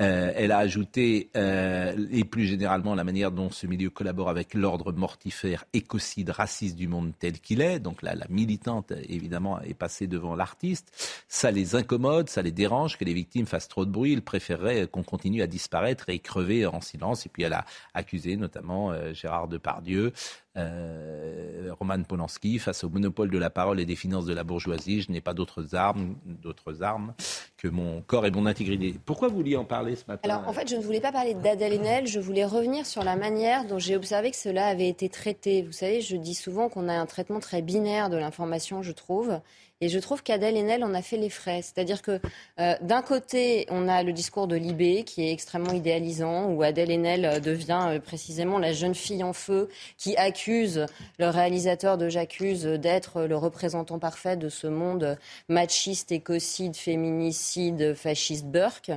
[0.02, 4.54] Euh, elle a ajouté, euh, et plus généralement, la manière dont ce milieu collabore avec
[4.54, 7.78] l'ordre mortifère, écocide, raciste du monde tel qu'il est.
[7.78, 11.24] Donc là, la militante, évidemment, est passée devant l'artiste.
[11.28, 14.12] Ça les incommode, ça les dérange que les victimes fassent trop de bruit.
[14.12, 17.26] Ils préféreraient qu'on continue à disparaître et crever en silence.
[17.26, 17.64] Et puis elle a
[17.94, 20.12] accusé notamment euh, Gérard Depardieu,
[20.56, 25.02] Roman Polanski, face au monopole de la parole et des finances de la bourgeoisie.
[25.02, 27.12] Je n'ai pas d'autres armes, d'autres armes
[27.56, 28.94] que mon corps et mon intégrité.
[29.04, 29.83] Pourquoi vous vouliez en parler?
[29.94, 32.86] Ce matin Alors, en fait, je ne voulais pas parler d'Adèle Haenel, je voulais revenir
[32.86, 35.62] sur la manière dont j'ai observé que cela avait été traité.
[35.62, 39.38] Vous savez, je dis souvent qu'on a un traitement très binaire de l'information, je trouve.
[39.80, 41.60] Et je trouve qu'Adèle Haenel en a fait les frais.
[41.60, 42.20] C'est-à-dire que
[42.60, 46.92] euh, d'un côté, on a le discours de Libé qui est extrêmement idéalisant, où Adèle
[46.92, 49.68] Haenel euh, devient euh, précisément la jeune fille en feu
[49.98, 50.86] qui accuse
[51.18, 55.18] le réalisateur de J'accuse d'être le représentant parfait de ce monde
[55.48, 58.92] machiste, écocide, féminicide, fasciste Burke.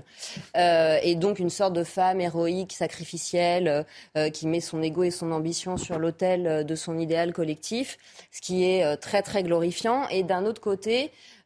[0.56, 3.86] Et donc une sorte de femme héroïque, sacrificielle,
[4.34, 7.98] qui met son ego et son ambition sur l'autel de son idéal collectif,
[8.32, 10.08] ce qui est très très glorifiant.
[10.10, 10.67] Et d'un autre côté,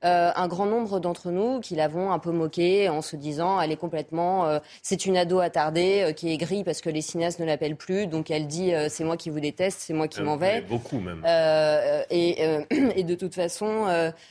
[0.04, 3.72] euh, un grand nombre d'entre nous qui l'avons un peu moqué en se disant elle
[3.72, 7.40] est complètement, euh, c'est une ado attardée euh, qui est grise parce que les cinéastes
[7.40, 10.38] ne l'appellent plus, donc elle dit c'est moi qui vous déteste, c'est moi qui m'en
[10.38, 10.62] vais.
[10.62, 11.24] Beaucoup même.
[12.10, 12.42] Et,
[12.96, 13.86] et de toute façon,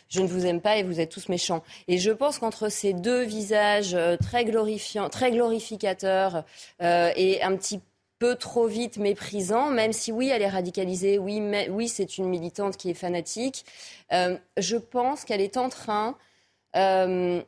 [0.09, 1.63] je ne vous aime pas et vous êtes tous méchants.
[1.89, 6.45] Et je pense qu'entre ces deux visages très glorifiants, très glorificateurs
[6.81, 7.85] et un petit peu
[8.21, 12.91] trop vite méprisants, même si oui, elle est radicalisée, oui, oui, c'est une militante qui
[12.91, 13.65] est fanatique,
[14.13, 16.17] euh, je pense qu'elle est en train,
[16.77, 17.43] euh,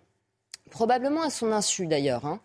[0.70, 2.40] probablement à son insu d'ailleurs, hein,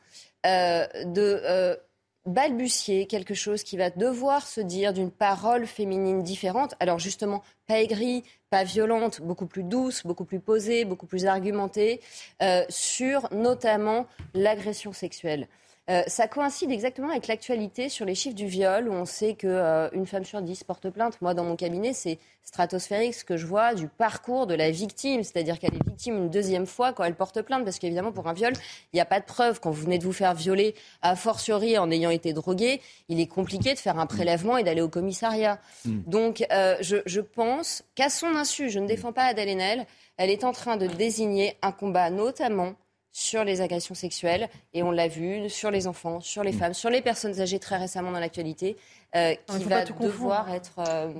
[0.45, 1.79] euh, de
[2.25, 6.75] balbutier quelque chose qui va devoir se dire d'une parole féminine différente.
[6.81, 12.01] Alors justement, pas aigrie, pas violente, beaucoup plus douce, beaucoup plus posée, beaucoup plus argumentée,
[12.67, 15.47] sur notamment l'agression sexuelle.
[15.89, 19.89] Euh, ça coïncide exactement avec l'actualité sur les chiffres du viol, où on sait qu'une
[19.93, 21.21] une femme sur dix porte plainte.
[21.21, 25.23] Moi, dans mon cabinet, c'est stratosphérique ce que je vois du parcours de la victime,
[25.23, 28.33] c'est-à-dire qu'elle est victime une deuxième fois quand elle porte plainte, parce qu'évidemment, pour un
[28.33, 28.53] viol,
[28.91, 29.59] il n'y a pas de preuve.
[29.61, 33.27] Quand vous venez de vous faire violer, a fortiori en ayant été drogué, il est
[33.27, 35.59] compliqué de faire un prélèvement et d'aller au commissariat.
[35.85, 39.85] Donc, euh, je, je pense qu'à son insu, je ne défends pas Adèle Haenel,
[40.17, 42.73] elle est en train de désigner un combat notamment
[43.11, 46.89] sur les agressions sexuelles, et on l'a vu, sur les enfants, sur les femmes, sur
[46.89, 48.77] les personnes âgées très récemment dans l'actualité,
[49.15, 50.03] euh, Il qui va confondre.
[50.11, 50.73] devoir être...
[50.87, 51.11] euh,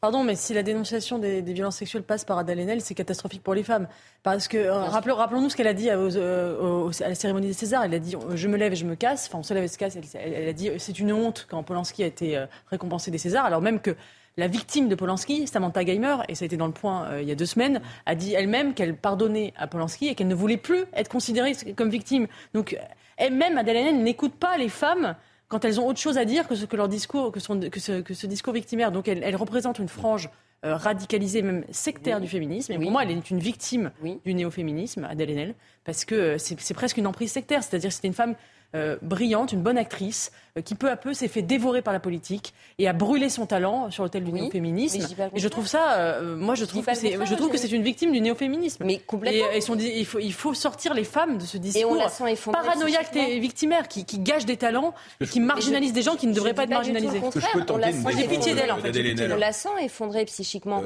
[0.00, 3.42] Pardon, mais si la dénonciation des, des violences sexuelles passe par Adèle Haenel, c'est catastrophique
[3.42, 3.86] pour les femmes.
[4.22, 7.52] Parce que, euh, rappelons, rappelons-nous ce qu'elle a dit aux, aux- à la cérémonie des
[7.52, 7.84] Césars.
[7.84, 9.26] Elle a dit Je me lève et je me casse.
[9.28, 9.96] Enfin, on se lève et se casse.
[9.96, 13.44] Elle, elle- elle a dit C'est une honte quand Polanski a été récompensé des Césars.
[13.44, 13.94] Alors même que
[14.40, 17.28] la victime de Polanski, Samantha Geimer, et ça a été dans le point euh, il
[17.28, 20.56] y a deux semaines, a dit elle-même qu'elle pardonnait à Polanski et qu'elle ne voulait
[20.56, 22.26] plus être considérée comme victime.
[22.54, 22.76] Donc,
[23.16, 25.14] elle-même, Adèle Haenel, n'écoute pas les femmes
[25.48, 27.80] quand elles ont autre chose à dire que ce que leur discours, que, son- que
[27.80, 28.90] ce, que ce discours victimaire.
[28.92, 30.30] Donc, elle, elle représente une frange
[30.64, 32.72] euh, radicalisée, même sectaire du féminisme.
[32.72, 33.90] Et pour moi, elle est une victime
[34.24, 37.62] du néo-féminisme, Adèle Haenel, parce que c'est c'est presque une emprise sectaire.
[37.62, 38.34] C'est-à-dire que c'était une femme
[38.74, 41.98] euh, brillante, une bonne actrice, euh, qui peu à peu s'est fait dévorer par la
[42.00, 45.06] politique et a brûlé son talent sur l'autel du néo-féminisme.
[45.34, 47.82] Et je trouve ça, euh, moi je trouve, que c'est, je trouve que c'est une
[47.82, 48.84] victime du néo-féminisme.
[48.84, 49.50] Mais complètement.
[49.52, 51.94] Et, et son- il, faut, il faut sortir les femmes de ce Et on discours
[51.96, 56.02] la sent effondrée paranoïaque et victimaire qui, qui gâche des talents, et qui marginalise des
[56.02, 57.18] gens qui ne devraient pas être marginalisés.
[57.18, 57.48] contraire.
[57.70, 59.32] On la sent J'ai pitié d'elle en fait.
[59.32, 60.82] On la sent effondrée psychiquement.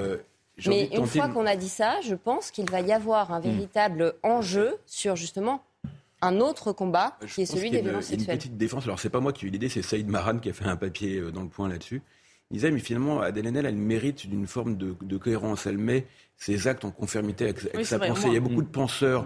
[0.66, 4.14] Mais une fois qu'on a dit ça, je pense qu'il va y avoir un véritable
[4.22, 5.61] enjeu sur justement
[6.27, 8.39] un autre combat qui est celui y a des une- violences a Une sexuelles.
[8.39, 8.85] petite défense.
[8.85, 10.77] Alors, c'est pas moi qui ai eu l'idée, c'est Saïd Maran qui a fait un
[10.77, 12.03] papier euh, dans le point là-dessus.
[12.51, 15.66] Il disait, mais finalement, Adèle Haenel a le mérite d'une forme de, de cohérence.
[15.66, 16.07] Elle met
[16.37, 18.27] ses actes en conformité avec, avec Oui, sa vrai, pensée.
[18.29, 19.25] Il y a beaucoup de penseurs,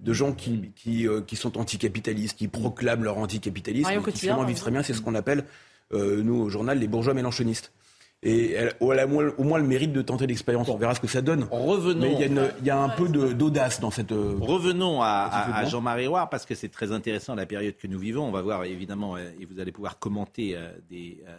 [0.00, 4.44] de gens qui, qui, euh, qui sont anticapitalistes, qui proclament leur anticapitalisme, et qui finalement
[4.44, 4.82] vivent très bien.
[4.82, 5.44] C'est ce qu'on appelle,
[5.92, 7.72] euh, nous, au journal, les bourgeois mélanchonistes.
[8.26, 10.68] Et elle, elle a au moins, au moins le mérite de tenter l'expérience.
[10.70, 11.44] On verra ce que ça donne.
[11.50, 12.00] Revenons.
[12.00, 14.12] Mais il y a, une- il y a un peu d'audace dans cette.
[14.12, 18.26] euh, Revenons à, Jean-Marie Roire parce que c'est très intéressant la période que nous vivons.
[18.26, 21.36] On va voir évidemment, euh, et vous allez pouvoir commenter euh, des euh,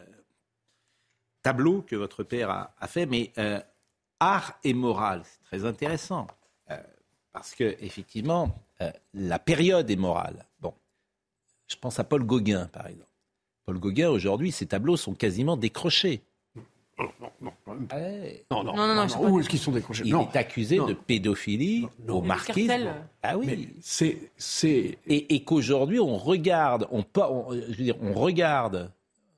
[1.42, 3.60] tableaux que votre père a, a fait, mais euh,
[4.20, 6.28] art et morale, c'est très intéressant
[7.34, 8.56] parce que effectivement,
[9.14, 10.46] la période est morale.
[10.62, 10.74] Bon,
[11.68, 13.10] je pense à Paul Gauguin par exemple.
[13.66, 16.22] Paul Gauguin aujourd'hui, ses tableaux sont quasiment décrochés.
[16.98, 17.08] Non,
[17.41, 17.74] non, non.
[17.93, 18.46] Ouais.
[18.50, 20.30] Non, non, Non, non, non, ils sont pas Où est-ce qu'ils sont décrochés Il Non.
[20.32, 20.86] est accusé Non.
[20.86, 22.68] de pédophilie au marquis.
[22.68, 22.93] cartel.
[23.22, 23.70] Ah oui.
[23.82, 28.91] C'est, c'est, et, et qu'aujourd'hui on regarde, on, on- je veux dire, on regarde,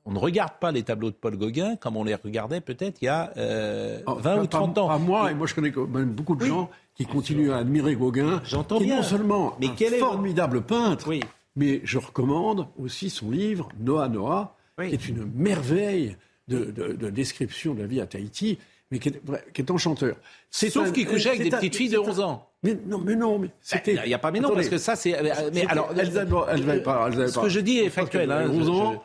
[0.04, 3.06] on ne regarde pas les tableaux de Paul Gauguin comme on les regardait peut-être il
[3.06, 4.88] y a euh, Oh, 20 pas- ou 30 pas- ans.
[4.88, 7.96] Pas moi, Et- moi je connais quand même beaucoup de gens qui continuent à admirer
[7.96, 8.40] Gauguin.
[8.44, 8.96] J'entends qui bien.
[8.98, 11.20] non seulement Mais un quel est formidable peintre, Oui.
[11.56, 14.88] mais je recommande aussi son livre Noah Noah, Oui.
[14.90, 16.16] qui est une merveille
[16.48, 18.58] de, de- de description de la vie à Tahiti,
[18.90, 20.16] mais qui est, vrai- qui est enchanteur.
[20.50, 22.48] C'est Sauf un- qu'il couchait avec des un- petites filles de un- 11 ans.
[22.62, 23.94] Mais non, mais non, mais c'était.
[24.04, 24.62] Il n'y a pas mais non, Attendez.
[24.62, 25.16] parce que ça c'est.
[25.16, 27.90] euh, Mais alors, elles avaient- elles avaient pas- elles ce pas- que je dis est
[27.90, 28.30] factuel.
[28.32, 28.98] hein, avaient je- 11 ans, je-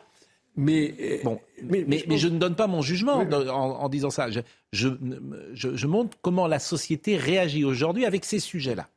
[0.56, 3.34] mais, euh, Bon, mais, mais, mais je ne donne pas mon jugement Oui.
[3.34, 4.28] en, en disant ça.
[4.30, 4.40] Je,
[5.52, 8.88] je, montre comment la société réagit aujourd'hui avec ces sujets-là.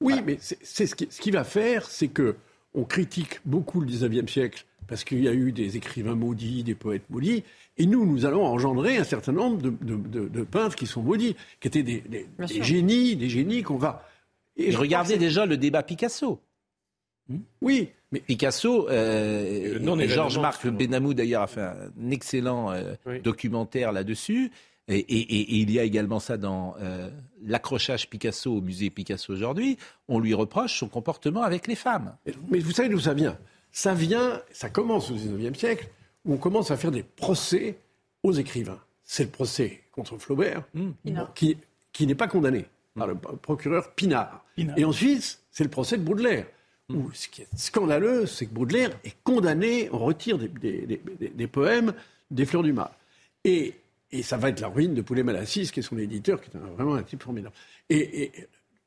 [0.00, 2.34] Oui, mais c'est c'est ce qui, ce qui va faire, c'est que
[2.74, 6.74] on critique beaucoup le 19e siècle parce qu'il y a eu des écrivains maudits, des
[6.74, 7.44] poètes maudits,
[7.78, 11.02] et nous, nous allons engendrer un certain nombre de, de- de- de peintres qui sont
[11.02, 12.02] maudits, qui étaient des,
[12.60, 14.06] génies, des génies qu'on va.
[14.56, 16.38] Et, je c'est- déjà le débat Picasso.
[17.62, 23.20] Oui, mais Picasso, euh, Georges-Marc Benamou d'ailleurs a fait un excellent euh, Oui.
[23.20, 24.50] documentaire là-dessus.
[24.88, 27.08] Et, et- et- et il y a également ça dans euh,
[27.46, 29.78] l'accrochage Picasso au musée Picasso aujourd'hui.
[30.08, 32.16] On lui reproche son comportement avec les femmes.
[32.50, 33.38] Mais vous savez d'où ça vient?
[33.70, 35.88] Ça vient, ça commence au 19e siècle,
[36.26, 37.76] on commence à faire des procès
[38.22, 38.78] aux écrivains.
[39.04, 40.64] C'est le procès contre Flaubert,
[41.04, 41.34] Pinard.
[41.34, 41.56] qui,
[41.92, 42.64] qui n'est pas condamné
[42.96, 44.44] par le procureur Pinard.
[44.56, 44.78] Pinard.
[44.78, 46.46] Et ensuite, c'est le procès de Baudelaire.
[46.88, 51.00] Où ce qui est scandaleux, c'est que Baudelaire est condamné, on retire des, des- des-
[51.18, 51.94] des- des poèmes
[52.30, 52.90] des Fleurs du Mal.
[53.44, 53.74] Et,
[54.10, 56.56] et ça va être la ruine de Poulet Malassis, qui est son éditeur, qui est
[56.60, 57.54] un- vraiment un type formidable.
[57.88, 58.32] Et, et,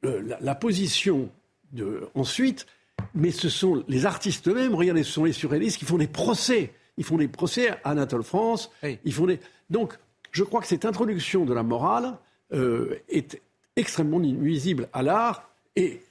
[0.05, 1.29] euh, la, la position
[1.71, 2.67] de, ensuite,
[3.15, 6.71] mais ce sont les artistes eux-mêmes, regardez, ce sont les surréalistes qui font des procès.
[6.97, 8.71] Ils font des procès à Anatole France.
[8.83, 8.99] Oui.
[9.03, 9.39] Ils font des...
[9.69, 9.97] Donc,
[10.31, 12.13] je crois que cette introduction de la morale
[12.53, 13.41] euh, est
[13.75, 15.49] extrêmement nuisible à l'art.
[15.75, 16.01] Et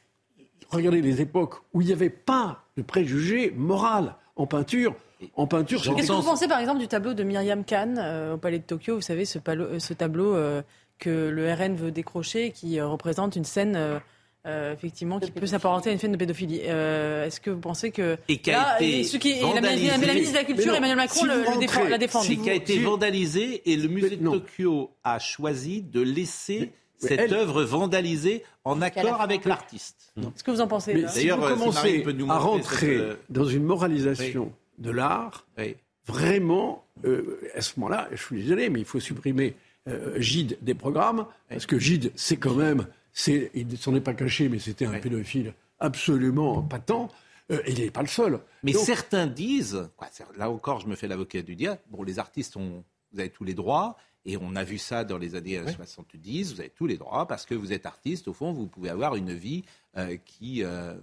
[0.70, 4.94] regardez les époques où il n'y avait pas de préjugés moral en peinture.
[5.36, 8.36] En peinture, Qu'est-ce que vous pensez par exemple du tableau de Myriam Kahn euh, au
[8.36, 8.96] Palais de Tokyo?
[8.96, 10.60] Vous savez, ce, palo- euh, ce tableau euh,
[10.98, 14.00] que le RN veut décrocher qui euh, représente une scène.
[14.46, 16.60] Euh, effectivement, qui peut s'apparenter à une scène de pédophilie.
[16.64, 19.46] Euh, Est-ce que vous pensez que Et qui a Là, été et ceux qui- la,
[19.46, 19.86] vandalisé.
[19.88, 21.90] la- la ministre de la Culture, non, Emmanuel Macron, si le, vous le défend- rentrez-
[21.90, 22.20] la défend.
[22.22, 24.24] C'est qui a été si- vandalisé et le musée de.
[24.28, 26.72] Tokyo a choisi de laisser
[27.02, 29.24] Mais- cette œuvre vandalisée en accord fin.
[29.24, 30.12] avec l'artiste.
[30.18, 32.98] Est-ce que vous en pensez là si D'ailleurs, vous euh, si commencez nous à rentrer
[32.98, 35.74] cette, dans une moralisation de l'art, Oui.
[36.06, 39.54] vraiment, euh, à ce moment-là, je suis désolé, mais il faut supprimer
[39.88, 44.00] euh, Gide des programmes, parce que Gide, c'est quand même, c'est, il ne s'en est
[44.02, 47.08] pas caché, mais c'était un pédophile absolument patent,
[47.50, 48.40] euh, il n'est pas le seul.
[48.62, 49.88] Mais Donc, certains disent,
[50.36, 53.44] là encore je me fais l'avocat du diable, bon les artistes ont, vous avez tous
[53.44, 53.96] les droits,
[54.26, 57.26] et on a vu ça dans les années euh, 70, vous avez tous les droits,
[57.26, 59.62] parce que vous êtes artiste, au fond vous pouvez avoir une vie
[59.96, 60.94] euh, qui euh,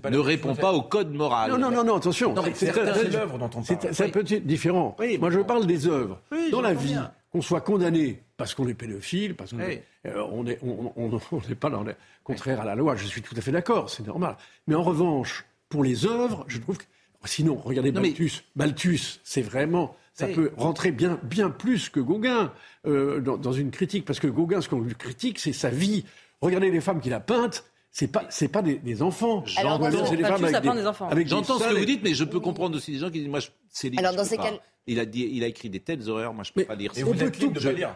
[0.00, 1.50] pas ne répond pas au code moral.
[1.50, 2.34] Non, non, non, non, attention.
[2.54, 3.64] C'est- parle.
[3.92, 4.96] C'est un petit différent.
[4.98, 6.20] Oui, Moi, je parle des œuvres.
[6.32, 7.12] Oui, Dans la vie, bien.
[7.34, 11.40] Qu'on soit condamné parce qu'on est pédophile, parce qu'on euh, on n'est on, on- on
[11.48, 14.06] n'est pas dans le contraire à la loi, je suis tout à fait d'accord, c'est
[14.06, 14.36] normal.
[14.68, 16.84] Mais en revanche, pour les œuvres, je trouve que.
[17.26, 18.44] Sinon, regardez Non, mais- Balthus.
[18.54, 19.96] Balthus, c'est vraiment.
[20.12, 22.52] Ça peut rentrer bien, bien plus que Gauguin
[22.86, 24.04] euh, dans, dans une critique.
[24.04, 26.04] Parce que Gauguin, ce qu'on lui critique, c'est sa vie.
[26.40, 27.64] Regardez les femmes qu'il a peintes.
[27.96, 29.44] C'est pas c'est pas des, des enfants.
[29.46, 29.78] C'est pas
[31.24, 33.28] J'entends ce que vous et- dites, mais je peux comprendre aussi des gens qui disent
[33.28, 34.50] Moi, je- c'est Alors, dans ces pas.
[34.50, 34.56] cas-
[34.88, 37.02] il, a dit, il a écrit des telles horreurs, moi, je peux pas lire ça.
[37.06, 37.52] on peut tout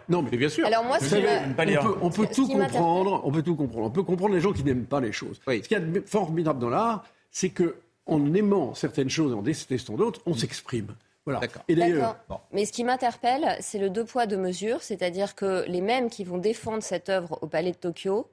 [0.09, 0.64] Non, mais bien sûr.
[0.64, 3.20] Alors moi, Vous ce qui savez, m'a- on peut, on peut Ce tout comprendre.
[3.24, 3.86] On peut tout comprendre.
[3.86, 5.40] On peut comprendre les gens qui n'aiment pas les choses.
[5.46, 7.74] Ce qui est de formidable dans l'art, c'est que
[8.07, 10.94] en aimant certaines choses et en détestant d'autres, on s'exprime.
[11.26, 11.40] Voilà.
[11.68, 12.46] Et d'ailleurs, D'accord.
[12.53, 14.80] Mais ce qui m'interpelle, c'est le deux poids, deux mesures.
[14.82, 18.28] C'est-à-dire que les mêmes qui vont défendre cette œuvre au Palais de Tokyo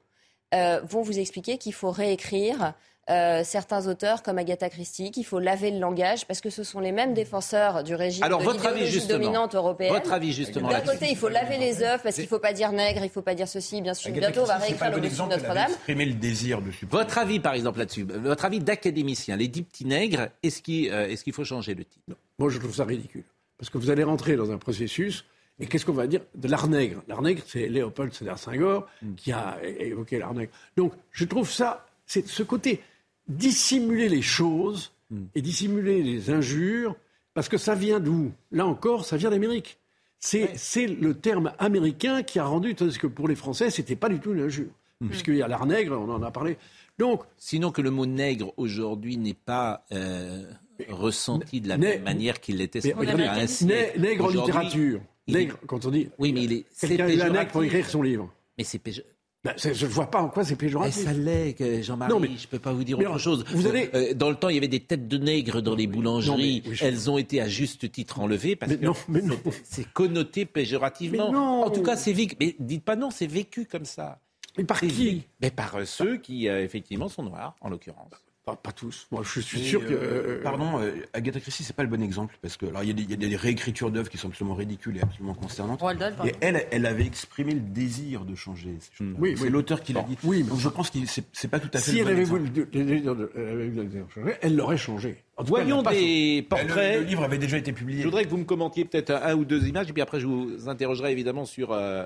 [0.53, 2.73] euh, vont vous expliquer qu'il faut réécrire
[3.07, 6.79] euh, certains auteurs comme Agatha Christie, qu'il faut laver le langage, parce que ce sont
[6.79, 9.19] les mêmes défenseurs du régime Alors, de votre avis, justement.
[9.19, 9.93] dominante européenne.
[9.93, 12.53] Votre avis, justement, D'un côté, il faut laver les œuvres, parce qu'il ne faut pas
[12.53, 14.09] dire nègre, il ne faut pas dire ceci, bien sûr.
[14.09, 15.71] Agatha Bientôt, on va réécrire le bon de Notre-Dame.
[15.87, 16.87] le désir dessus.
[16.89, 21.07] Votre avis, par exemple, là-dessus, votre avis d'académicien, les dix petits nègres, est-ce qu'il euh,
[21.07, 22.17] est-ce qu'il faut changer le titre?
[22.39, 23.23] Moi, je trouve ça ridicule.
[23.59, 25.25] Parce que vous allez rentrer dans un processus,
[25.59, 29.31] et qu'est-ce qu'on va dire de l'art nègre L'art nègre, c'est Léopold Sédar Senghor qui
[29.31, 30.51] a évoqué l'art nègre.
[30.75, 32.81] Donc, je trouve ça, c'est ce côté
[33.27, 34.91] dissimuler les choses
[35.33, 36.95] et dissimuler les injures,
[37.33, 38.31] parce que ça vient d'où?
[38.51, 39.77] Là encore, ça vient d'Amérique.
[40.19, 44.09] C'est c'est le terme américain qui a rendu, tandis que pour les Français, c'était pas
[44.09, 44.71] du tout une injure.
[45.07, 46.57] Puisqu'il y a l'art nègre, on en a parlé.
[46.97, 50.43] Donc, Sinon que le mot nègre aujourd'hui n'est pas euh,
[50.89, 55.01] ressenti de la même manière qu'il l'était nègre en littérature.
[55.33, 56.09] Est- Nègre, quand on dit.
[56.19, 56.65] Oui, mais il est.
[56.79, 57.65] Quelqu'un un nègre pour péjoratif.
[57.73, 58.31] écrire son livre.
[58.57, 59.01] Mais c'est péjo-
[59.43, 61.03] Ben, je ne vois pas en quoi c'est Eh, péjoratif.
[61.03, 63.45] ça l'est, Jean-Marie, Non, mais- je peux pas vous dire mais autre chose.
[63.53, 65.85] vous allez- Euh, dans le temps, il y avait des têtes de nègres dans les
[65.85, 66.63] boulangeries.
[66.65, 69.37] Non, mais- Elles ont été à juste titre enlevées parce Mais que non, mais non.
[69.63, 71.27] c'est connoté péjorativement.
[71.27, 71.63] Mais non.
[71.63, 72.35] En tout cas, c'est vécu.
[72.39, 74.19] Mais dites pas non, c'est vécu comme ça.
[74.57, 78.13] Mais par qui Mais par euh, ceux qui, euh, effectivement, sont noirs, en l'occurrence.
[78.45, 79.07] Pas, pas tous.
[79.11, 79.91] Moi, je suis sûr que.
[79.93, 82.87] euh, euh, pardon, euh, Agatha Christie, c'est pas le bon exemple parce que alors il
[82.87, 85.33] y, a des- il y a des réécritures d'œuvres qui sont absolument ridicules et absolument
[85.33, 85.81] consternantes.
[86.25, 88.75] Et elle, elle avait exprimé le désir de changer.
[88.79, 89.15] ces choses-là.
[89.19, 89.49] Oui, c'est oui.
[89.49, 90.17] l'auteur qui l'a dit.
[90.23, 90.99] Oui, mais- Donc je pense que
[91.33, 91.91] c'est pas tout à fait.
[91.91, 94.55] Si le elle bon avait voulu le elle avait voulu le désir de changer, elle
[94.55, 95.23] l'aurait changé.
[95.37, 96.99] En tout cas, elle Voyons des Le, portraits.
[96.99, 98.01] le livre avait déjà été publié.
[98.01, 100.19] Je voudrais que vous me commentiez peut-être un, un ou deux images, et puis après
[100.19, 102.05] je vous interrogerai évidemment sur euh,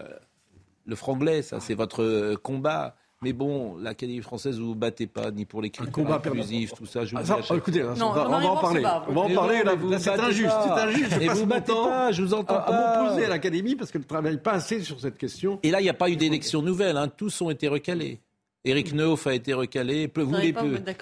[0.86, 2.96] le franglais, ça c'est votre euh, combat.
[3.22, 7.03] Mais bon, l'Académie française, vous vous battez pas, ni pour les critères inclusifs, tout ça.
[7.03, 8.80] Je Ah, vous ça, écoutez, Non, on va, on Jean-Marie va en parler.
[9.09, 9.57] On va en Mais parler.
[9.57, 10.47] là, mais vous là, c'est battez injuste.
[10.47, 10.76] pas.
[10.78, 11.11] C'est injuste.
[11.15, 13.03] Je Et passe vous mon battez temps pas, je vous entends à, pas.
[13.03, 15.59] m'opposer à l'Académie parce qu'elle ne travaille pas assez sur cette question.
[15.63, 17.09] Et là, il n'y a pas eu d'élection nouvelle, hein.
[17.09, 18.20] tous ont été recalés.
[18.63, 20.53] Éric Neuf a été recalé, peu- vous les.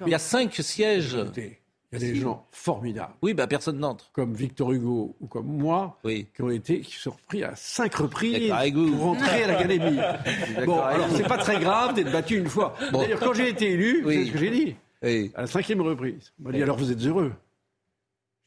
[0.06, 1.16] Il y a cinq sièges.
[1.16, 1.60] Écoutez,
[1.94, 4.12] Il y a des gens formidables, Oui, bah personne n'entre.
[4.12, 6.28] comme Victor Hugo ou comme moi, Oui.
[6.36, 9.98] qui ont été, qui sont repris à cinq reprises pour rentrer à l'Académie.
[10.66, 12.74] Bon, alors c'est pas très grave d'être battu une fois.
[12.92, 13.00] Bon.
[13.00, 14.16] D'ailleurs, quand j'ai été élu, Oui.
[14.16, 15.32] c'est ce que j'ai dit, Oui.
[15.36, 16.34] à la cinquième reprise.
[16.42, 17.32] On m'a dit alors vous êtes heureux?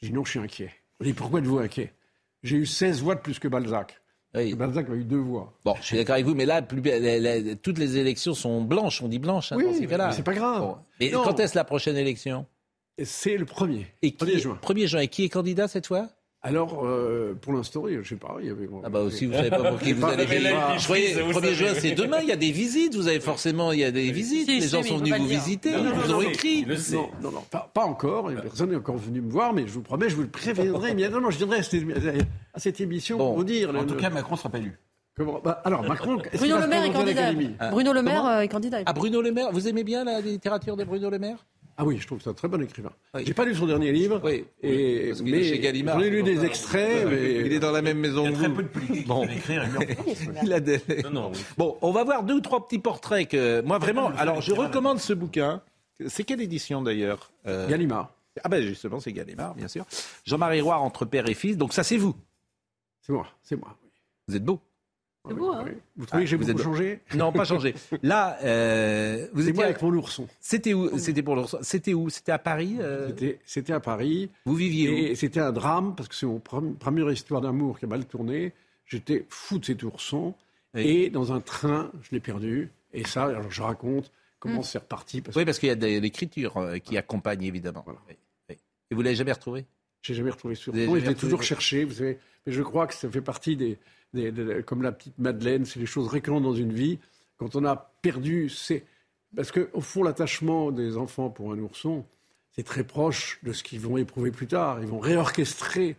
[0.02, 0.70] J'ai dit non, je suis inquiet.
[1.00, 1.94] On m'a dit pourquoi êtes-vous inquiet?
[2.42, 4.00] J'ai eu 16 voix de plus que Balzac.
[4.34, 4.54] Oui.
[4.54, 5.54] Balzac a eu deux voix.
[5.64, 8.60] Bon, je suis d'accord avec vous, mais là, plus- la- la- toutes les élections sont
[8.62, 10.08] blanches, on dit blanches hein, Oui, dans ces cas-là.
[10.08, 10.60] mais c'est pas grave.
[10.60, 10.76] Bon.
[11.00, 11.22] Mais Non.
[11.24, 12.44] quand est-ce la prochaine élection?
[13.04, 13.86] C'est le premier.
[14.02, 14.58] Et qui 1er est- juin.
[14.62, 15.00] 1er juin.
[15.00, 16.08] Et qui est candidat cette fois?
[16.42, 18.66] Alors, euh, pour l'instant, je sais pas, il y avait...
[18.82, 20.78] Ah bah aussi, vous savez pas pour qui vous allez mais voter.
[20.78, 23.72] Je croyais, vous 1er juin, c'est demain, il y a des visites, vous avez forcément,
[23.72, 25.38] il y a des visites, Si, les si, gens mais sont venus vous dire.
[25.38, 26.64] visiter, Non, ils non, vous non, ont mais- écrit.
[26.92, 28.30] Non, non, non, pas, pas encore.
[28.40, 31.30] Personne n'est encore venu me voir, mais je vous promets, je vous le préviendrai immédiatement.
[31.30, 31.84] Je viendrai à cette,
[32.54, 33.26] à cette émission Bon.
[33.26, 33.68] pour vous dire.
[33.68, 34.78] En le- tout le- cas, Macron sera pas élu.
[35.14, 37.32] comment- bah, alors, Macron, Bruno Le Maire est candidat.
[37.70, 38.78] Bruno Le Maire est candidat.
[38.86, 41.44] Ah, Bruno Le Maire, vous aimez bien la littérature de Bruno Le Maire?
[41.82, 42.92] Ah oui, je trouve que c'est un très bon écrivain.
[43.14, 43.22] Oui.
[43.26, 44.20] J'ai pas lu son dernier livre.
[44.22, 45.98] Oui, et, parce qu'il mais est chez Gallimard.
[45.98, 48.38] J'en ai lu des extraits, mais Il est dans la même maison Il y a
[48.38, 49.22] très peu de politiques Bon.
[49.22, 49.64] qui peuvent écrire.
[49.64, 51.38] et lui, en- Il a des- Non, non, oui.
[51.56, 54.08] Bon, on va voir deux ou trois petits portraits que moi vraiment.
[54.18, 55.62] Alors, je recommande ce bouquin.
[56.08, 58.12] C'est quelle édition d'ailleurs Euh, Gallimard.
[58.44, 59.86] Ah ben justement, c'est Gallimard, bien sûr.
[60.24, 61.56] Jean-Marie Roire entre père et fils.
[61.56, 62.14] Donc ça, c'est vous.
[63.00, 63.76] C'est moi, c'est moi.
[63.82, 63.90] oui.
[64.28, 64.60] Vous êtes beau.
[65.28, 65.66] C'est beau, hein.
[65.96, 67.00] Vous trouvez que j'ai vous beaucoup êtes- changé?
[67.14, 67.74] Non, pas changé.
[68.02, 69.52] Là, euh, vous étiez.
[69.52, 70.26] moi avec mon ourson.
[70.40, 70.98] C'était où?
[70.98, 71.56] C'était pour l'ours.
[71.60, 72.08] C'était où?
[72.08, 72.76] C'était à Paris.
[72.80, 73.10] euh,
[73.44, 74.30] C'était- à Paris.
[74.46, 74.96] Vous viviez où?
[75.10, 78.52] Et c'était un drame parce que c'est mon première histoire d'amour qui a mal tourné.
[78.86, 80.34] J'étais fou de cet ourson.
[80.74, 82.70] Et dans un train, je l'ai perdu.
[82.94, 85.20] Et ça, alors je raconte comment c'est reparti.
[85.20, 87.82] Parce Oui, parce qu'il y a des- l'écriture euh, qui accompagne évidemment.
[87.84, 88.00] Voilà.
[88.08, 88.14] Oui,
[88.48, 88.56] oui.
[88.90, 89.66] Et vous l'avez jamais retrouvé
[90.02, 90.96] j'ai jamais retrouvé ce ourson.
[90.98, 92.18] Je l'ai toujours cherché, vous savez.
[92.46, 93.76] Mais je crois que ça fait partie des,
[94.14, 95.64] des- comme la petite Madeleine.
[95.64, 96.98] C'est des choses récurrentes dans une vie.
[97.38, 98.84] Quand on a perdu, c'est
[99.34, 102.04] parce que au fond, l'attachement des enfants pour un ourson,
[102.52, 104.80] c'est très proche de ce qu'ils vont éprouver plus tard.
[104.80, 105.96] Ils vont réorchestrer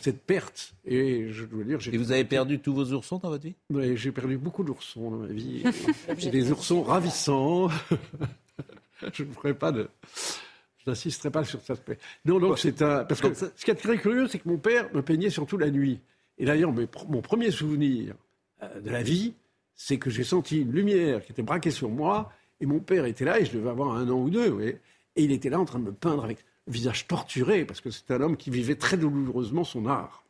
[0.00, 0.74] cette perte.
[0.84, 1.94] Et je dois dire, j'ai Hmm.
[1.94, 3.54] Et vous avez perdu tous vos oursons dans votre vie?
[3.70, 5.62] Ouais, J'ai perdu beaucoup d'oursons dans ma vie.
[6.20, 7.68] Et des de- oursons ravissants.
[9.14, 9.88] je ne ferai pas de.
[10.84, 11.98] Je n'insisterai pas sur cet aspect.
[12.26, 13.04] Non, donc c'est un.
[13.04, 15.70] Parce que ce qui est très curieux, c'est que mon père me peignait surtout la
[15.70, 16.00] nuit.
[16.38, 16.72] Et d'ailleurs,
[17.08, 18.14] mon premier souvenir
[18.62, 19.34] euh, de la vie,
[19.74, 22.32] c'est que j'ai senti une lumière qui était braquée sur moi.
[22.60, 24.80] Et mon père était là, et je devais avoir un an ou deux, et
[25.16, 28.14] il était là en train de me peindre avec le visage torturé, parce que c'était
[28.14, 30.24] un homme qui vivait très douloureusement son art.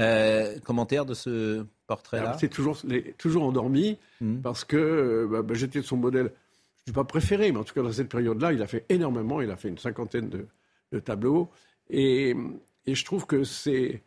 [0.00, 2.78] Euh, commentaire de ce portrait-là C'est toujours,
[3.18, 3.98] toujours endormi,
[4.42, 6.32] parce que euh, bah, bah, j'étais son modèle,
[6.78, 8.86] je ne dis pas préféré, mais en tout cas dans cette période-là, il a fait
[8.88, 10.46] énormément, il a fait une cinquantaine de,
[10.90, 11.48] de tableaux.
[11.90, 12.34] Et,
[12.86, 14.02] et je trouve que c'est.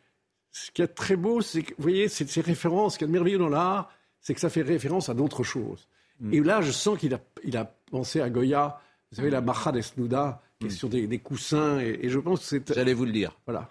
[0.52, 3.08] Ce qui est très beau, c'est que, vous voyez, c'est ces références, ce qui est
[3.08, 3.92] merveilleux dans l'art,
[4.22, 5.88] c'est que ça fait référence à d'autres choses.
[6.32, 9.72] Et là, je sens qu'il a, il a pensé à Goya, vous savez, la Maja
[9.72, 12.74] Desnuda, qui est sur des, des coussins, et, et je pense que c'est.
[12.74, 13.38] J'allais vous le dire.
[13.46, 13.70] Voilà.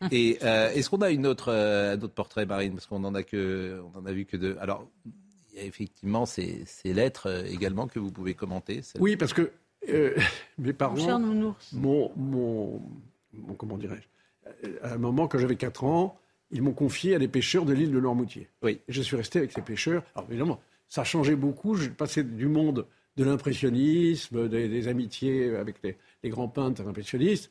[0.12, 2.74] Et euh, est-ce qu'on a une autre, euh, un autre portrait, Marine?
[2.74, 4.56] Parce qu'on en a que, on en a vu que deux.
[4.60, 4.86] Alors,
[5.52, 8.82] il y a effectivement ces, ces lettres euh, également que vous pouvez commenter.
[9.00, 9.50] Oui, parce que
[9.88, 10.14] euh,
[10.58, 10.94] mes parents.
[10.96, 11.72] cher nounours.
[11.72, 12.82] Mon, mon,
[13.32, 14.06] mon- comment dirais-je
[14.82, 16.18] À un moment, quand j'avais 4 ans,
[16.50, 18.48] ils m'ont confié à des pêcheurs de l'île de Noirmoutier.
[18.62, 18.80] Oui.
[18.88, 20.02] Et je suis resté avec ces pêcheurs.
[20.14, 21.74] Alors évidemment, ça a changé beaucoup.
[21.76, 27.50] J'ai passé du monde de l'impressionnisme, des, des amitiés avec les, les grands peintres impressionnistes,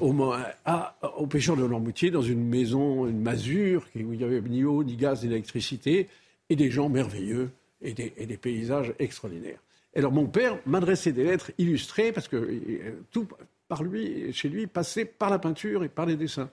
[0.00, 0.34] au, mo-
[0.64, 4.64] à- aux pêcheurs de Noirmoutier, dans une maison, une masure, où il n'y avait ni
[4.64, 6.08] eau, ni gaz, ni électricité,
[6.50, 7.50] et des gens merveilleux
[7.80, 9.60] et des, et des paysages extraordinaires.
[9.96, 13.26] Alors mon père m'adressait des lettres illustrées, parce que euh, tout
[13.68, 16.50] par lui, chez lui, passait par la peinture et par les dessins.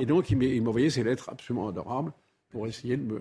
[0.00, 2.12] Et donc il m'envoyait ces lettres absolument adorables
[2.50, 3.20] pour essayer de me,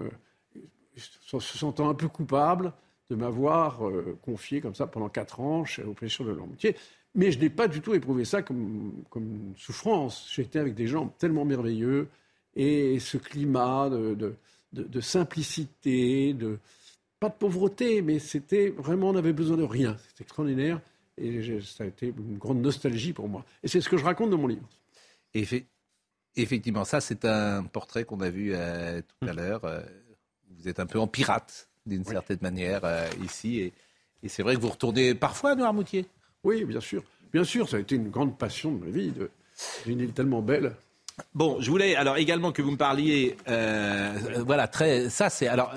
[0.97, 2.73] se sentant un peu coupable
[3.09, 6.75] de m'avoir euh, confié comme ça pendant quatre ans chez, aux pêcheurs de l'Amitié.
[7.13, 10.27] Mais je n'ai pas du tout éprouvé ça comme, comme une souffrance.
[10.33, 12.07] J'étais avec des gens tellement merveilleux
[12.55, 14.35] et ce climat de, de,
[14.73, 16.57] de- de simplicité, de,
[17.19, 19.97] pas de pauvreté, mais c'était vraiment, on avait besoin de rien.
[20.09, 20.81] C'était extraordinaire
[21.17, 23.45] et ça a été une grande nostalgie pour moi.
[23.63, 24.67] Et c'est ce que je raconte dans mon livre.
[25.33, 25.65] Effe-
[26.37, 29.37] Effectivement, ça c'est un portrait qu'on a vu euh, tout à Hum.
[29.37, 29.63] l'heure.
[29.65, 29.81] Euh,
[30.57, 33.73] vous êtes un peu en pirate d'une certaine manière euh, ici, et,
[34.23, 36.05] et c'est vrai que vous retournez parfois à Noirmoutier.
[36.43, 37.03] Oui, bien sûr.
[37.31, 39.11] Bien sûr, ça a été une grande passion de ma vie.
[39.11, 39.29] de-
[39.85, 40.73] Une île tellement belle.
[41.33, 43.37] Bon, je voulais alors également que vous me parliez.
[44.45, 45.09] voilà, très.
[45.09, 45.73] Ça c'est alors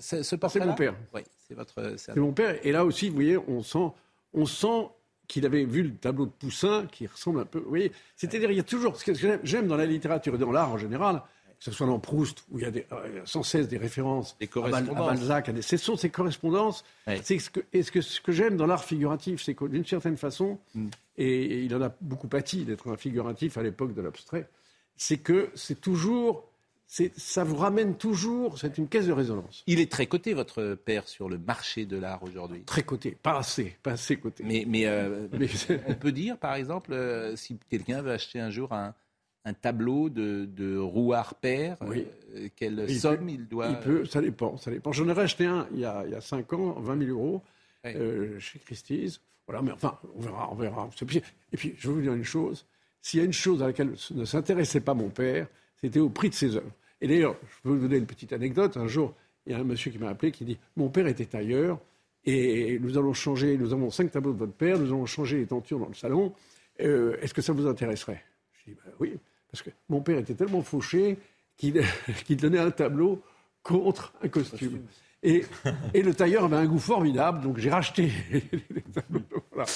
[0.00, 0.66] ce portrait.
[0.66, 0.94] mon père.
[1.14, 1.74] Oui, c'est votre.
[1.96, 2.58] c'est C'est mon père.
[2.66, 3.86] Et là aussi, vous voyez, on sent,
[4.34, 4.88] on sent
[5.26, 7.58] qu'il avait vu le tableau de Poussin qui ressemble un peu.
[7.60, 8.96] Vous voyez, c'est-à-dire, il y a toujours.
[8.96, 11.22] Ce que j'aime- dans la littérature et dans l'art en général,
[11.58, 14.36] que ce soit dans Proust, où il y a des- euh, sans cesse des références
[14.38, 15.06] Des à, Bal- à correspondances.
[15.06, 16.84] Balzac, à des- ce sont ces correspondances.
[17.22, 19.86] C'est ce que, et ce que, ce que j'aime dans l'art figuratif, c'est que d'une
[19.86, 20.88] certaine façon, Mm.
[21.16, 24.46] et, et il en a beaucoup pâti d'être un figuratif à l'époque de l'abstrait,
[24.96, 26.44] c'est que c'est toujours.
[26.86, 29.64] Ça vous ramène toujours, c'est une caisse de résonance.
[29.66, 32.62] Il est très coté votre père sur le marché de l'art aujourd'hui.
[32.64, 34.44] Très coté, pas assez, pas assez coté.
[34.46, 35.48] Mais, mais, euh, Mais-
[35.88, 38.94] on peut dire, par exemple, euh, si quelqu'un veut acheter un jour un,
[39.44, 42.06] un tableau de, de Rouard père, Oui.
[42.36, 43.68] euh, quelle Il somme peut- il doit.
[43.70, 44.92] Il peut, ça dépend, ça dépend.
[44.92, 47.42] J'en ai racheté un il y a, il y a 5 ans, 20 000 euros,
[47.84, 47.92] Oui.
[48.38, 49.20] chez Christie's.
[49.48, 50.88] Voilà, mais enfin, on verra, on verra.
[51.52, 52.64] Et puis, je vais vous dire une chose.
[53.02, 55.48] S'il y a une chose à laquelle ne s'intéressait pas mon père,
[55.84, 56.70] c'était au prix de ses œuvres.
[57.02, 58.78] Et d'ailleurs, je peux vous donner une petite anecdote.
[58.78, 59.12] Un jour,
[59.46, 61.78] il y a un monsieur qui m'a appelé qui dit Mon père était tailleur
[62.24, 65.46] et nous allons changer, nous avons cinq tableaux de votre père, nous allons changer les
[65.46, 66.32] tentures dans le salon.
[66.80, 68.24] Euh, Est-ce que ça vous intéresserait?
[68.52, 69.18] Je dis Ben oui,
[69.50, 71.18] parce que mon père était tellement fauché
[71.58, 71.74] qu'il
[72.40, 73.20] donnait un tableau
[73.62, 74.80] contre un costume.
[75.26, 75.44] Et,
[75.94, 79.22] et le tailleur avait un goût formidable, donc j'ai racheté les tableaux.
[79.52, 79.68] Voilà.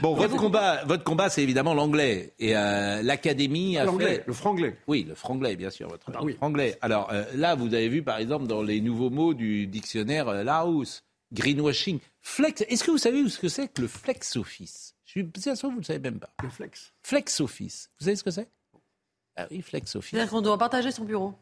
[0.00, 2.34] Bon, votre combat, votre combat, c'est évidemment l'anglais.
[2.38, 4.24] Et euh, l'académie a L'anglais, fait.
[4.28, 4.76] le franglais.
[4.86, 6.34] Oui, le franglais, bien sûr, votre Ah bah oui.
[6.34, 6.78] franglais.
[6.82, 10.44] Alors euh, là, vous avez vu, par exemple, dans les nouveaux mots du dictionnaire euh,
[10.44, 11.02] Larousse,
[11.32, 12.60] greenwashing, flex.
[12.68, 14.94] Est-ce que vous savez ce que c'est que le flex office?
[15.04, 16.30] Je suis sûr que vous ne le savez même pas.
[16.42, 16.92] Le flex.
[17.02, 17.90] Flex office.
[17.98, 18.48] Vous savez ce que c'est?
[19.36, 20.10] Ah oui, flex office.
[20.10, 21.34] C'est-à-dire qu'on doit partager son bureau.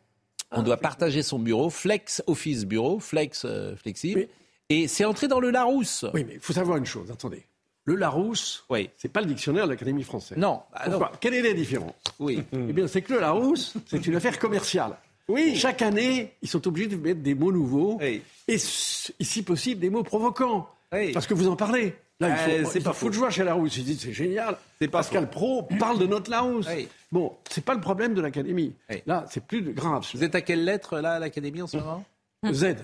[0.52, 4.26] On doit partager son bureau, flex office bureau, flex euh, flexible.
[4.68, 6.04] Et c'est entré dans le Larousse.
[6.14, 7.44] Oui, mais il faut savoir une chose, attendez.
[7.84, 8.90] Le Larousse, oui.
[8.96, 10.38] c'est pas le dictionnaire de l'Académie française.
[10.38, 10.60] Non.
[10.72, 10.98] bah non.
[10.98, 12.42] Pourquoi Quelle est la différence Oui.
[12.52, 14.96] Eh bien, c'est que le Larousse, c'est une affaire commerciale.
[15.28, 15.56] Oui.
[15.56, 18.22] Chaque année, ils sont obligés de mettre des mots nouveaux Oui.
[18.46, 20.68] et, si possible, des mots provocants.
[20.92, 21.12] Oui.
[21.12, 21.94] Parce que vous en parlez.
[22.20, 23.76] Il Euh, c'est il pas faut de joie chez Larousse.
[23.78, 24.56] Ils disent c'est génial.
[24.78, 26.66] C'est pas Pascal Pro parle de notre Larousse.
[26.68, 26.88] Oui.
[27.10, 28.74] Bon, c'est pas le problème de l'Académie.
[28.90, 29.02] Oui.
[29.06, 30.06] Là, c'est plus grave.
[30.12, 32.04] Vous êtes à quelle lettre, là, à l'Académie, en ce moment?
[32.52, 32.76] Z.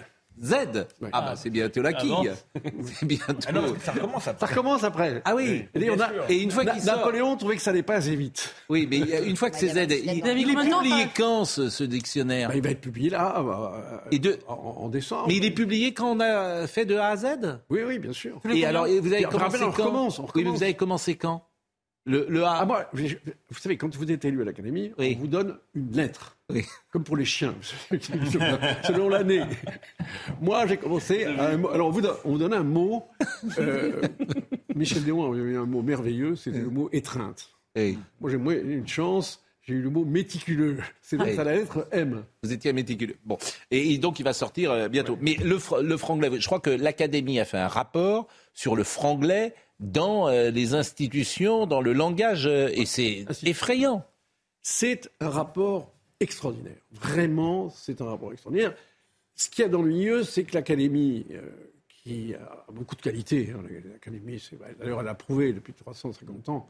[0.43, 0.55] Z
[1.13, 2.31] Ah, bah, c'est bientôt la quille.
[2.85, 3.35] C'est bientôt.
[3.49, 4.47] Ah non, ça recommence après.
[4.47, 5.23] Ça recommence après.
[5.25, 5.65] Ah oui.
[5.75, 8.15] Et, on a- Et une fois qu'il sort- Napoléon trouvait que ça allait pas assez
[8.17, 8.55] vite.
[8.69, 11.71] Oui, mais il une fois que c'est Z, il, avez il est publié quand ce,
[11.71, 15.25] ce dictionnaire Bah, il va être publié là, euh, Et de- en, en décembre.
[15.29, 17.27] Mais il est publié quand on a fait de A à Z?
[17.71, 18.41] Oui, oui, bien sûr.
[18.53, 20.59] Et alors, et vous avez commencé on quand recommence, on Oui, mais recommence.
[20.59, 21.47] vous avez commencé quand?
[22.05, 22.59] Le, le A.
[22.61, 26.36] Ah, moi, vous savez, quand vous êtes élu à l'Académie, on vous donne une lettre.
[26.93, 27.55] Comme pour les chiens,
[28.85, 29.43] selon l'année.
[30.41, 31.69] Moi, j'ai commencé à un mot.
[31.71, 33.05] Alors, on vous donne, un mot.
[33.59, 34.01] euh,
[34.75, 37.51] Michel Déon avait eu un mot merveilleux, c'était le mot étreinte.
[38.21, 40.79] Moi, j'ai moins une chance, j'ai eu le mot méticuleux.
[41.03, 42.23] C'est à la lettre M.
[42.45, 43.17] Vous étiez méticuleux.
[43.25, 43.39] Bon.
[43.73, 45.19] Et, et donc, il va sortir euh, bientôt.
[45.21, 48.85] Mais le, fr- le franglais, je crois que l'Académie a fait un rapport sur le
[48.85, 54.05] franglais dans euh, les institutions, dans le langage, euh, et c'est effrayant.
[54.63, 56.77] C'est un rapport extraordinaire.
[56.93, 58.75] Vraiment, c'est un rapport extraordinaire.
[59.35, 61.41] Ce qu'il y a dans le milieu, c'est que l'Académie, euh,
[61.89, 63.63] qui a beaucoup de qualités, hein,
[63.93, 66.69] l'Académie, c'est- d'ailleurs, elle a prouvé depuis 350 ans,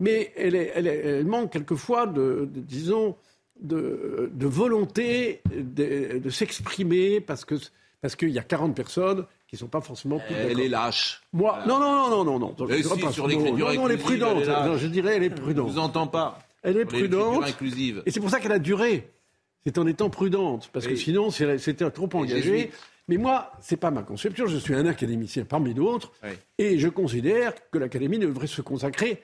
[0.00, 3.16] mais elle, est- elle est- elle manque quelquefois de, de- disons,
[3.60, 7.56] de, de volonté de, de s'exprimer parce que
[8.00, 11.20] parce qu'il y a 40 personnes qui ne sont pas forcément Elle est lâche.
[11.34, 12.66] Moi, non, non, non, non, non, non.
[12.66, 14.46] Je si, pas sur l'écriture non, non, elle est prudente.
[14.46, 15.68] Non, je dirais, elle est prudente.
[15.68, 16.38] Je vous entends pas.
[16.62, 17.44] Elle est prudente.
[17.44, 18.02] inclusive.
[18.06, 19.10] Et c'est pour ça qu'elle a duré.
[19.64, 20.70] C'est en étant prudente.
[20.72, 22.70] Parce que sinon, c'était trop engagé.
[23.08, 24.46] Mais moi, c'est pas ma conception.
[24.46, 26.12] Je suis un académicien parmi d'autres.
[26.22, 26.30] Oui.
[26.58, 29.22] Et je considère que l'Académie ne devrait se consacrer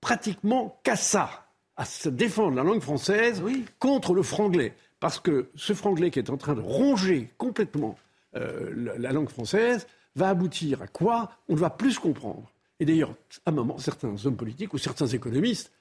[0.00, 1.46] pratiquement qu'à ça,
[1.76, 3.42] à se défendre la langue française
[3.78, 4.74] contre le franglais.
[5.00, 7.98] Parce que ce franglais qui est en train de ronger complètement
[8.36, 11.30] euh, la, la langue française va aboutir à quoi?
[11.48, 12.50] On ne va plus se comprendre.
[12.78, 13.14] Et d'ailleurs,
[13.46, 15.72] à un moment, certains hommes politiques ou certains économistes,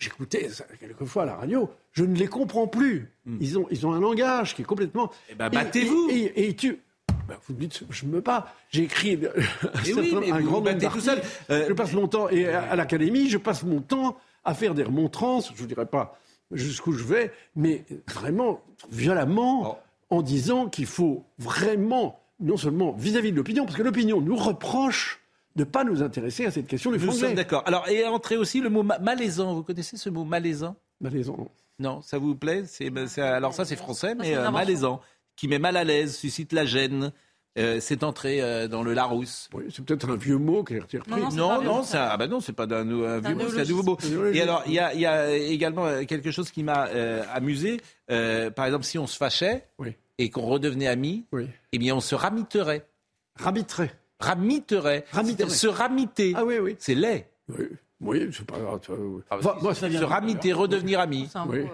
[0.00, 0.48] j'écoutais
[0.80, 3.12] quelquefois à la radio, je ne les comprends plus.
[3.40, 5.10] Ils, ont, ils ont un langage qui est complètement...
[5.30, 6.08] Eh ben, battez-vous.
[6.10, 6.80] Et, et- et tu...
[7.28, 8.52] Ben, vous me dites, je me bats.
[8.70, 9.18] J'ai écrit un,
[9.84, 11.04] oui, certain- mais un vous grand vous nombre battez tout d'articles.
[11.04, 11.22] seul.
[11.50, 14.74] Euh, je passe mon temps, et à, à l'académie, je passe mon temps à faire
[14.74, 16.18] des remontrances, je ne dirais pas
[16.50, 18.60] jusqu'où je vais, mais vraiment
[18.90, 19.78] violemment,
[20.08, 25.19] en disant qu'il faut vraiment, non seulement vis-à-vis de l'opinion, parce que l'opinion nous reproche
[25.56, 27.20] ne pas nous intéresser à cette question du Nous franglais.
[27.28, 27.62] sommes d'accord.
[27.66, 29.54] Alors, et entré aussi le mot ma- malaisant.
[29.54, 30.76] Vous connaissez ce mot malaisant?
[31.00, 31.48] Malaisant, non.
[31.78, 32.64] Non, ça vous plaît?
[32.66, 35.00] C'est- ben, c'est- Alors ça, c'est français, mais euh, malaisant,
[35.36, 37.12] qui met mal à l'aise, suscite la gêne.
[37.58, 39.48] Euh, c'est entré euh, dans le Larousse.
[39.54, 41.10] Oui, c'est peut-être un vieux mot qui a été repris.
[41.10, 42.52] Non, non, c'est pas Non, un vieux non, mot, c'est un, ah bah non, c'est
[42.52, 43.98] pas un vieux mot, c'est un nouveau mot.
[44.32, 47.24] Et alors, il y a, il y a également euh, quelque chose qui m'a euh,
[47.32, 47.80] amusé.
[48.10, 49.94] Euh, par exemple, si on se fâchait Oui.
[50.18, 51.48] et qu'on redevenait amis, Oui.
[51.72, 52.86] eh bien, on se ramiterait.
[53.36, 53.90] Rabitrait.
[54.20, 55.04] Ramiterait.
[55.12, 55.50] Ramiterait.
[55.50, 56.32] Se ramiter.
[56.36, 56.76] Ah oui, oui.
[56.78, 57.26] C'est laid.
[57.48, 57.64] Oui,
[58.00, 58.80] oui c'est pas grave.
[58.90, 59.22] oui.
[59.30, 61.28] Ah, Enfin, moi, se ramiter, redevenir ami.
[61.48, 61.64] Oui.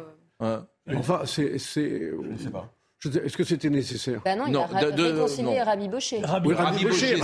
[0.42, 0.94] euh, Ouais.
[0.96, 1.58] Enfin, c'est.
[1.58, 2.72] c'est- Je sais pas.
[3.04, 4.20] Est-ce que c'était nécessaire?
[4.24, 5.48] Bah non, il Non, a de- de- réconcilié.
[5.48, 6.22] Oui, Rabbi Bochet.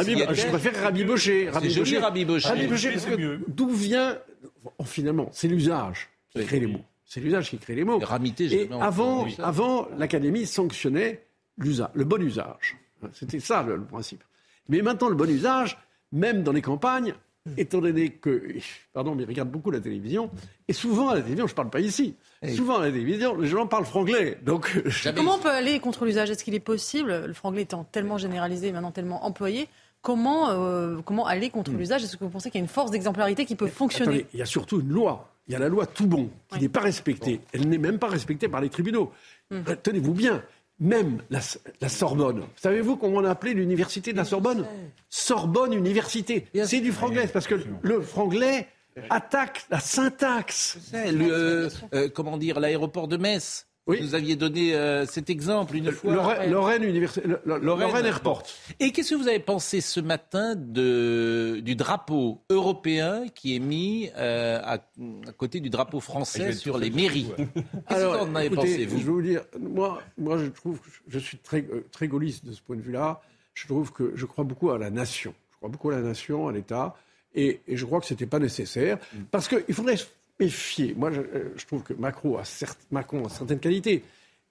[0.04, 1.50] S'il y je préfère Rabbi Bochet.
[1.52, 1.98] Joli, Bochet.
[1.98, 2.48] Rabbi Bochet.
[2.48, 4.18] Rabbi Bochet, parce que d'où vient.
[4.62, 6.44] bon, finalement, c'est l'usage qui Oui.
[6.46, 6.84] crée les mots.
[7.06, 8.00] C'est l'usage qui crée les mots.
[8.00, 11.24] Et ramiter, j'ai Et avant, avant l'Académie sanctionnait
[11.58, 12.76] l'usage, le bon usage.
[13.12, 14.22] C'était ça le, le principe.
[14.68, 15.78] Mais maintenant, le bon usage,
[16.12, 17.14] même dans les campagnes,
[17.56, 18.54] étant donné que,
[18.92, 20.30] pardon, mais ils regardent beaucoup la télévision,
[20.68, 22.16] et souvent à la télévision, je ne parle pas ici,
[22.54, 24.38] souvent à la télévision, les gens parlent franglais.
[24.44, 24.82] Donc,
[25.16, 26.30] Comment on peut aller contre l'usage?
[26.30, 29.68] Est-ce qu'il est possible, le franglais étant tellement généralisé et maintenant tellement employé,
[30.02, 32.04] comment, euh, comment aller contre l'usage?
[32.04, 34.10] Est-ce que vous pensez qu'il y a une force d'exemplarité qui peut fonctionner?
[34.10, 35.28] Attendez, il y a surtout une loi.
[35.48, 37.40] Il y a la loi tout bon qui n'est pas respectée.
[37.52, 39.12] Elle n'est même pas respectée par les tribunaux.
[39.50, 39.64] Hum.
[39.68, 40.42] Euh, Tenez-vous bien,
[40.82, 41.38] même la,
[41.80, 42.42] la Sorbonne.
[42.56, 44.66] Savez-vous comment on a appelé l'université de la Sorbonne
[45.08, 46.46] Sorbonne Université.
[46.64, 48.66] C'est du franglais, parce que le franglais
[49.08, 50.78] attaque la syntaxe.
[50.92, 53.66] Le, euh, euh, comment dire, l'aéroport de Metz.
[53.88, 54.00] Oui.
[54.00, 56.14] Vous aviez donné euh, cet exemple une fois.
[56.14, 57.80] Lorraine, Lorraine, Lo- Lorraine.
[57.88, 58.44] Lorraine Airport.
[58.78, 64.08] Et qu'est-ce que vous avez pensé ce matin de, du drapeau européen qui est mis
[64.16, 67.32] euh, à, à côté du drapeau français sur les mairies?
[67.36, 67.48] Ouais.
[67.88, 68.98] Qu'est-ce que vous en avez écoutez, pensé, vous?
[68.98, 72.46] Je vais vous dire, moi, moi je trouve, que je suis très, euh, très gaulliste
[72.46, 73.20] de ce point de vue-là.
[73.54, 75.34] Je trouve que je crois beaucoup à la nation.
[75.50, 76.94] Je crois beaucoup à la nation, à l'État.
[77.34, 78.98] Et, et je crois que ce n'était pas nécessaire.
[79.12, 79.22] Mm.
[79.32, 79.96] Parce qu'il faudrait
[80.40, 80.94] méfier.
[80.96, 84.02] Moi, je, euh, je trouve que Macron a, certes- Macron a certaines qualités.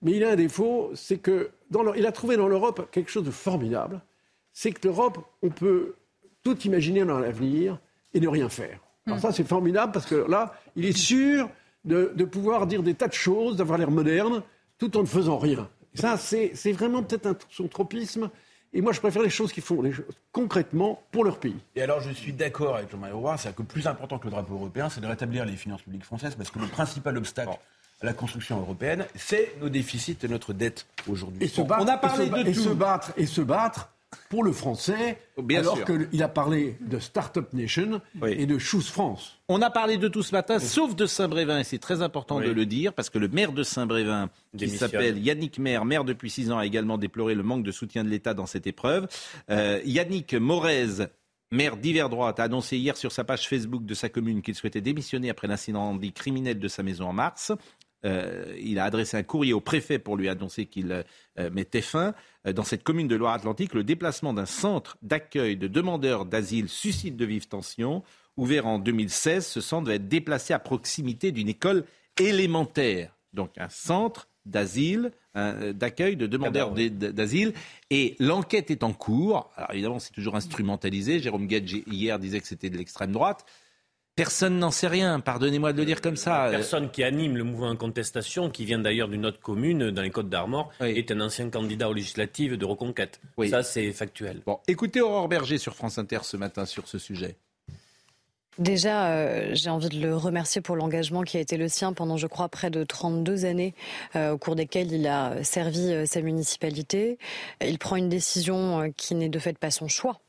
[0.02, 3.12] Mais il a un défaut, c'est que dans le- il a trouvé dans l'Europe quelque
[3.12, 4.02] chose de formidable.
[4.54, 5.96] C'est que l'Europe, on peut
[6.44, 7.78] tout imaginer dans l'avenir
[8.14, 8.80] et ne rien faire.
[9.06, 11.50] Alors ça, c'est formidable parce que là, il est sûr
[11.86, 14.44] de, de pouvoir dire des tas de choses, d'avoir l'air moderne,
[14.78, 15.70] tout en ne faisant rien.
[15.94, 18.30] Et ça, c'est vraiment peut-être son tropisme.
[18.74, 21.58] Et moi, je préfère les choses qui font les choses concrètement pour leur pays.
[21.76, 24.54] Et alors, je suis d'accord avec Jean-Marie Aurore, c'est que plus important que le drapeau
[24.54, 27.58] européen, c'est de rétablir les finances publiques françaises, parce que le principal obstacle
[28.02, 31.44] à la construction européenne, c'est nos déficits et notre dette aujourd'hui.
[31.44, 32.64] Et se Bon, battre, on a parlé et se, de et tout.
[32.64, 33.90] se battre et se battre
[34.30, 38.36] pour le français, Bien alors qu'il a parlé de Startup Nation Oui.
[38.38, 39.38] et de Choose France.
[39.48, 42.46] On a parlé de tout ce matin, sauf de Saint-Brévin, et c'est très important Oui.
[42.48, 46.30] de le dire, parce que le maire de Saint-Brévin, qui s'appelle Yannick Maire, maire depuis
[46.30, 49.08] six ans, a également déploré le manque de soutien de l'État dans cette épreuve.
[49.50, 51.08] Euh, Yannick Morez
[51.52, 54.82] maire d'hiver droite, a annoncé hier sur sa page Facebook de sa commune qu'il souhaitait
[54.82, 57.52] démissionner après l'incident criminel de sa maison en mars.
[58.06, 60.92] Euh, il a adressé un courrier au préfet pour lui annoncer qu'il
[61.38, 62.14] euh, mettait fin.
[62.48, 67.16] Euh, dans cette commune de Loire-Atlantique, le déplacement d'un centre d'accueil de demandeurs d'asile suscite
[67.16, 68.04] de vives tensions.
[68.38, 71.86] Ouvert en 2016, ce centre va être déplacé à proximité d'une école
[72.20, 73.16] élémentaire.
[73.34, 77.54] Donc un centre d'asile, d'accueil de demandeurs d'asile.
[77.90, 79.52] Et l'enquête est en cours.
[79.56, 81.20] Alors évidemment, c'est toujours instrumentalisé.
[81.20, 83.46] Jérôme Gage hier disait que c'était de l'extrême droite.
[84.16, 86.48] Personne n'en sait rien, pardonnez-moi de le dire comme ça.
[86.52, 90.10] personne qui anime le mouvement en contestation, qui vient d'ailleurs d'une autre commune dans les
[90.10, 93.22] Côtes d'Armor, est un ancien candidat aux législatives de reconquête.
[93.50, 94.42] Ça, c'est factuel.
[94.46, 97.38] Bon, écoutez Aurore Berger sur France Inter ce matin sur ce sujet.
[98.60, 102.18] Déjà, euh, j'ai envie de le remercier pour l'engagement qui a été le sien pendant,
[102.18, 103.74] je crois, près de 32 années,
[104.18, 107.18] euh, au cours desquelles il a servi euh, sa municipalité.
[107.66, 110.20] Il prend une décision qui n'est de fait pas son choix.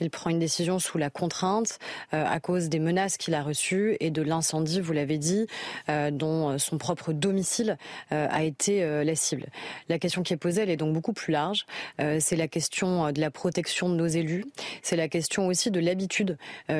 [0.00, 1.78] Il prend une décision sous la contrainte
[2.14, 5.46] euh, à cause des menaces qu'il a reçues et de l'incendie, vous l'avez dit,
[5.88, 7.76] euh, dont son propre domicile
[8.12, 9.46] euh, a été la cible.
[9.88, 11.66] La question qui est posée, elle est donc beaucoup plus large.
[12.20, 14.44] c'est la question de la protection de nos élus.
[14.82, 16.38] C'est la question aussi de l'habitude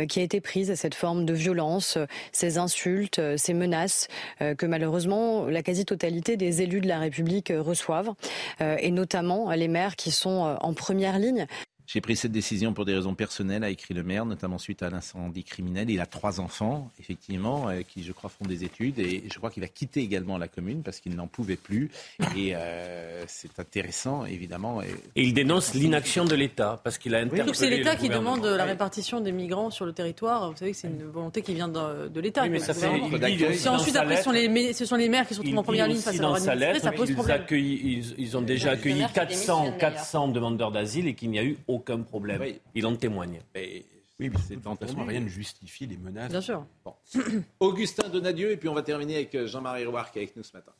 [0.08, 1.98] qui a été prise à cette forme de violence,
[2.32, 4.08] ces insultes, ces menaces
[4.38, 8.12] que malheureusement la quasi-totalité des élus de la République reçoivent,
[8.60, 11.46] et notamment les maires qui sont en première ligne.
[11.88, 14.90] J'ai pris cette décision pour des raisons personnelles, a écrit le maire, notamment suite à
[14.90, 15.88] l'incendie criminel.
[15.88, 18.98] Il a trois enfants, effectivement, euh, qui, je crois, font des études.
[18.98, 21.90] Et je crois qu'il va quitter également la commune parce qu'il n'en pouvait plus.
[22.36, 24.82] Et euh, c'est intéressant, évidemment.
[24.82, 27.54] Et, il dénonce l'inaction de l'État parce qu'il a interpellé.
[27.54, 30.50] c'est l'État qui demande la répartition des migrants sur le territoire.
[30.50, 32.42] Vous savez que c'est une volonté qui vient de, l'État.
[32.42, 32.90] Oui, mais ça fait,
[33.54, 35.88] si ensuite, après, ce sont, les, ce sont les maires qui se retrouvent en première
[35.88, 37.44] ligne face à leur ça pose problème.
[37.50, 41.77] Ils, ils, ont déjà accueilli 400, 400 demandeurs d'asile et qu'il n'y a eu aucun
[41.78, 42.42] aucun problème.
[42.74, 43.40] Il en témoigne.
[43.54, 46.30] oui, mais c'est façon, rien ne justifie les menaces.
[46.30, 46.66] Bien sûr.
[47.60, 50.42] Augustin Donadieu, et puis on va terminer avec euh, Jean-Marie Roire qui est avec nous
[50.42, 50.72] ce matin.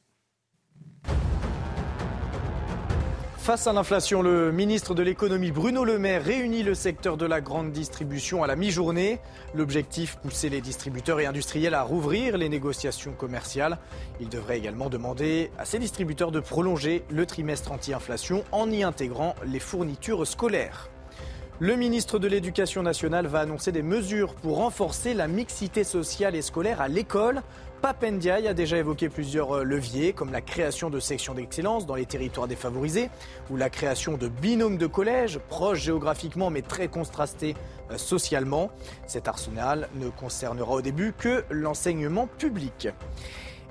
[3.49, 7.41] Face à l'inflation, le ministre de l'économie Bruno Le Maire réunit le secteur de la
[7.41, 9.21] grande distribution à la mi-journée.
[9.55, 13.79] L'objectif, pousser les distributeurs et industriels à rouvrir les négociations commerciales.
[14.21, 19.35] Il devrait également demander à ces distributeurs de prolonger le trimestre anti-inflation en y intégrant
[19.47, 20.91] les fournitures scolaires.
[21.59, 26.43] Le ministre de l'Éducation nationale va annoncer des mesures pour renforcer la mixité sociale et
[26.43, 27.43] scolaire à l'école.
[27.81, 32.07] Papendiaï a déjà évoqué plusieurs euh, leviers, comme la création de sections d'excellence dans les
[32.07, 33.09] territoires défavorisés,
[33.51, 37.55] ou la création de binômes de collèges, proches géographiquement mais très contrastés
[37.93, 38.71] euh, socialement.
[39.07, 42.89] Cet arsenal ne concernera au début que l'enseignement public.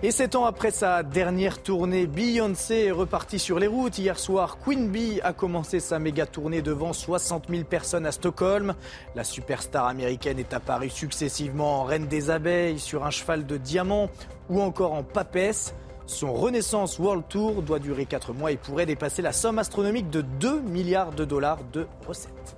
[0.04, 3.98] Et sept ans après sa dernière tournée, Beyoncé est repartie sur les routes.
[3.98, 8.76] Hier soir, Queen Bee a commencé sa méga tournée devant 60 000 personnes à Stockholm.
[9.16, 14.12] La superstar américaine est apparue successivement en reine des abeilles, sur un cheval de diamant
[14.50, 15.74] ou encore en papesse.
[16.06, 20.22] Son Renaissance World Tour doit durer 4 mois et pourrait dépasser la somme astronomique de
[20.22, 22.56] 2 milliards de dollars de recettes.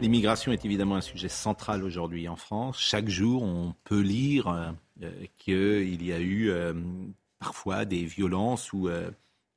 [0.00, 2.76] L'immigration est évidemment un sujet central aujourd'hui en France.
[2.78, 4.70] Chaque jour, on peut lire euh,
[5.38, 6.72] qu'il y a eu euh,
[7.38, 9.10] parfois des violences ou euh,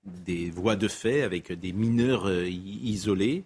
[0.06, 3.44] des voies de fait avec des mineurs isolés.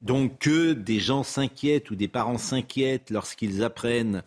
[0.00, 4.22] Donc que des gens s'inquiètent ou des parents s'inquiètent lorsqu'ils apprennent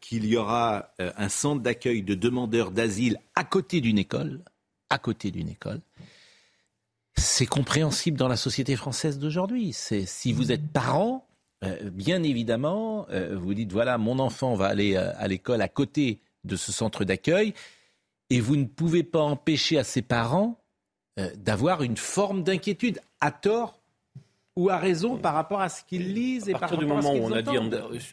[0.00, 4.40] qu'il y aura un centre d'accueil de demandeurs d'asile à côté d'une école,
[4.88, 5.80] à côté d'une école,
[7.16, 9.72] c'est compréhensible dans la société française d'aujourd'hui.
[9.72, 11.26] C'est si vous êtes parent,
[11.92, 16.72] bien évidemment, vous dites voilà, mon enfant va aller à l'école à côté de ce
[16.72, 17.54] centre d'accueil,
[18.30, 20.58] et vous ne pouvez pas empêcher à ses parents
[21.18, 23.78] euh, d'avoir une forme d'inquiétude, à tort
[24.56, 27.12] ou à raison par rapport à ce qu'ils lisent et à partir par du moment
[27.12, 27.56] où on a dit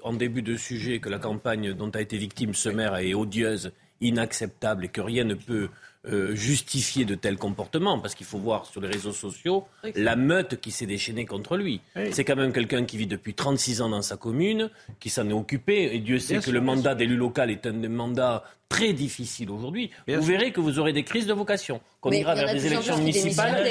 [0.03, 3.71] en, début de sujet que la campagne dont a été victime ce maire est odieuse,
[4.01, 5.69] inacceptable et que rien ne peut
[6.07, 9.65] euh, justifier de tels comportements, parce qu'il faut voir sur les réseaux sociaux
[9.95, 11.81] la meute qui s'est déchaînée contre lui.
[12.11, 15.33] C'est quand même quelqu'un qui vit depuis 36 ans dans sa commune, qui s'en est
[15.33, 19.91] occupé, et Dieu sait que le mandat d'élu local est un mandat très difficile aujourd'hui.
[20.07, 23.63] Vous verrez que vous aurez des crises de vocation, qu'on ira vers des élections municipales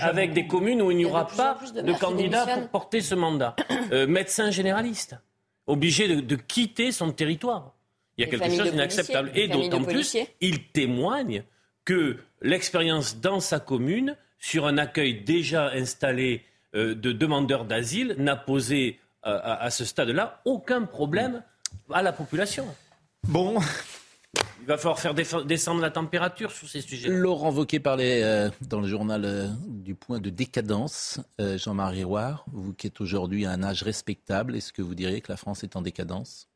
[0.00, 3.56] avec, des communes où il n'y aura pas de, candidats pour porter ce mandat.
[3.92, 5.16] Euh, médecin généraliste,
[5.66, 7.74] obligé de, quitter son territoire.
[8.16, 9.30] Il y a quelque chose d'inacceptable.
[9.34, 11.44] Et d'autant plus, il témoigne
[11.84, 16.42] que l'expérience dans sa commune, sur un accueil déjà installé
[16.74, 21.42] euh, de demandeurs d'asile, n'a posé euh, à, ce stade-là aucun problème
[21.90, 22.66] à la population.
[23.26, 23.58] Bon,
[24.60, 27.08] Il va falloir faire descendre la température sur ces sujets.
[27.08, 31.20] Laurent Wauquiez parlait euh, dans le journal euh, du point de décadence.
[31.40, 35.20] Euh, Jean-Marie Roire, vous qui êtes aujourd'hui à un âge respectable, est-ce que vous diriez
[35.20, 36.48] que la France est en décadence?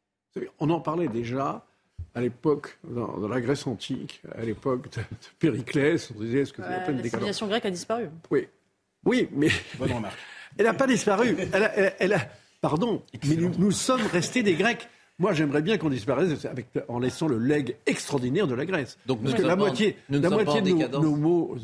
[0.59, 1.67] On en parlait déjà
[2.19, 5.03] à l'époque, dans, la Grèce antique, à l'époque de,
[5.39, 8.09] Périclès, on disait est-ce que c'est la La civilisation grecque a disparu.
[8.33, 8.49] Oui,
[9.05, 9.49] oui, mais
[10.59, 11.37] elle n'a pas disparu.
[12.01, 12.29] Elle a,
[12.61, 14.89] pardon, mais nous, sommes restés des Grecs.
[15.21, 18.99] Moi, j'aimerais bien qu'on disparaisse avec, en laissant le legs extraordinaire de la Grèce.
[19.07, 21.57] Donc, Parce que la moitié, la moitié de nos, mots.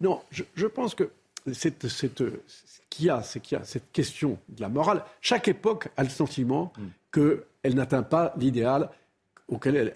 [0.00, 1.10] Non, je, pense que
[1.52, 5.04] cette, cette, ce qu'il y a, c'est qu'il y a cette question de la morale.
[5.20, 6.82] Chaque époque a le sentiment mm.
[7.12, 8.90] qu'elle n'atteint pas l'idéal
[9.52, 9.92] auquel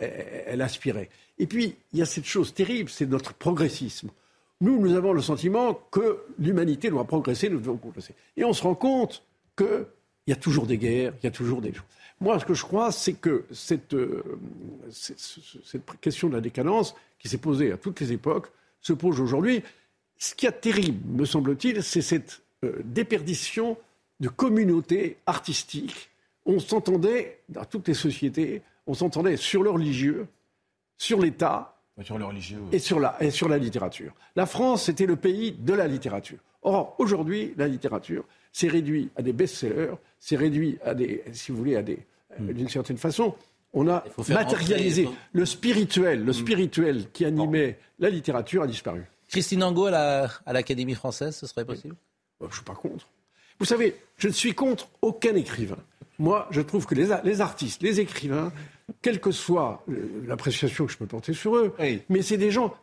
[0.47, 1.09] elle, aspirait.
[1.39, 4.11] Et puis, il y a cette chose terrible, c'est notre progressisme.
[4.61, 8.15] Nous, nous avons le sentiment que l'humanité doit progresser, nous devons progresser.
[8.37, 9.23] Et on se rend compte
[9.57, 9.87] qu'il
[10.27, 11.85] y a toujours des guerres, il y a toujours des choses.
[12.21, 14.23] Moi, ce que je crois, c'est que cette, euh,
[16.01, 18.49] question de la décadence, qui s'est posée à toutes les époques,
[18.81, 19.63] se pose aujourd'hui.
[20.19, 23.77] Ce qui est terrible, me semble-t-il, c'est cette euh, déperdition
[24.21, 26.09] de communautés artistiques.
[26.47, 30.27] On s'entendait dans toutes les sociétés on s'entendait sur le religieux,
[30.97, 34.13] sur l'État, sur le religieux, et, sur la, et sur la littérature.
[34.35, 36.39] La France, c'était le pays de la littérature.
[36.63, 41.59] Or, aujourd'hui, la littérature s'est réduite à des best-sellers, s'est réduit à des, si vous
[41.59, 41.99] voulez, à des,
[42.39, 42.53] hmm.
[42.53, 43.35] d'une certaine façon,
[43.73, 46.35] on a matérialisé le spirituel, le hmm.
[46.35, 49.05] spirituel qui animait la littérature a disparu.
[49.29, 51.97] Christine Angot à l'Académie française, ce serait possible?
[52.41, 53.09] Je ne suis pas contre.
[53.59, 55.79] Vous savez, je ne suis contre aucun écrivain.
[56.19, 58.53] Moi, je trouve que les, les artistes, les écrivains,
[59.03, 59.85] quelle que soit
[60.27, 61.75] l'appréciation que je peux porter sur eux,
[62.09, 62.75] mais c'est des gens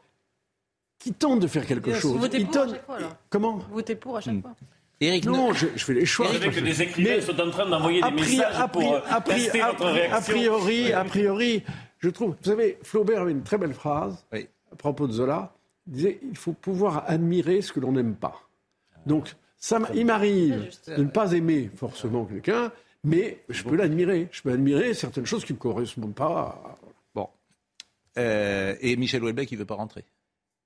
[0.99, 2.14] qui tentent de faire quelque chose.
[2.14, 2.97] Vous votez pour à chaque fois,
[3.30, 4.41] Comment Vous votez pour à chaque hmm.
[4.41, 4.55] fois
[5.01, 6.27] Eric, non, je, fais les choix.
[6.27, 9.85] Vous savez que des écrivains sont en train d'envoyer des messages pour a tester votre
[9.85, 10.15] réaction.
[10.15, 11.64] A priori, a priori,
[11.99, 12.35] je trouve.
[12.41, 15.53] Vous savez, Flaubert avait une très belle phrase à propos de Zola.
[15.88, 18.43] Il disait il faut pouvoir admirer ce que l'on n'aime pas.
[19.05, 22.72] Donc, ça, il m'arrive de ne pas aimer forcément quelqu'un,
[23.04, 24.28] mais je peux l'admirer.
[24.32, 26.78] Je peux admirer certaines choses qui ne correspondent pas.
[27.14, 27.28] Bon.
[28.18, 30.06] Euh, et Michel Houellebecq, il ne veut pas rentrer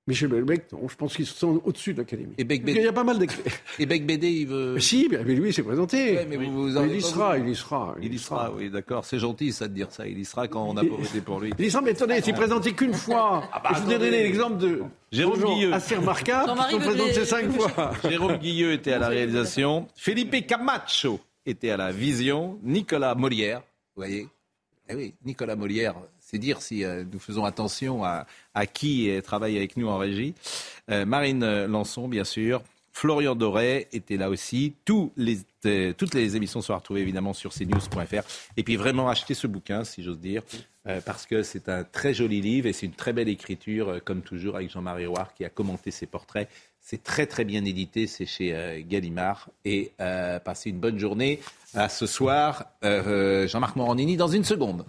[0.08, 2.34] Michel Houellebecq, non, je pense qu'ils sont au-dessus de l'Académie.
[2.38, 3.42] Et Bec Il y a pas mal d'écrits.
[3.78, 4.80] Et Bec Bédé, il veut.
[4.80, 6.26] si, mais lui, il s'est présenté.
[6.30, 8.54] mais vous, il, y sera, il y sera, il y sera.
[8.56, 9.04] oui, d'accord.
[9.04, 10.08] C'est gentil, ça, de dire ça.
[10.08, 11.52] Il y sera quand on a pas voté pour lui.
[11.60, 13.44] Il y sera, mais attendez, il s'est présenté qu'une fois.
[13.52, 14.82] Ah bah, je vous ai donné l'exemple de.
[15.12, 15.74] Jérôme Guilleux.
[15.74, 16.54] Assez remarquable.
[16.56, 17.92] Ils sont présentés cinq fois.
[18.10, 19.88] Jérôme Guilleux était à la réalisation.
[19.96, 22.60] Philippe Camacho était à la vision.
[22.62, 23.60] Nicolas Molière,
[23.96, 24.28] vous voyez
[24.90, 28.26] Eh oui, Nicolas Molière, c'est dire si euh, nous faisons attention à,
[28.74, 30.36] qui travaille avec nous en régie.
[30.92, 32.62] Euh, Marine Lançon, bien sûr.
[32.92, 34.74] Florian Doré était là aussi.
[34.90, 38.24] euh, toutes les émissions sont retrouvées évidemment sur cnews.fr.
[38.58, 40.42] Et puis vraiment acheter ce bouquin, si j'ose dire,
[41.06, 44.56] parce que c'est un très joli livre et c'est une très belle écriture, comme toujours
[44.56, 46.50] avec Jean-Marie Roire qui a commenté ses portraits.
[46.90, 49.50] C'est très très bien édité, c'est chez euh, Gallimard.
[49.66, 51.42] Et euh, passez une bonne journée.
[51.74, 54.86] À ce soir, euh, Jean-Marc Morandini dans une seconde.